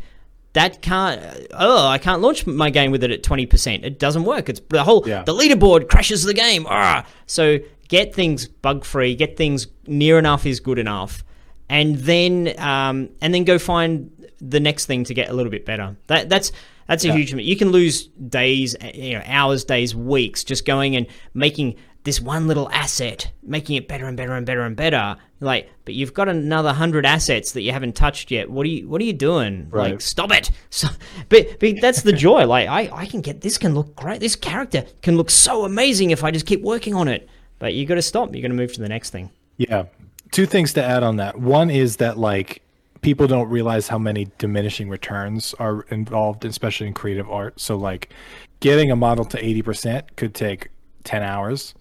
that 0.52 0.80
can't 0.80 1.20
oh 1.52 1.88
i 1.88 1.98
can't 1.98 2.22
launch 2.22 2.46
my 2.46 2.70
game 2.70 2.92
with 2.92 3.02
it 3.02 3.10
at 3.10 3.24
20% 3.24 3.84
it 3.84 3.98
doesn't 3.98 4.22
work 4.22 4.48
it's 4.48 4.60
the 4.68 4.84
whole 4.84 5.02
yeah. 5.06 5.24
the 5.24 5.34
leaderboard 5.34 5.88
crashes 5.88 6.22
the 6.22 6.32
game 6.32 6.64
ah. 6.68 7.04
so 7.26 7.58
get 7.88 8.14
things 8.14 8.46
bug 8.46 8.84
free 8.84 9.16
get 9.16 9.36
things 9.36 9.66
near 9.88 10.16
enough 10.16 10.46
is 10.46 10.60
good 10.60 10.78
enough 10.78 11.24
and 11.68 11.96
then 11.96 12.54
um, 12.58 13.10
and 13.20 13.34
then 13.34 13.44
go 13.44 13.58
find 13.58 14.10
the 14.40 14.60
next 14.60 14.86
thing 14.86 15.04
to 15.04 15.14
get 15.14 15.30
a 15.30 15.32
little 15.32 15.50
bit 15.50 15.64
better. 15.64 15.96
That 16.06 16.28
that's 16.28 16.52
that's 16.86 17.04
a 17.04 17.08
yeah. 17.08 17.14
huge. 17.14 17.34
You 17.34 17.56
can 17.56 17.70
lose 17.70 18.06
days, 18.06 18.74
you 18.94 19.14
know, 19.14 19.22
hours, 19.26 19.64
days, 19.64 19.94
weeks 19.94 20.42
just 20.42 20.64
going 20.64 20.96
and 20.96 21.06
making 21.34 21.76
this 22.04 22.20
one 22.20 22.46
little 22.46 22.70
asset, 22.70 23.30
making 23.42 23.76
it 23.76 23.86
better 23.86 24.06
and 24.06 24.16
better 24.16 24.32
and 24.32 24.46
better 24.46 24.62
and 24.62 24.74
better. 24.74 25.16
Like, 25.40 25.68
but 25.84 25.92
you've 25.92 26.14
got 26.14 26.28
another 26.28 26.72
hundred 26.72 27.04
assets 27.04 27.52
that 27.52 27.60
you 27.60 27.72
haven't 27.72 27.94
touched 27.94 28.30
yet. 28.30 28.50
What 28.50 28.64
are 28.64 28.70
you 28.70 28.88
What 28.88 29.00
are 29.02 29.04
you 29.04 29.12
doing? 29.12 29.68
Right. 29.70 29.92
Like, 29.92 30.00
stop 30.00 30.32
it! 30.32 30.50
So, 30.70 30.88
but, 31.28 31.58
but 31.60 31.80
that's 31.80 32.02
the 32.02 32.12
joy. 32.12 32.46
Like, 32.46 32.68
I 32.68 32.88
I 32.92 33.06
can 33.06 33.20
get 33.20 33.42
this 33.42 33.58
can 33.58 33.74
look 33.74 33.94
great. 33.94 34.20
This 34.20 34.36
character 34.36 34.84
can 35.02 35.16
look 35.16 35.30
so 35.30 35.64
amazing 35.64 36.10
if 36.10 36.24
I 36.24 36.30
just 36.30 36.46
keep 36.46 36.62
working 36.62 36.94
on 36.94 37.08
it. 37.08 37.28
But 37.58 37.74
you 37.74 37.84
got 37.86 37.96
to 37.96 38.02
stop. 38.02 38.34
You 38.34 38.40
got 38.40 38.48
to 38.48 38.54
move 38.54 38.72
to 38.74 38.80
the 38.80 38.88
next 38.88 39.10
thing. 39.10 39.30
Yeah, 39.56 39.86
two 40.30 40.46
things 40.46 40.72
to 40.74 40.84
add 40.84 41.02
on 41.02 41.16
that. 41.16 41.38
One 41.38 41.70
is 41.70 41.96
that 41.96 42.18
like 42.18 42.62
people 43.00 43.26
don't 43.26 43.48
realize 43.48 43.88
how 43.88 43.98
many 43.98 44.28
diminishing 44.38 44.88
returns 44.88 45.54
are 45.58 45.82
involved, 45.90 46.44
especially 46.44 46.86
in 46.86 46.94
creative 46.94 47.28
art. 47.30 47.60
So 47.60 47.76
like 47.76 48.12
getting 48.60 48.90
a 48.90 48.96
model 48.96 49.24
to 49.26 49.42
80% 49.42 50.16
could 50.16 50.34
take 50.34 50.68
10 51.04 51.22
hours, 51.22 51.74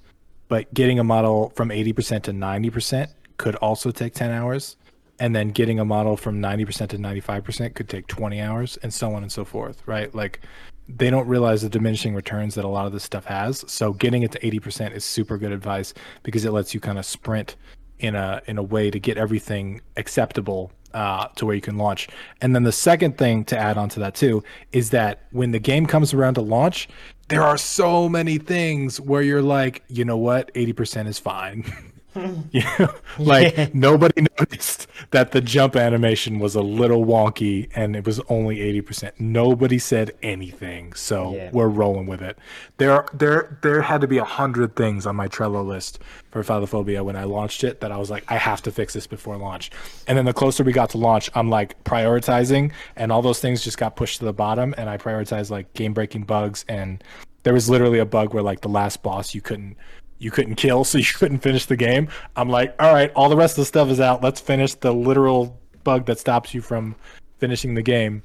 but 0.47 0.71
getting 0.73 0.99
a 0.99 1.03
model 1.03 1.51
from 1.55 1.69
80% 1.69 2.23
to 2.23 2.31
90% 2.31 3.09
could 3.37 3.55
also 3.55 3.91
take 3.91 4.13
10 4.13 4.31
hours. 4.31 4.75
And 5.19 5.35
then 5.35 5.49
getting 5.49 5.79
a 5.79 5.85
model 5.85 6.15
from 6.15 6.39
90% 6.39 6.89
to 6.89 6.97
95% 6.97 7.73
could 7.73 7.89
take 7.89 8.05
20 8.05 8.39
hours 8.39 8.77
and 8.83 8.93
so 8.93 9.15
on 9.15 9.23
and 9.23 9.31
so 9.31 9.43
forth, 9.43 9.81
right? 9.87 10.13
Like 10.13 10.41
they 10.87 11.09
don't 11.09 11.27
realize 11.27 11.63
the 11.63 11.69
diminishing 11.69 12.13
returns 12.13 12.53
that 12.53 12.63
a 12.63 12.67
lot 12.67 12.85
of 12.85 12.93
this 12.93 13.03
stuff 13.03 13.25
has. 13.25 13.65
So 13.67 13.93
getting 13.93 14.21
it 14.21 14.31
to 14.33 14.39
80% 14.39 14.95
is 14.95 15.03
super 15.03 15.39
good 15.39 15.51
advice 15.51 15.95
because 16.21 16.45
it 16.45 16.51
lets 16.51 16.75
you 16.75 16.79
kind 16.79 16.99
of 16.99 17.05
sprint 17.05 17.55
in 17.99 18.15
a 18.15 18.41
in 18.45 18.57
a 18.57 18.63
way 18.63 18.91
to 18.91 18.99
get 18.99 19.17
everything 19.17 19.81
acceptable 19.95 20.71
uh, 20.93 21.27
to 21.35 21.45
where 21.45 21.55
you 21.55 21.61
can 21.61 21.77
launch. 21.77 22.07
And 22.41 22.55
then 22.55 22.63
the 22.63 22.71
second 22.71 23.17
thing 23.17 23.43
to 23.45 23.57
add 23.57 23.77
on 23.77 23.89
to 23.89 23.99
that 23.99 24.15
too 24.15 24.43
is 24.71 24.89
that 24.91 25.23
when 25.31 25.51
the 25.51 25.59
game 25.59 25.85
comes 25.85 26.13
around 26.13 26.35
to 26.35 26.41
launch, 26.41 26.87
there 27.29 27.43
are 27.43 27.57
so 27.57 28.07
many 28.07 28.37
things 28.37 28.99
where 29.01 29.21
you're 29.21 29.41
like, 29.41 29.83
you 29.87 30.05
know 30.05 30.17
what, 30.17 30.51
eighty 30.55 30.73
percent 30.73 31.07
is 31.07 31.19
fine. 31.19 31.63
you 32.51 32.63
know, 32.79 32.93
like 33.19 33.57
yeah. 33.57 33.67
nobody 33.73 34.25
noticed 34.39 34.87
that 35.11 35.31
the 35.31 35.41
jump 35.41 35.75
animation 35.75 36.39
was 36.39 36.55
a 36.55 36.61
little 36.61 37.05
wonky 37.05 37.69
and 37.75 37.95
it 37.95 38.05
was 38.05 38.19
only 38.29 38.57
80%. 38.57 39.11
Nobody 39.19 39.79
said 39.79 40.11
anything. 40.21 40.93
So 40.93 41.35
yeah. 41.35 41.49
we're 41.51 41.67
rolling 41.67 42.07
with 42.07 42.21
it. 42.21 42.37
There 42.77 43.05
there 43.13 43.57
there 43.61 43.81
had 43.81 44.01
to 44.01 44.07
be 44.07 44.17
a 44.17 44.23
hundred 44.23 44.75
things 44.75 45.05
on 45.05 45.15
my 45.15 45.27
Trello 45.27 45.65
list 45.65 45.99
for 46.31 46.43
Phasmophobia 46.43 47.03
when 47.03 47.15
I 47.15 47.23
launched 47.23 47.63
it 47.63 47.81
that 47.81 47.91
I 47.91 47.97
was 47.97 48.09
like, 48.09 48.23
I 48.27 48.37
have 48.37 48.61
to 48.63 48.71
fix 48.71 48.93
this 48.93 49.07
before 49.07 49.37
launch. 49.37 49.71
And 50.07 50.17
then 50.17 50.25
the 50.25 50.33
closer 50.33 50.63
we 50.63 50.71
got 50.71 50.89
to 50.91 50.97
launch, 50.97 51.29
I'm 51.35 51.49
like 51.49 51.83
prioritizing 51.83 52.71
and 52.95 53.11
all 53.11 53.21
those 53.21 53.39
things 53.39 53.63
just 53.63 53.77
got 53.77 53.95
pushed 53.95 54.19
to 54.19 54.25
the 54.25 54.33
bottom 54.33 54.73
and 54.77 54.89
I 54.89 54.97
prioritized 54.97 55.49
like 55.49 55.73
game 55.73 55.93
breaking 55.93 56.23
bugs 56.23 56.65
and 56.67 57.03
there 57.43 57.53
was 57.53 57.69
literally 57.69 57.99
a 57.99 58.05
bug 58.05 58.33
where 58.33 58.43
like 58.43 58.59
the 58.59 58.67
last 58.67 59.01
boss 59.03 59.33
you 59.33 59.39
couldn't 59.39 59.77
you 60.19 60.31
couldn't 60.31 60.55
kill, 60.55 60.83
so 60.83 60.97
you 60.99 61.05
couldn't 61.05 61.39
finish 61.39 61.65
the 61.65 61.77
game. 61.77 62.09
I'm 62.35 62.49
like, 62.49 62.75
all 62.79 62.93
right, 62.93 63.11
all 63.15 63.29
the 63.29 63.37
rest 63.37 63.57
of 63.57 63.61
the 63.61 63.65
stuff 63.65 63.89
is 63.89 63.99
out. 63.99 64.23
Let's 64.23 64.39
finish 64.39 64.73
the 64.75 64.93
literal 64.93 65.59
bug 65.83 66.05
that 66.05 66.19
stops 66.19 66.53
you 66.53 66.61
from 66.61 66.95
finishing 67.39 67.73
the 67.73 67.81
game. 67.81 68.23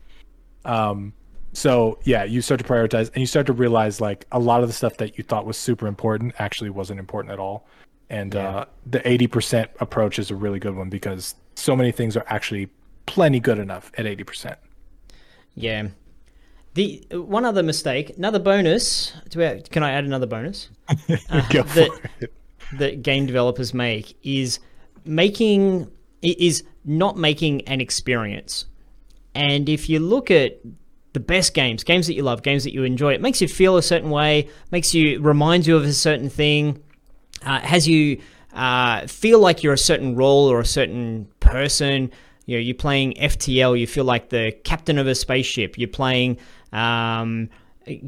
Um, 0.64 1.12
so 1.52 1.98
yeah, 2.04 2.24
you 2.24 2.40
start 2.40 2.58
to 2.60 2.66
prioritize 2.66 3.08
and 3.08 3.18
you 3.18 3.26
start 3.26 3.46
to 3.46 3.52
realize 3.52 4.00
like 4.00 4.26
a 4.32 4.38
lot 4.38 4.62
of 4.62 4.68
the 4.68 4.72
stuff 4.72 4.96
that 4.96 5.18
you 5.18 5.24
thought 5.24 5.44
was 5.44 5.56
super 5.56 5.86
important 5.86 6.34
actually 6.38 6.70
wasn't 6.70 6.98
important 6.98 7.32
at 7.32 7.38
all. 7.38 7.66
And 8.10 8.34
yeah. 8.34 8.48
uh, 8.48 8.64
the 8.86 9.00
80% 9.00 9.68
approach 9.80 10.18
is 10.18 10.30
a 10.30 10.36
really 10.36 10.58
good 10.58 10.74
one 10.74 10.88
because 10.88 11.34
so 11.54 11.76
many 11.76 11.92
things 11.92 12.16
are 12.16 12.24
actually 12.28 12.68
plenty 13.06 13.40
good 13.40 13.58
enough 13.58 13.90
at 13.96 14.06
80%. 14.06 14.56
Yeah. 15.54 15.88
The 16.74 17.04
one 17.12 17.44
other 17.44 17.62
mistake, 17.62 18.16
another 18.16 18.38
bonus. 18.38 19.12
Can 19.30 19.82
I 19.82 19.92
add 19.92 20.04
another 20.04 20.26
bonus? 20.26 20.70
uh, 20.88 20.96
that, 21.08 21.90
that 22.78 23.02
game 23.02 23.26
developers 23.26 23.74
make 23.74 24.16
is 24.22 24.58
making 25.04 25.90
is 26.22 26.64
not 26.84 27.16
making 27.16 27.62
an 27.68 27.80
experience. 27.80 28.66
And 29.34 29.68
if 29.68 29.88
you 29.88 29.98
look 29.98 30.30
at 30.30 30.60
the 31.12 31.20
best 31.20 31.52
games, 31.54 31.84
games 31.84 32.06
that 32.06 32.14
you 32.14 32.22
love, 32.22 32.42
games 32.42 32.64
that 32.64 32.72
you 32.72 32.84
enjoy, 32.84 33.12
it 33.12 33.20
makes 33.20 33.40
you 33.40 33.48
feel 33.48 33.76
a 33.76 33.82
certain 33.82 34.10
way, 34.10 34.48
makes 34.70 34.94
you 34.94 35.20
reminds 35.20 35.66
you 35.66 35.76
of 35.76 35.84
a 35.84 35.92
certain 35.92 36.30
thing, 36.30 36.82
uh, 37.44 37.60
has 37.60 37.86
you 37.86 38.20
uh, 38.54 39.06
feel 39.06 39.40
like 39.40 39.62
you're 39.62 39.72
a 39.72 39.78
certain 39.78 40.16
role 40.16 40.50
or 40.50 40.60
a 40.60 40.66
certain 40.66 41.28
person. 41.40 42.10
You 42.46 42.56
know, 42.56 42.60
you're 42.60 42.74
playing 42.74 43.14
FTL, 43.14 43.78
you 43.78 43.86
feel 43.86 44.04
like 44.04 44.30
the 44.30 44.52
captain 44.64 44.98
of 44.98 45.06
a 45.06 45.14
spaceship. 45.14 45.78
You're 45.78 45.88
playing 45.88 46.38
um, 46.72 47.48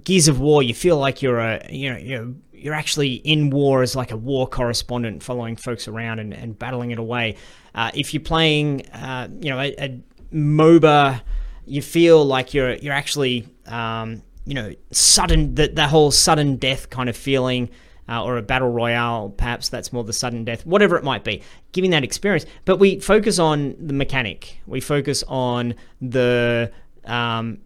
Gears 0.05 0.29
of 0.29 0.41
War, 0.41 0.63
you 0.63 0.75
feel 0.75 0.97
like 0.97 1.23
you're 1.23 1.39
a 1.39 1.67
you 1.71 1.91
know 1.91 1.99
you're 1.99 2.35
you're 2.53 2.75
actually 2.75 3.15
in 3.15 3.51
war 3.51 3.83
as 3.83 3.95
like 3.95 4.11
a 4.11 4.17
war 4.17 4.47
correspondent, 4.47 5.23
following 5.23 5.57
folks 5.57 5.87
around 5.87 6.19
and, 6.19 6.33
and 6.33 6.59
battling 6.59 6.93
it 6.93 6.99
away. 6.99 7.37
Uh, 7.75 7.91
if 7.95 8.15
you're 8.15 8.23
playing, 8.23 8.89
uh, 8.91 9.29
you 9.41 9.51
know, 9.51 9.61
a, 9.61 9.75
a, 9.79 10.01
MOBA, 10.33 11.21
you 11.67 11.83
feel 11.83 12.25
like 12.25 12.55
you're 12.55 12.75
you're 12.77 12.95
actually 12.95 13.47
um, 13.67 14.23
you 14.47 14.55
know 14.55 14.73
sudden 14.93 15.55
that 15.57 15.77
the 15.77 15.87
whole 15.89 16.11
sudden 16.11 16.57
death 16.57 16.91
kind 16.91 17.09
of 17.09 17.17
feeling. 17.17 17.71
Uh, 18.07 18.23
or 18.23 18.37
a 18.37 18.43
battle 18.43 18.69
royale, 18.69 19.31
perhaps 19.31 19.71
that's 19.71 19.91
more 19.91 20.05
the 20.05 20.13
sudden 20.13 20.45
death, 20.45 20.67
whatever 20.67 20.99
it 20.99 21.05
might 21.05 21.25
be, 21.25 21.41
giving 21.73 21.91
that 21.91 22.05
experience. 22.05 22.45
But 22.67 22.77
we 22.77 23.01
focus 23.01 23.39
on 23.39 23.75
the 23.81 23.95
mechanic. 23.95 24.59
We 24.67 24.83
focus 24.83 25.25
on 25.27 25.75
the 26.03 26.71
um, 27.07 27.61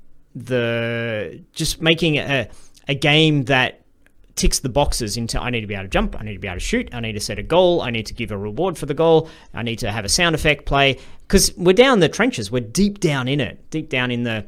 the 0.47 1.43
just 1.53 1.81
making 1.81 2.17
a, 2.17 2.49
a 2.87 2.95
game 2.95 3.45
that 3.45 3.83
ticks 4.37 4.61
the 4.61 4.69
boxes 4.69 5.17
into 5.17 5.41
I 5.41 5.51
need 5.51 5.63
to 5.63 5.67
be 5.67 5.75
able 5.75 5.85
to 5.85 5.89
jump, 5.89 6.17
I 6.19 6.25
need 6.25 6.35
to 6.35 6.39
be 6.39 6.47
able 6.47 6.57
to 6.57 6.65
shoot, 6.65 6.95
I 6.95 7.01
need 7.01 7.15
to 7.15 7.21
set 7.21 7.39
a 7.39 7.43
goal, 7.43 7.83
I 7.83 7.91
need 7.91 8.07
to 8.07 8.15
give 8.15 8.31
a 8.31 8.39
reward 8.39 8.79
for 8.79 8.87
the 8.87 8.95
goal, 8.95 9.29
I 9.53 9.63
need 9.63 9.81
to 9.81 9.91
have 9.91 10.05
a 10.05 10.09
sound 10.09 10.35
effect 10.35 10.65
play 10.65 10.99
because 11.23 11.53
we're 11.57 11.73
down 11.73 12.01
the 12.01 12.09
trenches, 12.09 12.51
we're 12.51 12.61
deep 12.61 13.01
down 13.01 13.27
in 13.27 13.41
it, 13.41 13.69
deep 13.71 13.89
down 13.89 14.11
in 14.11 14.23
the 14.23 14.47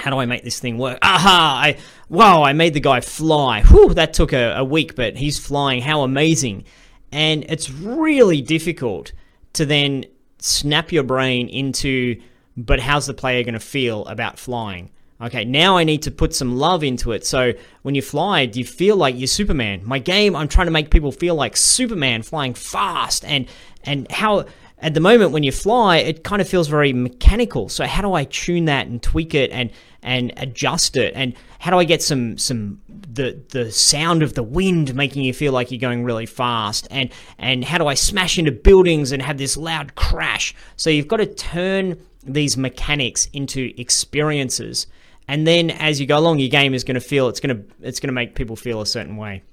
how 0.00 0.10
do 0.10 0.16
I 0.16 0.26
make 0.26 0.42
this 0.42 0.58
thing 0.58 0.78
work? 0.78 0.98
Aha! 1.02 1.60
I 1.62 1.76
wow! 2.08 2.42
I 2.42 2.54
made 2.54 2.74
the 2.74 2.80
guy 2.80 3.00
fly. 3.00 3.62
Whew! 3.62 3.94
That 3.94 4.14
took 4.14 4.32
a, 4.32 4.56
a 4.56 4.64
week, 4.64 4.94
but 4.94 5.16
he's 5.16 5.38
flying. 5.38 5.82
How 5.82 6.02
amazing! 6.02 6.64
And 7.12 7.44
it's 7.48 7.70
really 7.70 8.40
difficult 8.40 9.12
to 9.54 9.66
then 9.66 10.06
snap 10.38 10.90
your 10.90 11.02
brain 11.02 11.48
into, 11.48 12.20
but 12.56 12.80
how's 12.80 13.06
the 13.06 13.14
player 13.14 13.44
going 13.44 13.54
to 13.54 13.60
feel 13.60 14.06
about 14.06 14.38
flying? 14.38 14.90
Okay, 15.22 15.44
now 15.44 15.76
I 15.76 15.84
need 15.84 16.02
to 16.02 16.10
put 16.10 16.34
some 16.34 16.56
love 16.56 16.82
into 16.82 17.12
it. 17.12 17.26
So 17.26 17.52
when 17.82 17.94
you 17.94 18.00
fly, 18.00 18.46
do 18.46 18.58
you 18.58 18.64
feel 18.64 18.96
like 18.96 19.18
you're 19.18 19.26
Superman? 19.26 19.82
My 19.84 19.98
game, 19.98 20.34
I'm 20.34 20.48
trying 20.48 20.66
to 20.66 20.70
make 20.70 20.90
people 20.90 21.12
feel 21.12 21.34
like 21.34 21.58
Superman 21.58 22.22
flying 22.22 22.54
fast 22.54 23.24
and 23.24 23.46
and 23.84 24.10
how 24.10 24.46
at 24.78 24.94
the 24.94 25.00
moment 25.00 25.32
when 25.32 25.42
you 25.42 25.52
fly, 25.52 25.98
it 25.98 26.24
kind 26.24 26.40
of 26.40 26.48
feels 26.48 26.68
very 26.68 26.94
mechanical. 26.94 27.68
So 27.68 27.84
how 27.84 28.00
do 28.00 28.14
I 28.14 28.24
tune 28.24 28.64
that 28.64 28.86
and 28.86 29.02
tweak 29.02 29.34
it 29.34 29.50
and 29.50 29.70
and 30.02 30.32
adjust 30.38 30.96
it? 30.96 31.12
And 31.14 31.34
how 31.58 31.70
do 31.70 31.76
I 31.76 31.84
get 31.84 32.02
some 32.02 32.38
some 32.38 32.80
the 32.88 33.38
the 33.50 33.70
sound 33.70 34.22
of 34.22 34.32
the 34.34 34.42
wind 34.42 34.94
making 34.94 35.22
you 35.22 35.34
feel 35.34 35.52
like 35.52 35.70
you're 35.70 35.80
going 35.80 36.02
really 36.02 36.24
fast? 36.24 36.88
And 36.90 37.10
and 37.38 37.62
how 37.62 37.76
do 37.76 37.86
I 37.86 37.94
smash 37.94 38.38
into 38.38 38.52
buildings 38.52 39.12
and 39.12 39.20
have 39.20 39.36
this 39.36 39.58
loud 39.58 39.96
crash? 39.96 40.54
So 40.76 40.88
you've 40.88 41.08
got 41.08 41.18
to 41.18 41.26
turn 41.26 42.00
these 42.24 42.56
mechanics 42.56 43.28
into 43.34 43.74
experiences 43.76 44.86
and 45.30 45.46
then 45.46 45.70
as 45.70 46.00
you 46.00 46.06
go 46.08 46.18
along, 46.18 46.40
your 46.40 46.48
game 46.48 46.74
is 46.74 46.82
going 46.82 46.96
to 46.96 47.00
feel 47.00 47.28
it's 47.28 47.38
going 47.38 47.56
to 47.56 47.64
it's 47.86 48.00
going 48.00 48.08
to 48.08 48.12
make 48.12 48.34
people 48.34 48.56
feel 48.56 48.80
a 48.80 48.86
certain 48.86 49.16
way. 49.16 49.44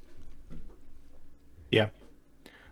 Yeah, 1.69 1.89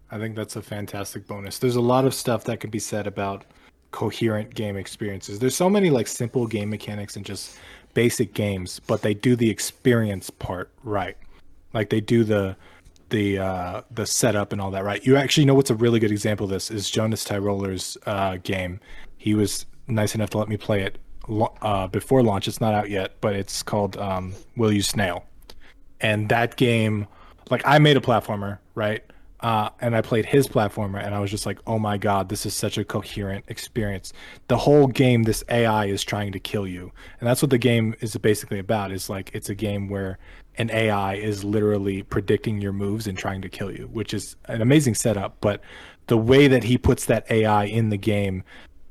I 0.09 0.17
think 0.17 0.35
that's 0.35 0.55
a 0.55 0.61
fantastic 0.63 1.27
bonus. 1.27 1.59
There's 1.59 1.75
a 1.75 1.81
lot 1.81 2.05
of 2.05 2.15
stuff 2.15 2.45
that 2.45 2.59
can 2.59 2.71
be 2.71 2.79
said 2.79 3.05
about 3.05 3.45
coherent 3.91 4.55
game 4.55 4.75
experiences. 4.75 5.37
There's 5.37 5.55
so 5.55 5.69
many 5.69 5.91
like 5.91 6.07
simple 6.07 6.47
game 6.47 6.71
mechanics 6.71 7.15
and 7.15 7.23
just 7.23 7.59
basic 7.93 8.33
games, 8.33 8.81
but 8.87 9.03
they 9.03 9.13
do 9.13 9.35
the 9.35 9.51
experience 9.51 10.31
part 10.31 10.71
right. 10.83 11.15
Like 11.73 11.91
they 11.91 12.01
do 12.01 12.23
the 12.23 12.57
the 13.09 13.37
uh, 13.37 13.81
the 13.91 14.07
setup 14.07 14.51
and 14.51 14.59
all 14.59 14.71
that 14.71 14.83
right. 14.83 15.05
You 15.05 15.15
actually 15.15 15.45
know 15.45 15.53
what's 15.53 15.69
a 15.69 15.75
really 15.75 15.99
good 15.99 16.11
example 16.11 16.45
of 16.45 16.49
this 16.49 16.71
is 16.71 16.89
Jonas 16.89 17.23
Tyroller's 17.23 17.99
uh, 18.07 18.37
game. 18.37 18.79
He 19.19 19.35
was 19.35 19.67
nice 19.87 20.15
enough 20.15 20.31
to 20.31 20.39
let 20.39 20.49
me 20.49 20.57
play 20.57 20.81
it 20.81 20.97
uh, 21.61 21.87
before 21.87 22.23
launch. 22.23 22.47
It's 22.47 22.61
not 22.61 22.73
out 22.73 22.89
yet, 22.89 23.15
but 23.21 23.35
it's 23.35 23.63
called 23.63 23.97
um, 23.97 24.33
Will 24.55 24.71
You 24.71 24.81
Snail, 24.81 25.25
and 26.01 26.29
that 26.29 26.55
game, 26.55 27.07
like 27.49 27.61
I 27.65 27.79
made 27.79 27.97
a 27.97 28.01
platformer, 28.01 28.59
right? 28.75 29.03
Uh, 29.41 29.69
and 29.79 29.95
I 29.95 30.01
played 30.01 30.25
his 30.25 30.47
platformer, 30.47 31.03
and 31.05 31.13
I 31.13 31.19
was 31.19 31.29
just 31.29 31.45
like, 31.45 31.59
"Oh 31.67 31.77
my 31.77 31.97
god, 31.97 32.29
this 32.29 32.45
is 32.45 32.53
such 32.53 32.77
a 32.77 32.85
coherent 32.85 33.45
experience." 33.47 34.13
The 34.47 34.57
whole 34.57 34.87
game, 34.87 35.23
this 35.23 35.43
AI 35.49 35.85
is 35.85 36.03
trying 36.03 36.31
to 36.31 36.39
kill 36.39 36.65
you, 36.65 36.91
and 37.19 37.27
that's 37.27 37.41
what 37.41 37.51
the 37.51 37.57
game 37.57 37.95
is 37.99 38.15
basically 38.17 38.59
about. 38.59 38.91
Is 38.91 39.09
like 39.09 39.31
it's 39.33 39.49
a 39.49 39.55
game 39.55 39.89
where 39.89 40.17
an 40.57 40.71
AI 40.71 41.15
is 41.15 41.43
literally 41.43 42.03
predicting 42.03 42.59
your 42.59 42.73
moves 42.73 43.07
and 43.07 43.17
trying 43.17 43.41
to 43.41 43.49
kill 43.49 43.71
you, 43.71 43.89
which 43.91 44.13
is 44.13 44.35
an 44.45 44.61
amazing 44.61 44.95
setup. 44.95 45.37
But 45.41 45.61
the 46.07 46.17
way 46.17 46.47
that 46.47 46.63
he 46.63 46.77
puts 46.77 47.05
that 47.05 47.29
AI 47.29 47.65
in 47.65 47.89
the 47.89 47.97
game, 47.97 48.43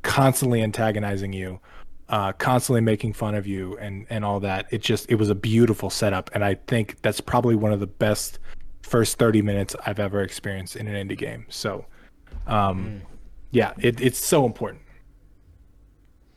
constantly 0.02 0.62
antagonizing 0.62 1.32
you, 1.32 1.60
uh, 2.08 2.32
constantly 2.32 2.80
making 2.80 3.12
fun 3.12 3.34
of 3.34 3.46
you 3.46 3.76
and 3.78 4.06
and 4.10 4.24
all 4.24 4.40
that. 4.40 4.66
It 4.70 4.82
just 4.82 5.10
it 5.10 5.16
was 5.16 5.30
a 5.30 5.34
beautiful 5.34 5.90
setup, 5.90 6.30
and 6.34 6.44
I 6.44 6.54
think 6.66 7.00
that's 7.02 7.20
probably 7.20 7.54
one 7.54 7.72
of 7.72 7.80
the 7.80 7.86
best 7.86 8.38
first 8.82 9.18
thirty 9.18 9.42
minutes 9.42 9.74
I've 9.86 9.98
ever 9.98 10.22
experienced 10.22 10.76
in 10.76 10.86
an 10.86 11.08
indie 11.08 11.16
game. 11.16 11.46
So, 11.48 11.86
um, 12.46 12.86
mm. 12.86 13.00
yeah, 13.50 13.72
it, 13.78 14.00
it's 14.00 14.24
so 14.24 14.44
important. 14.44 14.82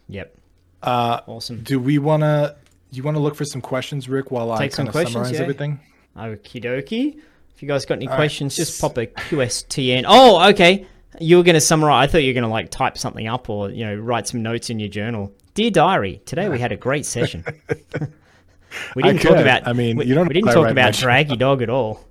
Yep. 0.09 0.37
Uh, 0.83 1.21
awesome. 1.27 1.63
Do 1.63 1.79
we 1.79 1.97
want 1.97 2.23
to? 2.23 2.55
You 2.91 3.03
want 3.03 3.17
to 3.17 3.21
look 3.21 3.35
for 3.35 3.43
some 3.43 3.61
questions, 3.61 4.07
Rick, 4.07 4.31
while 4.31 4.57
Take 4.57 4.73
I 4.73 4.75
kind 4.75 4.87
of 4.87 4.95
summarize 4.95 5.33
yeah. 5.33 5.41
everything? 5.41 5.79
Okie 6.15 6.63
dokie. 6.63 7.19
If 7.53 7.61
you 7.61 7.67
guys 7.67 7.85
got 7.85 7.95
any 7.95 8.07
all 8.07 8.15
questions, 8.15 8.53
right. 8.53 8.65
just 8.65 8.79
pop 8.79 8.97
a 8.97 9.07
QSTN. 9.07 10.05
Oh, 10.07 10.47
okay. 10.49 10.87
You 11.19 11.37
were 11.37 11.43
going 11.43 11.55
to 11.55 11.61
summarize. 11.61 12.07
I 12.07 12.11
thought 12.11 12.19
you 12.19 12.29
were 12.29 12.33
going 12.39 12.43
to 12.43 12.49
like 12.49 12.69
type 12.69 12.97
something 12.97 13.27
up 13.27 13.49
or 13.49 13.71
you 13.71 13.85
know 13.85 13.95
write 13.95 14.27
some 14.27 14.41
notes 14.41 14.69
in 14.69 14.79
your 14.79 14.89
journal. 14.89 15.33
Dear 15.57 15.71
diary, 15.71 16.21
today 16.23 16.49
we 16.49 16.59
had 16.59 16.71
a 16.71 16.75
great 16.77 17.03
session. 17.03 17.43
we 18.95 19.01
didn't 19.01 19.23
talk 19.23 19.37
about. 19.37 19.67
I 19.67 19.73
mean, 19.73 19.97
we, 19.97 20.05
you 20.05 20.13
don't. 20.13 20.27
We 20.27 20.35
didn't 20.35 20.53
talk 20.53 20.69
about 20.69 20.93
Draggy 20.93 21.35
Dog 21.35 21.63
at 21.63 21.69
all. 21.71 22.05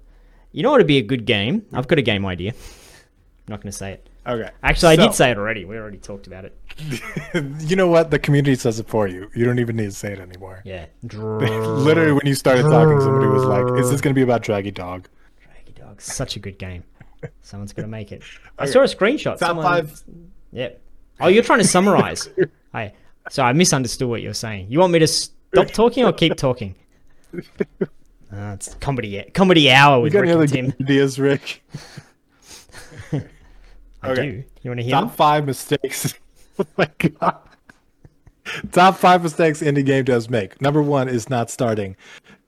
You 0.50 0.64
know 0.64 0.72
what 0.72 0.78
would 0.78 0.88
be 0.88 0.98
a 0.98 1.02
good 1.02 1.26
game? 1.26 1.64
I've 1.72 1.86
got 1.86 1.96
a 1.96 2.02
game 2.02 2.26
idea. 2.26 2.50
I'm 2.50 2.56
not 3.46 3.62
going 3.62 3.70
to 3.70 3.78
say 3.78 3.92
it. 3.92 4.08
Okay. 4.26 4.50
Actually, 4.64 4.96
so, 4.96 5.02
I 5.02 5.06
did 5.06 5.14
say 5.14 5.30
it 5.30 5.38
already. 5.38 5.64
We 5.64 5.76
already 5.76 5.98
talked 5.98 6.26
about 6.26 6.44
it. 6.44 6.58
you 7.70 7.76
know 7.76 7.86
what? 7.86 8.10
The 8.10 8.18
community 8.18 8.56
says 8.56 8.80
it 8.80 8.88
for 8.88 9.06
you. 9.06 9.30
You 9.32 9.44
don't 9.44 9.60
even 9.60 9.76
need 9.76 9.84
to 9.84 9.92
say 9.92 10.12
it 10.12 10.18
anymore. 10.18 10.62
Yeah. 10.64 10.86
Literally, 11.04 12.14
when 12.14 12.26
you 12.26 12.34
started 12.34 12.62
talking, 12.62 13.00
somebody 13.00 13.28
was 13.28 13.44
like, 13.44 13.78
"Is 13.78 13.92
this 13.92 14.00
going 14.00 14.12
to 14.12 14.18
be 14.18 14.22
about 14.22 14.42
Draggy 14.42 14.72
Dog?" 14.72 15.06
Draggy 15.40 15.70
Dog, 15.70 16.02
such 16.02 16.34
a 16.34 16.40
good 16.40 16.58
game. 16.58 16.82
Someone's 17.42 17.72
going 17.72 17.86
to 17.86 17.92
make 17.92 18.10
it. 18.10 18.24
I 18.58 18.66
saw 18.66 18.80
a 18.80 18.86
screenshot. 18.86 19.38
Top 19.38 19.38
Someone... 19.38 19.64
five. 19.64 20.02
Yep. 20.50 20.82
Oh, 21.20 21.28
you're 21.28 21.44
trying 21.44 21.60
to 21.60 21.68
summarize. 21.68 22.28
I 22.74 22.92
so 23.30 23.42
I 23.42 23.52
misunderstood 23.52 24.08
what 24.08 24.22
you're 24.22 24.34
saying. 24.34 24.66
You 24.70 24.78
want 24.80 24.92
me 24.92 24.98
to 25.00 25.06
stop 25.06 25.68
talking 25.72 26.04
or 26.04 26.12
keep 26.12 26.36
talking? 26.36 26.74
Uh, 27.34 27.38
it's 28.54 28.74
comedy 28.74 29.22
comedy 29.34 29.70
hour 29.70 30.00
with 30.00 30.14
You 30.14 30.20
Rick 30.20 30.30
and 30.30 30.48
Tim. 30.48 30.74
ideas, 30.80 31.18
Rick? 31.18 31.62
I 33.12 34.10
Okay. 34.10 34.30
do. 34.30 34.44
You 34.62 34.70
want 34.70 34.78
to 34.80 34.84
hear? 34.84 34.92
Top 34.92 35.04
them? 35.08 35.16
five 35.16 35.46
mistakes. 35.46 36.14
oh 36.58 36.66
my 36.76 36.88
god. 36.98 37.38
Top 38.70 38.96
five 38.96 39.22
mistakes 39.22 39.60
indie 39.60 39.84
game 39.84 40.04
devs 40.04 40.30
make. 40.30 40.60
Number 40.60 40.80
one 40.82 41.08
is 41.08 41.28
not 41.28 41.50
starting. 41.50 41.96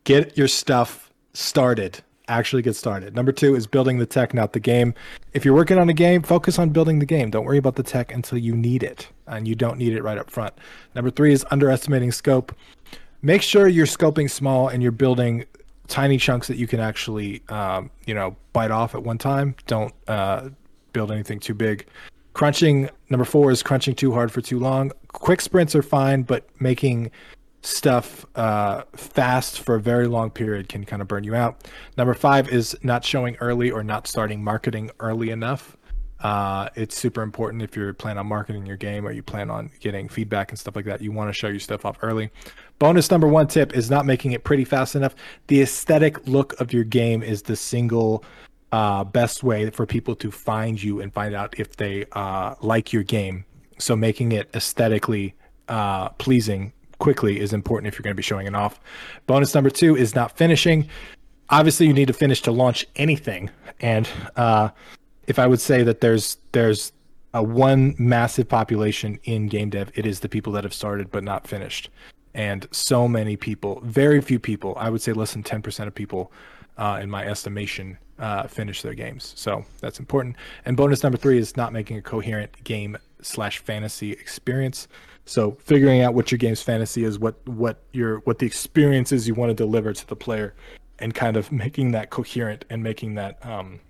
Get 0.05 0.39
your 0.39 0.49
stuff 0.49 1.12
started. 1.35 2.03
Actually 2.29 2.62
get 2.62 2.76
started. 2.76 3.14
Number 3.14 3.33
two 3.33 3.57
is 3.57 3.66
building 3.66 3.99
the 3.99 4.07
tech, 4.07 4.35
not 4.35 4.53
the 4.53 4.61
game. 4.61 4.95
If 5.33 5.45
you're 5.45 5.55
working 5.55 5.79
on 5.79 5.89
a 5.89 5.95
game, 5.95 6.22
focus 6.22 6.59
on 6.59 6.70
building 6.70 6.99
the 6.99 7.07
game. 7.07 7.31
Don't 7.31 7.45
worry 7.45 7.59
about 7.59 7.76
the 7.76 7.83
tech 7.83 8.12
until 8.12 8.39
you 8.39 8.55
need 8.55 8.83
it, 8.83 9.09
and 9.26 9.49
you 9.49 9.55
don't 9.55 9.79
need 9.79 9.95
it 9.95 10.03
right 10.03 10.18
up 10.18 10.31
front. 10.31 10.55
Number 10.95 11.11
three 11.11 11.33
is 11.33 11.45
underestimating 11.51 12.12
scope. 12.12 12.55
Make 13.22 13.43
sure 13.43 13.66
you're 13.66 13.87
scoping 13.87 14.31
small 14.31 14.68
and 14.68 14.83
you're 14.83 14.93
building 14.93 15.45
tiny 15.89 16.18
chunks 16.18 16.47
that 16.49 16.57
you 16.57 16.66
can 16.66 16.81
actually, 16.81 17.43
um, 17.49 17.91
you 18.07 18.14
know, 18.14 18.37
bite 18.53 18.70
off 18.70 18.95
at 18.95 19.03
one 19.03 19.18
time. 19.18 19.57
Don't 19.66 19.95
uh, 20.07 20.51
build 20.93 21.11
anything 21.11 21.41
too 21.41 21.55
big. 21.55 21.87
Crunching 22.35 22.91
number 23.09 23.24
four 23.24 23.51
is 23.51 23.62
crunching 23.62 23.95
too 23.97 24.12
hard 24.12 24.31
for 24.31 24.41
too 24.41 24.59
long. 24.59 24.93
Quick 25.09 25.41
sprints 25.41 25.74
are 25.74 25.83
fine, 25.83 26.22
but 26.22 26.47
making 26.61 27.11
stuff 27.63 28.25
uh, 28.37 28.85
fast 28.95 29.61
for 29.61 29.75
a 29.75 29.81
very 29.81 30.07
long 30.07 30.31
period 30.31 30.69
can 30.69 30.85
kind 30.85 31.03
of 31.03 31.09
burn 31.09 31.25
you 31.25 31.35
out. 31.35 31.69
Number 31.97 32.15
five 32.15 32.49
is 32.49 32.77
not 32.83 33.05
showing 33.05 33.37
early 33.41 33.71
or 33.71 33.83
not 33.83 34.07
starting 34.07 34.43
marketing 34.43 34.91
early 35.01 35.31
enough. 35.31 35.77
Uh, 36.21 36.69
it's 36.75 36.97
super 36.97 37.23
important 37.23 37.63
if 37.63 37.77
you're 37.77 37.93
planning 37.93 38.19
on 38.19 38.27
marketing 38.27 38.67
your 38.67 38.77
game 38.77 39.07
or 39.07 39.13
you 39.13 39.23
plan 39.23 39.51
on 39.51 39.71
getting 39.81 40.09
feedback 40.09 40.51
and 40.51 40.59
stuff 40.59 40.75
like 40.75 40.85
that. 40.85 41.01
You 41.01 41.13
want 41.13 41.33
to 41.33 41.33
show 41.33 41.49
your 41.49 41.61
stuff 41.61 41.85
off 41.85 41.97
early. 42.03 42.31
Bonus 42.79 43.11
number 43.11 43.29
one 43.29 43.47
tip 43.47 43.77
is 43.77 43.91
not 43.91 44.05
making 44.05 44.33
it 44.33 44.43
pretty 44.45 44.65
fast 44.65 44.97
enough. 44.97 45.15
The 45.47 45.63
aesthetic 45.63 46.27
look 46.27 46.61
of 46.61 46.73
your 46.73 46.85
game 46.85 47.23
is 47.23 47.43
the 47.43 47.55
single 47.55 48.25
uh, 48.73 49.05
best 49.05 49.43
way 49.43 49.71
for 49.71 49.87
people 49.87 50.15
to 50.17 50.31
find 50.31 50.83
you 50.83 51.01
and 51.01 51.13
find 51.13 51.35
out 51.35 51.59
if 51.59 51.77
they 51.77 52.05
uh, 52.13 52.55
like 52.61 52.93
your 52.93 53.05
game. 53.05 53.45
So 53.79 53.95
making 53.95 54.33
it 54.33 54.51
aesthetically 54.55 55.35
uh, 55.69 56.11
pleasing 56.11 56.73
quickly 56.99 57.40
is 57.40 57.53
important 57.53 57.88
if 57.88 57.94
you're 57.99 58.03
going 58.03 58.14
to 58.14 58.16
be 58.16 58.22
showing 58.22 58.46
it 58.46 58.55
off. 58.55 58.80
Bonus 59.26 59.55
number 59.55 59.70
two 59.70 59.96
is 59.96 60.14
not 60.14 60.36
finishing. 60.36 60.88
Obviously, 61.51 61.86
you 61.86 61.92
need 61.92 62.09
to 62.09 62.12
finish 62.12 62.42
to 62.42 62.53
launch 62.53 62.86
anything, 62.96 63.51
and 63.80 64.09
uh, 64.36 64.68
if 65.26 65.38
I 65.38 65.46
would 65.46 65.61
say 65.61 65.82
that 65.82 66.01
there's 66.01 66.36
there's 66.53 66.92
a 67.34 67.42
one 67.42 67.94
massive 67.99 68.49
population 68.49 69.18
in 69.24 69.49
game 69.49 69.70
dev, 69.70 69.90
it 69.94 70.07
is 70.07 70.20
the 70.20 70.28
people 70.28 70.53
that 70.55 70.64
have 70.64 70.74
started 70.74 71.11
but 71.11 71.22
not 71.22 71.46
finished. 71.46 71.90
And 72.34 72.66
so 72.70 73.09
many 73.09 73.36
people, 73.36 73.80
very 73.84 74.20
few 74.20 74.38
people, 74.38 74.74
I 74.78 74.90
would 74.90 75.03
say 75.03 75.12
less 75.12 75.32
than 75.32 75.42
10% 75.42 75.86
of 75.86 75.94
people, 75.94 76.32
uh, 76.76 77.01
in 77.03 77.11
my 77.11 77.26
estimation, 77.26 77.99
uh, 78.18 78.46
finish 78.46 78.82
their 78.82 78.94
games. 78.94 79.32
So 79.36 79.64
that's 79.80 79.99
important. 79.99 80.36
And 80.64 80.76
bonus 80.76 81.03
number 81.03 81.18
three 81.18 81.38
is 81.38 81.57
not 81.57 81.72
making 81.72 81.99
a 81.99 82.03
coherent 82.03 82.64
game 82.64 82.96
slash 83.20 83.59
fantasy 83.59 84.12
experience. 84.12 84.88
So 85.29 85.59
figuring 85.61 86.01
out 86.01 86.14
what 86.14 86.33
your 86.33 86.39
game's 86.39 86.62
fantasy 86.62 87.05
is, 87.05 87.18
what 87.18 87.47
what 87.47 87.83
your 87.93 88.20
what 88.20 88.39
the 88.39 88.47
experience 88.47 89.12
is 89.12 89.29
you 89.29 89.35
want 89.35 89.51
to 89.51 89.55
deliver 89.55 89.93
to 89.93 90.07
the 90.07 90.16
player, 90.16 90.55
and 90.99 91.14
kind 91.14 91.37
of 91.37 91.53
making 91.53 91.91
that 91.93 92.09
coherent 92.09 92.64
and 92.70 92.83
making 92.83 93.14
that 93.16 93.45
um, 93.45 93.81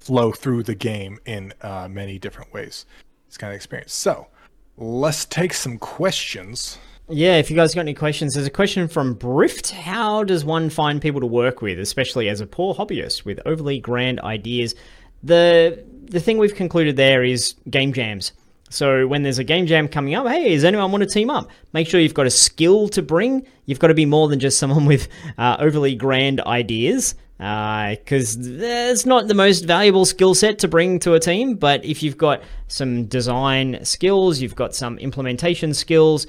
flow 0.00 0.32
through 0.32 0.64
the 0.64 0.74
game 0.74 1.20
in 1.26 1.54
uh, 1.62 1.86
many 1.88 2.18
different 2.18 2.52
ways. 2.52 2.86
It's 3.28 3.38
kind 3.38 3.52
of 3.52 3.56
experience. 3.56 3.94
So 3.94 4.26
let's 4.76 5.26
take 5.26 5.54
some 5.54 5.78
questions. 5.78 6.78
Yeah, 7.08 7.36
if 7.36 7.48
you 7.48 7.54
guys 7.54 7.72
got 7.72 7.82
any 7.82 7.94
questions, 7.94 8.34
there's 8.34 8.48
a 8.48 8.50
question 8.50 8.88
from 8.88 9.14
Brift. 9.14 9.70
How 9.70 10.24
does 10.24 10.44
one 10.44 10.70
find 10.70 11.00
people 11.00 11.20
to 11.20 11.26
work 11.26 11.62
with, 11.62 11.78
especially 11.78 12.28
as 12.28 12.40
a 12.40 12.46
poor 12.46 12.74
hobbyist 12.74 13.24
with 13.24 13.38
overly 13.46 13.78
grand 13.78 14.18
ideas? 14.20 14.74
The 15.22 15.84
the 16.02 16.18
thing 16.18 16.38
we've 16.38 16.56
concluded 16.56 16.96
there 16.96 17.22
is 17.22 17.54
game 17.70 17.92
jams. 17.92 18.32
So 18.70 19.06
when 19.08 19.24
there's 19.24 19.38
a 19.38 19.44
game 19.44 19.66
jam 19.66 19.88
coming 19.88 20.14
up, 20.14 20.26
hey, 20.28 20.54
does 20.54 20.64
anyone 20.64 20.92
want 20.92 21.02
to 21.02 21.08
team 21.10 21.28
up? 21.28 21.50
Make 21.72 21.88
sure 21.88 22.00
you've 22.00 22.14
got 22.14 22.26
a 22.26 22.30
skill 22.30 22.88
to 22.90 23.02
bring. 23.02 23.44
You've 23.66 23.80
got 23.80 23.88
to 23.88 23.94
be 23.94 24.06
more 24.06 24.28
than 24.28 24.38
just 24.38 24.58
someone 24.58 24.86
with 24.86 25.08
uh, 25.36 25.56
overly 25.58 25.96
grand 25.96 26.40
ideas, 26.42 27.16
because 27.36 28.36
it's 28.38 29.04
not 29.04 29.26
the 29.26 29.34
most 29.34 29.64
valuable 29.64 30.04
skill 30.04 30.36
set 30.36 30.60
to 30.60 30.68
bring 30.68 31.00
to 31.00 31.14
a 31.14 31.20
team. 31.20 31.56
But 31.56 31.84
if 31.84 32.00
you've 32.02 32.16
got 32.16 32.42
some 32.68 33.06
design 33.06 33.84
skills, 33.84 34.40
you've 34.40 34.56
got 34.56 34.74
some 34.74 34.98
implementation 34.98 35.74
skills, 35.74 36.28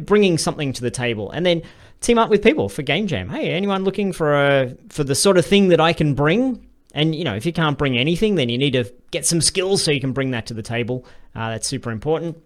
bringing 0.00 0.38
something 0.38 0.72
to 0.72 0.82
the 0.82 0.90
table, 0.90 1.30
and 1.30 1.46
then 1.46 1.62
team 2.00 2.18
up 2.18 2.30
with 2.30 2.42
people 2.42 2.68
for 2.68 2.82
game 2.82 3.06
jam. 3.06 3.28
Hey, 3.28 3.50
anyone 3.50 3.84
looking 3.84 4.12
for 4.12 4.34
a 4.34 4.76
for 4.88 5.04
the 5.04 5.14
sort 5.14 5.38
of 5.38 5.46
thing 5.46 5.68
that 5.68 5.80
I 5.80 5.92
can 5.92 6.14
bring? 6.14 6.65
And 6.96 7.14
you 7.14 7.24
know, 7.24 7.34
if 7.36 7.44
you 7.44 7.52
can't 7.52 7.76
bring 7.76 7.96
anything, 7.98 8.36
then 8.36 8.48
you 8.48 8.56
need 8.56 8.72
to 8.72 8.90
get 9.10 9.26
some 9.26 9.42
skills 9.42 9.84
so 9.84 9.90
you 9.90 10.00
can 10.00 10.12
bring 10.12 10.30
that 10.30 10.46
to 10.46 10.54
the 10.54 10.62
table. 10.62 11.04
Uh, 11.34 11.50
that's 11.50 11.68
super 11.68 11.90
important. 11.90 12.38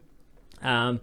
Um, 0.61 1.01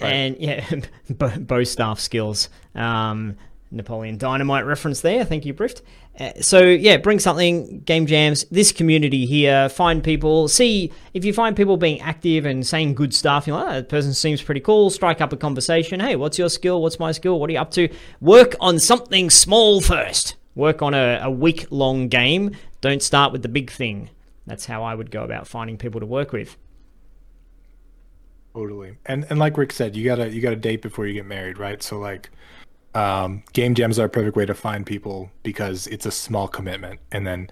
And 0.00 0.36
yeah, 0.40 0.64
bow, 1.10 1.36
bow 1.36 1.64
staff 1.64 1.98
skills. 1.98 2.48
Um, 2.76 3.36
Napoleon 3.72 4.16
Dynamite 4.16 4.64
reference 4.64 5.00
there. 5.00 5.24
Thank 5.24 5.44
you, 5.44 5.52
Brift. 5.52 5.82
Uh, 6.20 6.30
so 6.40 6.62
yeah, 6.62 6.96
bring 6.98 7.18
something. 7.18 7.80
Game 7.80 8.06
jams. 8.06 8.44
This 8.52 8.70
community 8.70 9.26
here. 9.26 9.68
Find 9.68 10.04
people. 10.04 10.46
See 10.46 10.92
if 11.12 11.24
you 11.24 11.32
find 11.32 11.56
people 11.56 11.76
being 11.76 12.00
active 12.00 12.46
and 12.46 12.64
saying 12.64 12.94
good 12.94 13.12
stuff. 13.12 13.48
You're 13.48 13.56
like, 13.56 13.66
oh, 13.68 13.72
that 13.72 13.88
person 13.88 14.14
seems 14.14 14.40
pretty 14.40 14.60
cool. 14.60 14.90
Strike 14.90 15.20
up 15.20 15.32
a 15.32 15.36
conversation. 15.36 15.98
Hey, 15.98 16.14
what's 16.14 16.38
your 16.38 16.48
skill? 16.48 16.80
What's 16.80 17.00
my 17.00 17.10
skill? 17.10 17.40
What 17.40 17.50
are 17.50 17.52
you 17.54 17.58
up 17.58 17.72
to? 17.72 17.88
Work 18.20 18.54
on 18.60 18.78
something 18.78 19.28
small 19.28 19.80
first. 19.80 20.36
Work 20.54 20.80
on 20.80 20.94
a, 20.94 21.18
a 21.22 21.30
week 21.30 21.66
long 21.70 22.08
game. 22.08 22.52
Don't 22.86 23.02
start 23.02 23.32
with 23.32 23.42
the 23.42 23.48
big 23.48 23.72
thing. 23.72 24.10
That's 24.46 24.64
how 24.64 24.84
I 24.84 24.94
would 24.94 25.10
go 25.10 25.24
about 25.24 25.48
finding 25.48 25.76
people 25.76 25.98
to 25.98 26.06
work 26.06 26.30
with. 26.30 26.56
Totally. 28.54 28.96
And 29.06 29.26
and 29.28 29.40
like 29.40 29.58
Rick 29.58 29.72
said, 29.72 29.96
you 29.96 30.04
gotta 30.04 30.30
you 30.30 30.40
gotta 30.40 30.54
date 30.54 30.82
before 30.82 31.04
you 31.04 31.12
get 31.12 31.26
married, 31.26 31.58
right? 31.58 31.82
So 31.82 31.98
like 31.98 32.30
um, 32.94 33.42
game 33.52 33.74
jams 33.74 33.98
are 33.98 34.04
a 34.04 34.08
perfect 34.08 34.36
way 34.36 34.46
to 34.46 34.54
find 34.54 34.86
people 34.86 35.32
because 35.42 35.88
it's 35.88 36.06
a 36.06 36.12
small 36.12 36.46
commitment, 36.46 37.00
and 37.10 37.26
then 37.26 37.50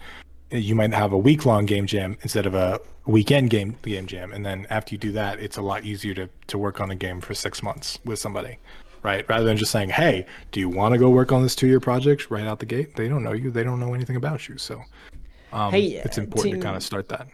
you 0.52 0.76
might 0.76 0.94
have 0.94 1.12
a 1.12 1.18
week 1.18 1.44
long 1.44 1.66
game 1.66 1.86
jam 1.86 2.16
instead 2.22 2.46
of 2.46 2.54
a 2.54 2.80
weekend 3.04 3.50
game 3.50 3.76
game 3.82 4.06
jam, 4.06 4.32
and 4.32 4.46
then 4.46 4.68
after 4.70 4.94
you 4.94 4.98
do 4.98 5.10
that, 5.10 5.40
it's 5.40 5.56
a 5.56 5.62
lot 5.62 5.84
easier 5.84 6.14
to 6.14 6.28
to 6.46 6.58
work 6.58 6.80
on 6.80 6.92
a 6.92 6.94
game 6.94 7.20
for 7.20 7.34
six 7.34 7.60
months 7.60 7.98
with 8.04 8.20
somebody, 8.20 8.56
right? 9.02 9.28
Rather 9.28 9.44
than 9.44 9.56
just 9.56 9.72
saying, 9.72 9.88
"Hey, 9.88 10.26
do 10.52 10.60
you 10.60 10.68
want 10.68 10.92
to 10.92 10.98
go 10.98 11.10
work 11.10 11.32
on 11.32 11.42
this 11.42 11.56
two 11.56 11.66
year 11.66 11.80
project 11.80 12.30
right 12.30 12.46
out 12.46 12.60
the 12.60 12.66
gate?" 12.66 12.94
They 12.94 13.08
don't 13.08 13.24
know 13.24 13.32
you, 13.32 13.50
they 13.50 13.64
don't 13.64 13.80
know 13.80 13.94
anything 13.94 14.14
about 14.14 14.48
you, 14.48 14.58
so 14.58 14.80
um, 15.54 15.70
Hey, 15.70 15.84
it's 16.04 16.18
uh, 16.18 16.22
important 16.22 16.52
Tim- 16.54 16.60
to 16.60 16.64
kind 16.66 16.76
of 16.76 16.82
start 16.82 17.08
that. 17.08 17.28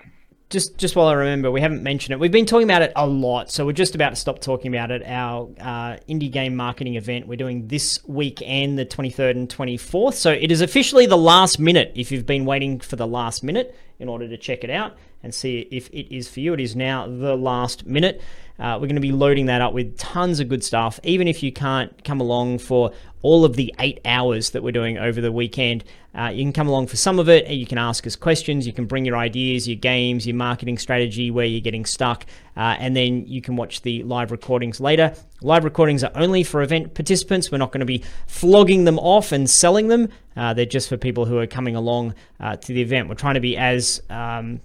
just 0.50 0.76
just 0.78 0.96
while 0.96 1.06
I 1.06 1.14
remember, 1.14 1.50
we 1.50 1.60
haven't 1.60 1.82
mentioned 1.82 2.12
it. 2.12 2.20
We've 2.20 2.32
been 2.32 2.46
talking 2.46 2.64
about 2.68 2.82
it 2.82 2.92
a 2.96 3.06
lot, 3.06 3.50
so 3.50 3.64
we're 3.64 3.72
just 3.72 3.94
about 3.94 4.10
to 4.10 4.16
stop 4.16 4.40
talking 4.40 4.74
about 4.74 4.90
it. 4.90 5.02
Our 5.06 5.48
uh, 5.60 5.96
indie 6.08 6.30
game 6.30 6.56
marketing 6.56 6.96
event 6.96 7.26
we're 7.26 7.36
doing 7.36 7.68
this 7.68 7.98
weekend, 8.06 8.78
the 8.78 8.86
23rd 8.86 9.30
and 9.32 9.48
24th. 9.48 10.14
So 10.14 10.32
it 10.32 10.50
is 10.52 10.60
officially 10.60 11.06
the 11.06 11.16
last 11.18 11.58
minute. 11.58 11.92
If 11.94 12.10
you've 12.12 12.26
been 12.26 12.44
waiting 12.44 12.80
for 12.80 12.96
the 12.96 13.06
last 13.06 13.42
minute 13.42 13.76
in 13.98 14.08
order 14.08 14.28
to 14.28 14.36
check 14.36 14.64
it 14.64 14.70
out 14.70 14.96
and 15.22 15.34
see 15.34 15.68
if 15.70 15.88
it 15.90 16.14
is 16.14 16.28
for 16.28 16.40
you, 16.40 16.54
it 16.54 16.60
is 16.60 16.74
now 16.74 17.06
the 17.06 17.36
last 17.36 17.86
minute. 17.86 18.20
Uh, 18.58 18.74
we're 18.74 18.86
going 18.86 18.94
to 18.96 19.00
be 19.00 19.12
loading 19.12 19.46
that 19.46 19.62
up 19.62 19.72
with 19.72 19.96
tons 19.98 20.38
of 20.40 20.48
good 20.48 20.62
stuff. 20.62 21.00
Even 21.02 21.26
if 21.28 21.42
you 21.42 21.50
can't 21.52 22.04
come 22.04 22.20
along 22.20 22.58
for 22.58 22.92
all 23.22 23.44
of 23.44 23.56
the 23.56 23.74
eight 23.78 24.00
hours 24.04 24.50
that 24.50 24.62
we're 24.62 24.72
doing 24.72 24.98
over 24.98 25.20
the 25.20 25.32
weekend, 25.32 25.82
uh, 26.14 26.30
you 26.34 26.42
can 26.42 26.52
come 26.52 26.68
along 26.68 26.88
for 26.88 26.96
some 26.96 27.18
of 27.18 27.28
it. 27.28 27.48
You 27.48 27.66
can 27.66 27.78
ask 27.78 28.06
us 28.06 28.16
questions. 28.16 28.66
You 28.66 28.72
can 28.72 28.86
bring 28.86 29.04
your 29.04 29.16
ideas, 29.16 29.68
your 29.68 29.76
games, 29.76 30.26
your 30.26 30.36
marketing 30.36 30.78
strategy, 30.78 31.30
where 31.30 31.46
you're 31.46 31.60
getting 31.60 31.84
stuck, 31.84 32.26
uh, 32.56 32.76
and 32.78 32.96
then 32.96 33.26
you 33.26 33.40
can 33.40 33.56
watch 33.56 33.82
the 33.82 34.02
live 34.02 34.30
recordings 34.30 34.80
later. 34.80 35.14
Live 35.40 35.64
recordings 35.64 36.02
are 36.02 36.12
only 36.14 36.42
for 36.42 36.62
event 36.62 36.94
participants. 36.94 37.52
We're 37.52 37.58
not 37.58 37.70
going 37.70 37.80
to 37.80 37.86
be 37.86 38.02
flogging 38.26 38.84
them 38.84 38.98
off 38.98 39.32
and 39.32 39.48
selling 39.48 39.88
them. 39.88 40.08
Uh, 40.36 40.52
they're 40.54 40.66
just 40.66 40.88
for 40.88 40.96
people 40.96 41.26
who 41.26 41.38
are 41.38 41.46
coming 41.46 41.76
along 41.76 42.14
uh, 42.40 42.56
to 42.56 42.72
the 42.72 42.82
event. 42.82 43.08
We're 43.08 43.14
trying 43.14 43.34
to 43.34 43.40
be 43.40 43.56
as 43.56 44.02
um, 44.10 44.60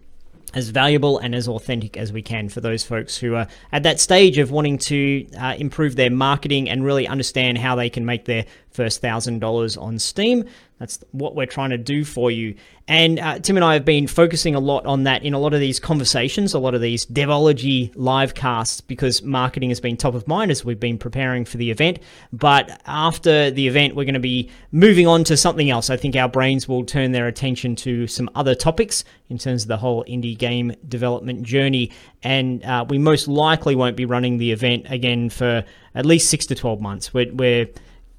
as 0.56 0.70
valuable 0.70 1.20
and 1.20 1.36
as 1.36 1.48
authentic 1.48 1.98
as 1.98 2.14
we 2.14 2.22
can 2.22 2.48
for 2.48 2.62
those 2.62 2.84
folks 2.84 3.18
who 3.18 3.36
are 3.36 3.48
at 3.74 3.84
that 3.84 4.00
stage 4.00 4.38
of 4.38 4.52
wanting 4.52 4.78
to 4.78 5.28
uh, 5.38 5.54
improve 5.60 5.98
their 5.98 6.10
marketing 6.10 6.70
and 6.70 6.84
really 6.84 7.08
understand 7.08 7.58
how 7.58 7.76
they 7.76 7.90
can 7.90 8.06
make 8.06 8.26
their 8.26 8.46
first 8.76 9.02
thousand 9.02 9.40
dollars 9.40 9.78
on 9.78 9.98
Steam. 9.98 10.46
That's 10.80 11.00
what 11.12 11.36
we're 11.36 11.46
trying 11.46 11.70
to 11.70 11.78
do 11.78 12.04
for 12.04 12.30
you. 12.30 12.56
And 12.88 13.18
uh, 13.18 13.40
Tim 13.40 13.56
and 13.56 13.64
I 13.64 13.74
have 13.74 13.86
been 13.86 14.08
focusing 14.08 14.56
a 14.56 14.60
lot 14.60 14.86
on 14.86 15.04
that 15.04 15.24
in 15.24 15.34
a 15.34 15.40
lot 15.40 15.54
of 15.54 15.62
these 15.62 15.80
conversations, 15.80 16.54
a 16.54 16.60
lot 16.60 16.76
of 16.76 16.82
these 16.82 17.06
Devology 17.06 17.94
live 17.96 18.34
casts, 18.34 18.82
because 18.82 19.24
marketing 19.24 19.70
has 19.70 19.80
been 19.80 19.96
top 19.96 20.16
of 20.16 20.28
mind 20.28 20.52
as 20.52 20.66
we've 20.66 20.80
been 20.80 20.98
preparing 20.98 21.46
for 21.46 21.56
the 21.56 21.72
event. 21.72 22.00
But 22.34 22.82
after 22.86 23.50
the 23.52 23.68
event, 23.68 23.96
we're 23.96 24.04
going 24.04 24.16
to 24.16 24.20
be 24.20 24.52
moving 24.72 25.08
on 25.08 25.24
to 25.24 25.38
something 25.38 25.70
else. 25.70 25.90
I 25.90 25.96
think 25.96 26.16
our 26.18 26.28
brains 26.28 26.68
will 26.68 26.84
turn 26.84 27.14
their 27.14 27.28
attention 27.28 27.78
to 27.78 28.06
some 28.06 28.30
other 28.36 28.54
topics 28.54 29.06
in 29.30 29.38
terms 29.38 29.64
of 29.64 29.70
the 29.70 29.78
whole 29.78 30.04
indie 30.04 30.38
game 30.38 30.74
development 30.90 31.44
journey. 31.44 31.92
And 32.22 32.64
uh, 32.66 32.86
we 32.88 32.98
most 32.98 33.30
likely 33.30 33.76
won't 33.76 33.96
be 33.96 34.06
running 34.06 34.38
the 34.38 34.52
event 34.52 34.88
again 34.90 35.30
for 35.30 35.64
at 35.96 36.06
least 36.06 36.30
six 36.30 36.46
to 36.48 36.56
12 36.56 36.82
months. 36.82 37.14
We're, 37.14 37.34
we're 37.34 37.68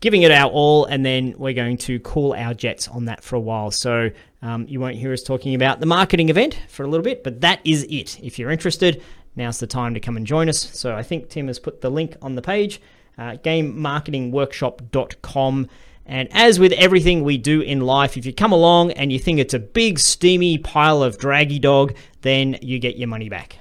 giving 0.00 0.22
it 0.22 0.30
our 0.30 0.50
all, 0.50 0.86
and 0.86 1.04
then 1.04 1.34
we're 1.38 1.54
going 1.54 1.76
to 1.78 1.98
cool 2.00 2.34
our 2.34 2.54
jets 2.54 2.86
on 2.88 3.04
that 3.06 3.24
for 3.24 3.36
a 3.36 3.40
while. 3.40 3.70
So 3.70 4.10
um, 4.42 4.66
you 4.68 4.80
won't 4.80 4.96
hear 4.96 5.12
us 5.12 5.22
talking 5.22 5.54
about 5.54 5.80
the 5.80 5.86
marketing 5.86 6.28
event 6.28 6.58
for 6.68 6.84
a 6.84 6.88
little 6.88 7.04
bit, 7.04 7.24
but 7.24 7.40
that 7.40 7.60
is 7.64 7.84
it. 7.84 8.20
If 8.22 8.38
you're 8.38 8.50
interested, 8.50 9.02
now's 9.34 9.58
the 9.58 9.66
time 9.66 9.94
to 9.94 10.00
come 10.00 10.16
and 10.16 10.26
join 10.26 10.48
us. 10.48 10.58
So 10.58 10.94
I 10.94 11.02
think 11.02 11.28
Tim 11.28 11.48
has 11.48 11.58
put 11.58 11.80
the 11.80 11.90
link 11.90 12.16
on 12.22 12.34
the 12.34 12.42
page, 12.42 12.80
uh, 13.18 13.36
gamemarketingworkshop.com. 13.42 15.68
And 16.08 16.28
as 16.30 16.60
with 16.60 16.70
everything 16.72 17.24
we 17.24 17.36
do 17.36 17.62
in 17.62 17.80
life, 17.80 18.16
if 18.16 18.24
you 18.26 18.32
come 18.32 18.52
along 18.52 18.92
and 18.92 19.12
you 19.12 19.18
think 19.18 19.40
it's 19.40 19.54
a 19.54 19.58
big, 19.58 19.98
steamy 19.98 20.56
pile 20.58 21.02
of 21.02 21.18
draggy 21.18 21.58
dog, 21.58 21.96
then 22.20 22.58
you 22.62 22.78
get 22.78 22.96
your 22.96 23.08
money 23.08 23.28
back. 23.28 23.58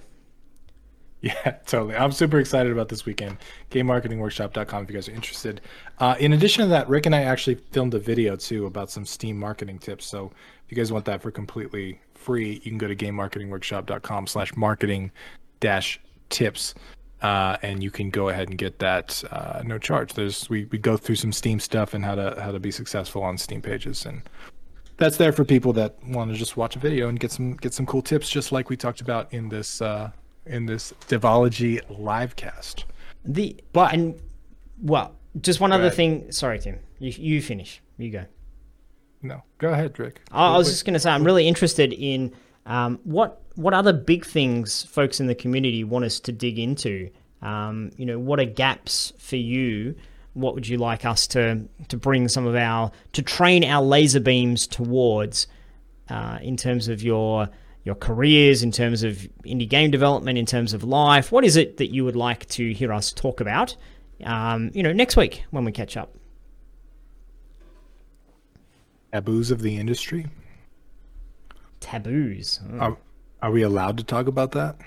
Yeah, 1.46 1.58
totally. 1.66 1.96
I'm 1.96 2.12
super 2.12 2.38
excited 2.38 2.72
about 2.72 2.88
this 2.88 3.08
weekend. 3.08 3.38
GameMarketingWorkshop.com 3.72 4.84
if 4.84 4.90
you 4.92 4.94
guys 4.94 5.10
are 5.10 5.12
interested. 5.12 5.60
Uh, 5.98 6.16
in 6.20 6.34
addition 6.34 6.62
to 6.62 6.70
that, 6.70 6.88
Rick 6.88 7.08
and 7.08 7.16
I 7.16 7.24
actually 7.24 7.56
filmed 7.72 7.96
a 7.96 8.00
video 8.00 8.36
too 8.36 8.68
about 8.68 8.92
some 8.92 9.08
Steam 9.08 9.40
marketing 9.40 9.80
tips. 9.80 10.06
So 10.06 10.32
if 10.64 10.72
you 10.72 10.78
guys 10.78 10.92
want 10.92 11.04
that 11.06 11.24
for 11.24 11.32
completely 11.32 12.00
free, 12.14 12.62
you 12.64 12.70
can 12.70 12.78
go 12.78 12.88
to 12.88 12.96
GameMarketingWorkshop.com 12.96 14.28
slash 14.28 14.56
marketing 14.56 15.12
dash 15.62 16.00
tips. 16.30 16.76
Uh, 17.24 17.58
and 17.64 17.82
you 17.82 17.90
can 17.90 18.12
go 18.12 18.30
ahead 18.30 18.50
and 18.50 18.58
get 18.60 18.78
that 18.78 19.24
uh, 19.32 19.64
no 19.66 19.80
charge. 19.80 20.14
There's 20.14 20.48
we, 20.48 20.66
we 20.66 20.78
go 20.78 20.96
through 20.96 21.16
some 21.16 21.32
Steam 21.32 21.60
stuff 21.60 21.96
and 21.96 22.06
how 22.06 22.14
to 22.14 22.40
how 22.40 22.52
to 22.52 22.60
be 22.60 22.70
successful 22.70 23.24
on 23.24 23.40
Steam 23.40 23.64
pages, 23.64 24.06
and 24.06 24.22
that's 24.98 25.18
there 25.18 25.32
for 25.32 25.44
people 25.44 25.74
that 25.74 25.96
want 26.06 26.30
to 26.30 26.38
just 26.38 26.56
watch 26.56 26.76
a 26.76 26.80
video 26.80 27.08
and 27.08 27.20
get 27.20 27.32
some 27.32 27.54
get 27.56 27.74
some 27.74 27.88
cool 27.88 28.04
tips, 28.04 28.30
just 28.30 28.52
like 28.52 28.70
we 28.70 28.78
talked 28.78 29.02
about 29.02 29.34
in 29.34 29.50
this 29.50 29.82
uh, 29.82 30.12
in 30.46 30.66
this 30.66 30.94
Devology 31.08 31.82
live 31.90 32.36
cast. 32.36 32.86
The 33.24 33.56
but 33.74 33.94
and 33.94 34.20
well, 34.82 35.16
just 35.42 35.60
one 35.60 35.72
other 35.72 35.90
thing. 35.90 36.32
Sorry, 36.32 36.60
Tim. 36.60 36.80
You 37.00 37.12
you 37.12 37.42
finish. 37.42 37.82
You 37.98 38.12
go. 38.12 38.26
No, 39.22 39.44
go 39.58 39.70
ahead, 39.70 39.98
Rick. 39.98 40.22
I, 40.32 40.54
I 40.54 40.58
was 40.58 40.70
just 40.70 40.86
going 40.86 40.94
to 40.94 41.00
say 41.00 41.10
I'm 41.10 41.24
really 41.24 41.48
interested 41.48 41.94
in 41.94 42.34
um, 42.66 43.00
what 43.04 43.42
what 43.56 43.74
other 43.74 43.94
big 43.94 44.26
things 44.26 44.84
folks 44.84 45.20
in 45.20 45.28
the 45.28 45.36
community 45.36 45.84
want 45.84 46.06
us 46.06 46.20
to 46.22 46.32
dig 46.32 46.60
into. 46.60 47.10
Um, 47.42 47.92
you 47.98 48.06
know, 48.06 48.20
what 48.20 48.40
are 48.40 48.46
gaps 48.46 49.14
for 49.18 49.38
you? 49.38 49.96
What 50.34 50.54
would 50.54 50.68
you 50.68 50.78
like 50.78 51.06
us 51.06 51.28
to 51.28 51.68
to 51.88 51.98
bring 51.98 52.28
some 52.28 52.46
of 52.46 52.56
our 52.56 52.92
to 53.14 53.22
train 53.22 53.64
our 53.64 53.82
laser 53.82 54.20
beams 54.20 54.68
towards 54.68 55.48
uh, 56.10 56.38
in 56.42 56.58
terms 56.58 56.88
of 56.88 57.02
your 57.02 57.50
your 57.86 57.96
careers, 57.96 58.64
in 58.64 58.72
terms 58.72 59.04
of 59.04 59.28
indie 59.46 59.70
game 59.70 59.92
development, 59.92 60.38
in 60.38 60.46
terms 60.46 60.74
of 60.74 60.84
life? 60.84 61.32
What 61.32 61.46
is 61.46 61.56
it 61.56 61.78
that 61.78 61.94
you 61.94 62.04
would 62.04 62.16
like 62.16 62.48
to 62.50 62.74
hear 62.74 62.92
us 62.92 63.14
talk 63.14 63.40
about? 63.40 63.78
Um, 64.24 64.72
you 64.74 64.84
know, 64.84 64.92
next 64.92 65.16
week 65.16 65.46
when 65.52 65.64
we 65.64 65.72
catch 65.72 65.96
up. 65.96 66.14
Taboos 69.14 69.52
of 69.52 69.62
the 69.62 69.78
industry. 69.78 70.26
Taboos. 71.80 72.60
Oh. 72.74 72.80
Are, 72.80 72.98
are 73.44 73.52
we 73.52 73.62
allowed 73.62 73.98
to 74.00 74.04
talk 74.04 74.28
about 74.28 74.52
that? 74.54 74.78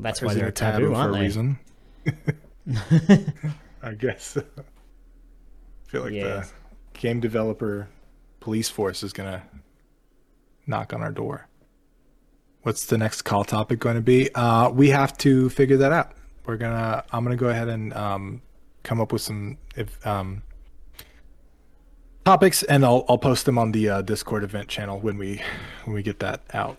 That's 0.00 0.20
why 0.20 0.34
they're 0.34 0.48
a 0.48 0.52
taboo, 0.52 0.90
taboo 0.90 0.94
for 0.94 1.08
a 1.08 1.20
reason. 1.20 1.58
I 3.82 3.92
guess. 3.94 4.36
I 4.58 5.90
feel 5.90 6.02
like 6.02 6.12
the 6.12 6.46
game 6.92 7.20
developer 7.20 7.88
police 8.40 8.68
force 8.68 9.02
is 9.02 9.12
gonna 9.12 9.42
knock 10.66 10.92
on 10.92 11.02
our 11.02 11.12
door. 11.12 11.48
What's 12.68 12.84
the 12.84 12.98
next 12.98 13.22
call 13.22 13.44
topic 13.44 13.78
going 13.78 13.94
to 13.94 14.02
be? 14.02 14.28
Uh, 14.34 14.68
we 14.68 14.90
have 14.90 15.16
to 15.18 15.48
figure 15.48 15.78
that 15.78 15.90
out. 15.90 16.12
We're 16.44 16.58
gonna. 16.58 17.02
I'm 17.10 17.24
gonna 17.24 17.34
go 17.34 17.48
ahead 17.48 17.68
and 17.68 17.94
um, 17.94 18.42
come 18.82 19.00
up 19.00 19.10
with 19.10 19.22
some 19.22 19.56
if, 19.74 20.06
um, 20.06 20.42
topics, 22.26 22.62
and 22.64 22.84
I'll 22.84 23.06
I'll 23.08 23.16
post 23.16 23.46
them 23.46 23.56
on 23.56 23.72
the 23.72 23.88
uh, 23.88 24.02
Discord 24.02 24.44
event 24.44 24.68
channel 24.68 25.00
when 25.00 25.16
we 25.16 25.40
when 25.84 25.94
we 25.94 26.02
get 26.02 26.18
that 26.18 26.42
out. 26.52 26.76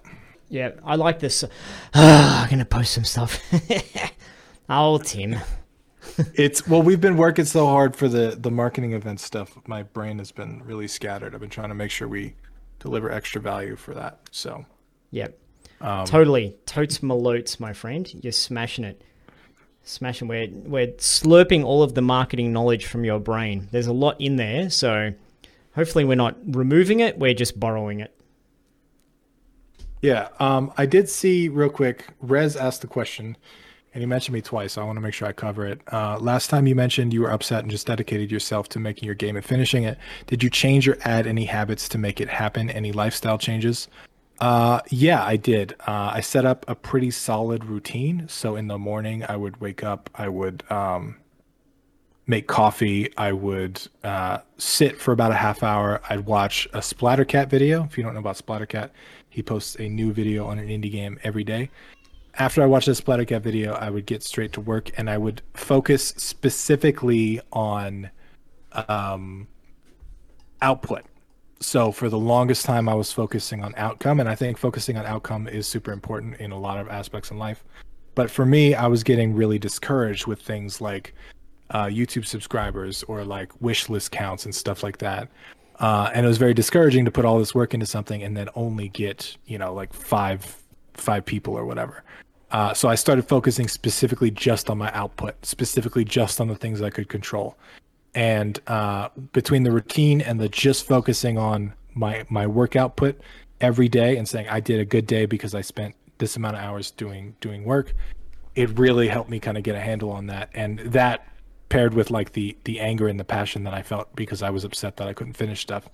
Yeah, 0.47 0.73
I 0.85 0.95
like 0.95 1.17
this. 1.17 1.43
Uh, 1.43 1.49
I'm 1.95 2.51
gonna 2.51 2.65
post 2.65 2.93
some 2.93 3.03
stuff. 3.03 3.41
oh, 4.69 4.99
Tim. 4.99 5.37
it's 6.35 6.67
well, 6.67 6.83
we've 6.83 7.01
been 7.01 7.17
working 7.17 7.45
so 7.45 7.65
hard 7.65 7.95
for 7.95 8.07
the 8.07 8.37
the 8.39 8.51
marketing 8.51 8.93
event 8.93 9.19
stuff. 9.19 9.57
My 9.65 9.81
brain 9.81 10.19
has 10.19 10.31
been 10.31 10.61
really 10.65 10.87
scattered. 10.87 11.33
I've 11.33 11.41
been 11.41 11.49
trying 11.49 11.69
to 11.69 11.75
make 11.75 11.89
sure 11.89 12.07
we 12.07 12.35
deliver 12.77 13.09
extra 13.11 13.41
value 13.41 13.75
for 13.75 13.95
that. 13.95 14.19
So. 14.29 14.67
Yep. 15.09 15.35
Um, 15.81 16.05
totally. 16.05 16.57
Totes 16.65 16.99
malotes, 16.99 17.59
my 17.59 17.73
friend. 17.73 18.11
You're 18.21 18.31
smashing 18.31 18.85
it. 18.85 19.01
Smashing. 19.83 20.27
We're, 20.27 20.49
we're 20.49 20.87
slurping 20.87 21.63
all 21.63 21.83
of 21.83 21.95
the 21.95 22.01
marketing 22.01 22.53
knowledge 22.53 22.85
from 22.85 23.03
your 23.05 23.19
brain. 23.19 23.67
There's 23.71 23.87
a 23.87 23.93
lot 23.93 24.19
in 24.19 24.35
there, 24.35 24.69
so 24.69 25.13
hopefully 25.73 26.05
we're 26.05 26.15
not 26.15 26.35
removing 26.45 26.99
it, 26.99 27.17
we're 27.17 27.33
just 27.33 27.59
borrowing 27.59 28.01
it. 28.01 28.13
Yeah, 30.01 30.29
um, 30.39 30.71
I 30.77 30.85
did 30.85 31.09
see 31.09 31.49
real 31.49 31.69
quick. 31.69 32.05
Rez 32.21 32.55
asked 32.55 32.81
the 32.81 32.87
question, 32.87 33.35
and 33.93 34.01
he 34.01 34.05
mentioned 34.05 34.33
me 34.33 34.41
twice. 34.41 34.73
So 34.73 34.81
I 34.81 34.85
want 34.85 34.97
to 34.97 35.01
make 35.01 35.13
sure 35.13 35.27
I 35.27 35.33
cover 35.33 35.65
it. 35.65 35.81
Uh, 35.91 36.17
last 36.19 36.49
time 36.49 36.67
you 36.67 36.75
mentioned 36.75 37.13
you 37.13 37.21
were 37.21 37.31
upset 37.31 37.63
and 37.63 37.71
just 37.71 37.87
dedicated 37.87 38.31
yourself 38.31 38.69
to 38.69 38.79
making 38.79 39.05
your 39.05 39.15
game 39.15 39.35
and 39.35 39.43
finishing 39.43 39.83
it. 39.83 39.97
Did 40.27 40.41
you 40.41 40.49
change 40.49 40.87
or 40.87 40.97
add 41.01 41.27
any 41.27 41.45
habits 41.45 41.89
to 41.89 41.97
make 41.97 42.21
it 42.21 42.29
happen? 42.29 42.69
Any 42.69 42.91
lifestyle 42.91 43.37
changes? 43.37 43.89
Uh, 44.39 44.79
yeah, 44.89 45.23
I 45.23 45.35
did. 45.35 45.75
Uh, 45.85 46.11
I 46.13 46.21
set 46.21 46.45
up 46.45 46.65
a 46.67 46.75
pretty 46.75 47.11
solid 47.11 47.65
routine. 47.65 48.27
So 48.29 48.55
in 48.55 48.67
the 48.67 48.77
morning, 48.77 49.23
I 49.27 49.35
would 49.35 49.59
wake 49.59 49.83
up, 49.83 50.09
I 50.15 50.29
would 50.29 50.63
um, 50.71 51.17
make 52.25 52.47
coffee, 52.47 53.11
I 53.17 53.33
would 53.33 53.81
uh, 54.03 54.39
sit 54.57 54.99
for 54.99 55.11
about 55.11 55.31
a 55.31 55.35
half 55.35 55.61
hour. 55.61 56.01
I'd 56.09 56.25
watch 56.25 56.67
a 56.73 56.77
Splattercat 56.77 57.49
video. 57.49 57.83
If 57.83 57.97
you 57.97 58.03
don't 58.03 58.13
know 58.13 58.19
about 58.19 58.37
Splattercat, 58.37 58.91
he 59.29 59.43
posts 59.43 59.75
a 59.75 59.89
new 59.89 60.13
video 60.13 60.45
on 60.45 60.57
an 60.57 60.69
indie 60.69 60.91
game 60.91 61.19
every 61.23 61.43
day. 61.43 61.69
After 62.35 62.63
I 62.63 62.65
watched 62.67 62.85
the 62.85 62.93
Splattercat 62.93 63.41
video, 63.41 63.73
I 63.73 63.89
would 63.89 64.05
get 64.05 64.23
straight 64.23 64.53
to 64.53 64.61
work 64.61 64.91
and 64.97 65.09
I 65.09 65.17
would 65.17 65.41
focus 65.53 66.13
specifically 66.15 67.41
on 67.51 68.09
um, 68.87 69.47
output 70.61 71.03
so 71.61 71.91
for 71.91 72.09
the 72.09 72.17
longest 72.17 72.65
time 72.65 72.87
i 72.87 72.93
was 72.93 73.11
focusing 73.11 73.63
on 73.63 73.73
outcome 73.77 74.19
and 74.19 74.29
i 74.29 74.35
think 74.35 74.57
focusing 74.57 74.97
on 74.97 75.05
outcome 75.05 75.47
is 75.47 75.67
super 75.67 75.91
important 75.91 76.35
in 76.39 76.51
a 76.51 76.59
lot 76.59 76.77
of 76.77 76.87
aspects 76.87 77.31
in 77.31 77.37
life. 77.37 77.63
But 78.15 78.31
for 78.31 78.45
me 78.45 78.75
i 78.75 78.87
was 78.87 79.03
getting 79.03 79.33
really 79.33 79.59
discouraged 79.59 80.25
with 80.25 80.41
things 80.41 80.81
like 80.81 81.13
uh, 81.71 81.85
youtube 81.85 82.25
subscribers 82.25 83.03
or 83.03 83.23
like 83.23 83.51
wish 83.61 83.89
list 83.89 84.11
counts 84.11 84.45
and 84.45 84.55
stuff 84.55 84.83
like 84.83 84.97
that. 84.99 85.29
Uh, 85.79 86.09
and 86.13 86.25
it 86.25 86.27
was 86.27 86.37
very 86.37 86.53
discouraging 86.53 87.05
to 87.05 87.11
put 87.11 87.23
all 87.23 87.39
this 87.39 87.55
work 87.55 87.73
into 87.73 87.85
something 87.85 88.23
and 88.23 88.35
then 88.35 88.49
only 88.55 88.89
get 88.89 89.37
you 89.45 89.57
know 89.57 89.73
like 89.73 89.93
five 89.93 90.57
five 90.93 91.25
people 91.25 91.53
or 91.53 91.65
whatever. 91.65 92.03
Uh, 92.51 92.73
so 92.73 92.89
i 92.89 92.95
started 92.95 93.27
focusing 93.27 93.67
specifically 93.67 94.31
just 94.31 94.69
on 94.69 94.77
my 94.77 94.91
output 94.93 95.35
specifically 95.45 96.03
just 96.03 96.41
on 96.41 96.47
the 96.47 96.55
things 96.55 96.81
i 96.81 96.89
could 96.89 97.07
control 97.07 97.55
and 98.15 98.59
uh, 98.67 99.09
between 99.33 99.63
the 99.63 99.71
routine 99.71 100.21
and 100.21 100.39
the 100.39 100.49
just 100.49 100.87
focusing 100.87 101.37
on 101.37 101.73
my 101.93 102.25
my 102.29 102.47
work 102.47 102.75
output 102.75 103.19
every 103.61 103.89
day 103.89 104.17
and 104.17 104.27
saying 104.27 104.47
I 104.49 104.59
did 104.59 104.79
a 104.79 104.85
good 104.85 105.05
day 105.05 105.25
because 105.25 105.53
I 105.53 105.61
spent 105.61 105.95
this 106.17 106.35
amount 106.35 106.55
of 106.55 106.61
hours 106.61 106.91
doing 106.91 107.35
doing 107.41 107.63
work, 107.63 107.93
it 108.55 108.77
really 108.77 109.07
helped 109.07 109.29
me 109.29 109.39
kind 109.39 109.57
of 109.57 109.63
get 109.63 109.75
a 109.75 109.79
handle 109.79 110.11
on 110.11 110.27
that. 110.27 110.49
And 110.53 110.79
that 110.79 111.27
paired 111.69 111.93
with 111.93 112.11
like 112.11 112.33
the 112.33 112.55
the 112.63 112.79
anger 112.79 113.07
and 113.07 113.19
the 113.19 113.23
passion 113.23 113.63
that 113.63 113.73
I 113.73 113.81
felt 113.81 114.13
because 114.15 114.41
I 114.43 114.49
was 114.49 114.63
upset 114.63 114.97
that 114.97 115.07
I 115.07 115.13
couldn't 115.13 115.33
finish 115.33 115.61
stuff, 115.61 115.89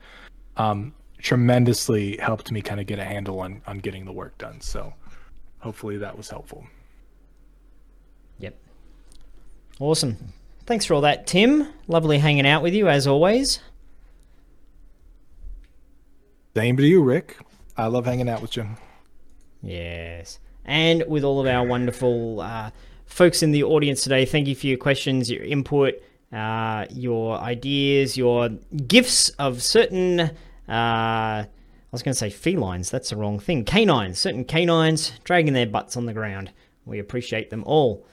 um, 0.58 0.94
tremendously 1.20 2.18
helped 2.18 2.52
me 2.52 2.62
kind 2.62 2.80
of 2.80 2.88
get 2.88 3.00
a 3.00 3.04
handle 3.04 3.40
on 3.40 3.62
on 3.68 3.80
getting 3.80 4.06
the 4.06 4.12
work 4.12 4.38
done. 4.38 4.62
So 4.62 4.94
hopefully 5.60 5.98
that 5.98 6.18
was 6.18 6.30
helpful. 6.30 6.66
Yep. 8.40 8.56
Awesome. 9.80 10.18
Thanks 10.66 10.86
for 10.86 10.96
all 10.96 11.02
that, 11.02 11.28
Tim. 11.28 11.68
Lovely 11.88 12.18
hanging 12.18 12.48
out 12.48 12.64
with 12.64 12.74
you 12.74 12.88
as 12.88 13.06
always. 13.06 13.60
Same 16.56 16.78
to 16.78 16.84
you, 16.84 17.04
Rick. 17.04 17.38
I 17.78 17.88
love 17.88 18.06
hanging 18.06 18.30
out 18.30 18.42
with 18.42 18.56
you. 18.56 18.68
Yes. 19.62 20.40
And 20.64 21.04
with 21.08 21.24
all 21.24 21.40
of 21.40 21.48
our 21.48 21.66
wonderful 21.66 22.42
uh, 22.42 22.72
folks 23.06 23.44
in 23.44 23.52
the 23.52 23.64
audience 23.64 24.02
today, 24.02 24.26
thank 24.26 24.48
you 24.48 24.56
for 24.56 24.68
your 24.68 24.78
questions, 24.78 25.30
your 25.30 25.44
input, 25.44 25.96
uh, 26.34 26.86
your 26.90 27.38
ideas, 27.38 28.18
your 28.18 28.50
gifts 28.88 29.30
of 29.38 29.62
certain 29.62 30.32
Uh, 30.68 31.46
I 31.46 31.48
was 31.92 32.02
going 32.02 32.14
to 32.14 32.18
say 32.18 32.30
felines. 32.30 32.90
That's 32.90 33.12
the 33.12 33.16
wrong 33.16 33.40
thing. 33.40 33.66
Canines. 33.66 34.20
Certain 34.20 34.44
canines 34.44 35.12
dragging 35.24 35.54
their 35.54 35.68
butts 35.68 35.96
on 35.96 36.08
the 36.08 36.14
ground. 36.14 36.52
We 36.86 37.00
appreciate 37.00 37.50
them 37.52 37.64
all. 37.66 38.06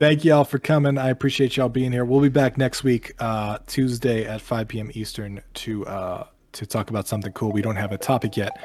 Thank 0.00 0.24
y'all 0.24 0.44
for 0.44 0.58
coming. 0.58 0.96
I 0.96 1.10
appreciate 1.10 1.58
y'all 1.58 1.68
being 1.68 1.92
here. 1.92 2.06
We'll 2.06 2.22
be 2.22 2.30
back 2.30 2.56
next 2.56 2.82
week, 2.82 3.12
uh, 3.18 3.58
Tuesday 3.66 4.24
at 4.24 4.40
5 4.40 4.66
p.m. 4.66 4.90
Eastern, 4.94 5.42
to 5.52 5.86
uh, 5.86 6.26
to 6.52 6.64
talk 6.64 6.88
about 6.88 7.06
something 7.06 7.30
cool. 7.32 7.52
We 7.52 7.60
don't 7.60 7.76
have 7.76 7.92
a 7.92 7.98
topic 7.98 8.34
yet, 8.34 8.58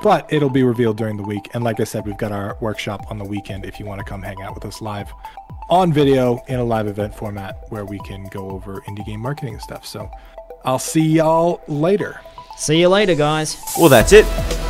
but 0.00 0.32
it'll 0.32 0.48
be 0.48 0.62
revealed 0.62 0.96
during 0.96 1.16
the 1.16 1.24
week. 1.24 1.50
And 1.54 1.64
like 1.64 1.80
I 1.80 1.84
said, 1.84 2.06
we've 2.06 2.16
got 2.16 2.30
our 2.30 2.56
workshop 2.60 3.10
on 3.10 3.18
the 3.18 3.24
weekend 3.24 3.64
if 3.64 3.80
you 3.80 3.84
want 3.84 3.98
to 3.98 4.04
come 4.04 4.22
hang 4.22 4.40
out 4.42 4.54
with 4.54 4.64
us 4.64 4.80
live 4.80 5.12
on 5.70 5.92
video 5.92 6.40
in 6.46 6.60
a 6.60 6.64
live 6.64 6.86
event 6.86 7.12
format 7.12 7.64
where 7.70 7.84
we 7.84 7.98
can 8.06 8.28
go 8.28 8.48
over 8.48 8.80
indie 8.82 9.04
game 9.04 9.18
marketing 9.18 9.54
and 9.54 9.62
stuff. 9.62 9.84
So 9.84 10.08
I'll 10.64 10.78
see 10.78 11.02
y'all 11.02 11.62
later. 11.66 12.20
See 12.58 12.78
you 12.78 12.88
later, 12.88 13.16
guys. 13.16 13.60
Well, 13.76 13.88
that's 13.88 14.12
it. 14.12 14.24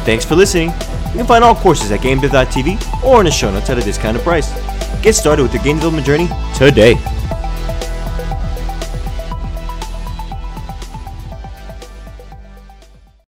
Thanks 0.06 0.24
for 0.24 0.34
listening. 0.34 0.70
You 1.08 1.18
can 1.18 1.26
find 1.26 1.44
all 1.44 1.54
courses 1.54 1.90
at 1.90 2.00
GameDev.tv 2.00 3.04
or 3.04 3.20
in 3.20 3.26
the 3.26 3.30
show 3.30 3.50
notes 3.50 3.68
at 3.68 3.76
a 3.76 3.82
discounted 3.82 4.22
price. 4.22 4.50
Get 5.02 5.14
started 5.14 5.42
with 5.42 5.52
the 5.52 5.58
game 5.58 5.76
development 5.76 6.06
journey 6.06 6.28
today. 6.56 6.94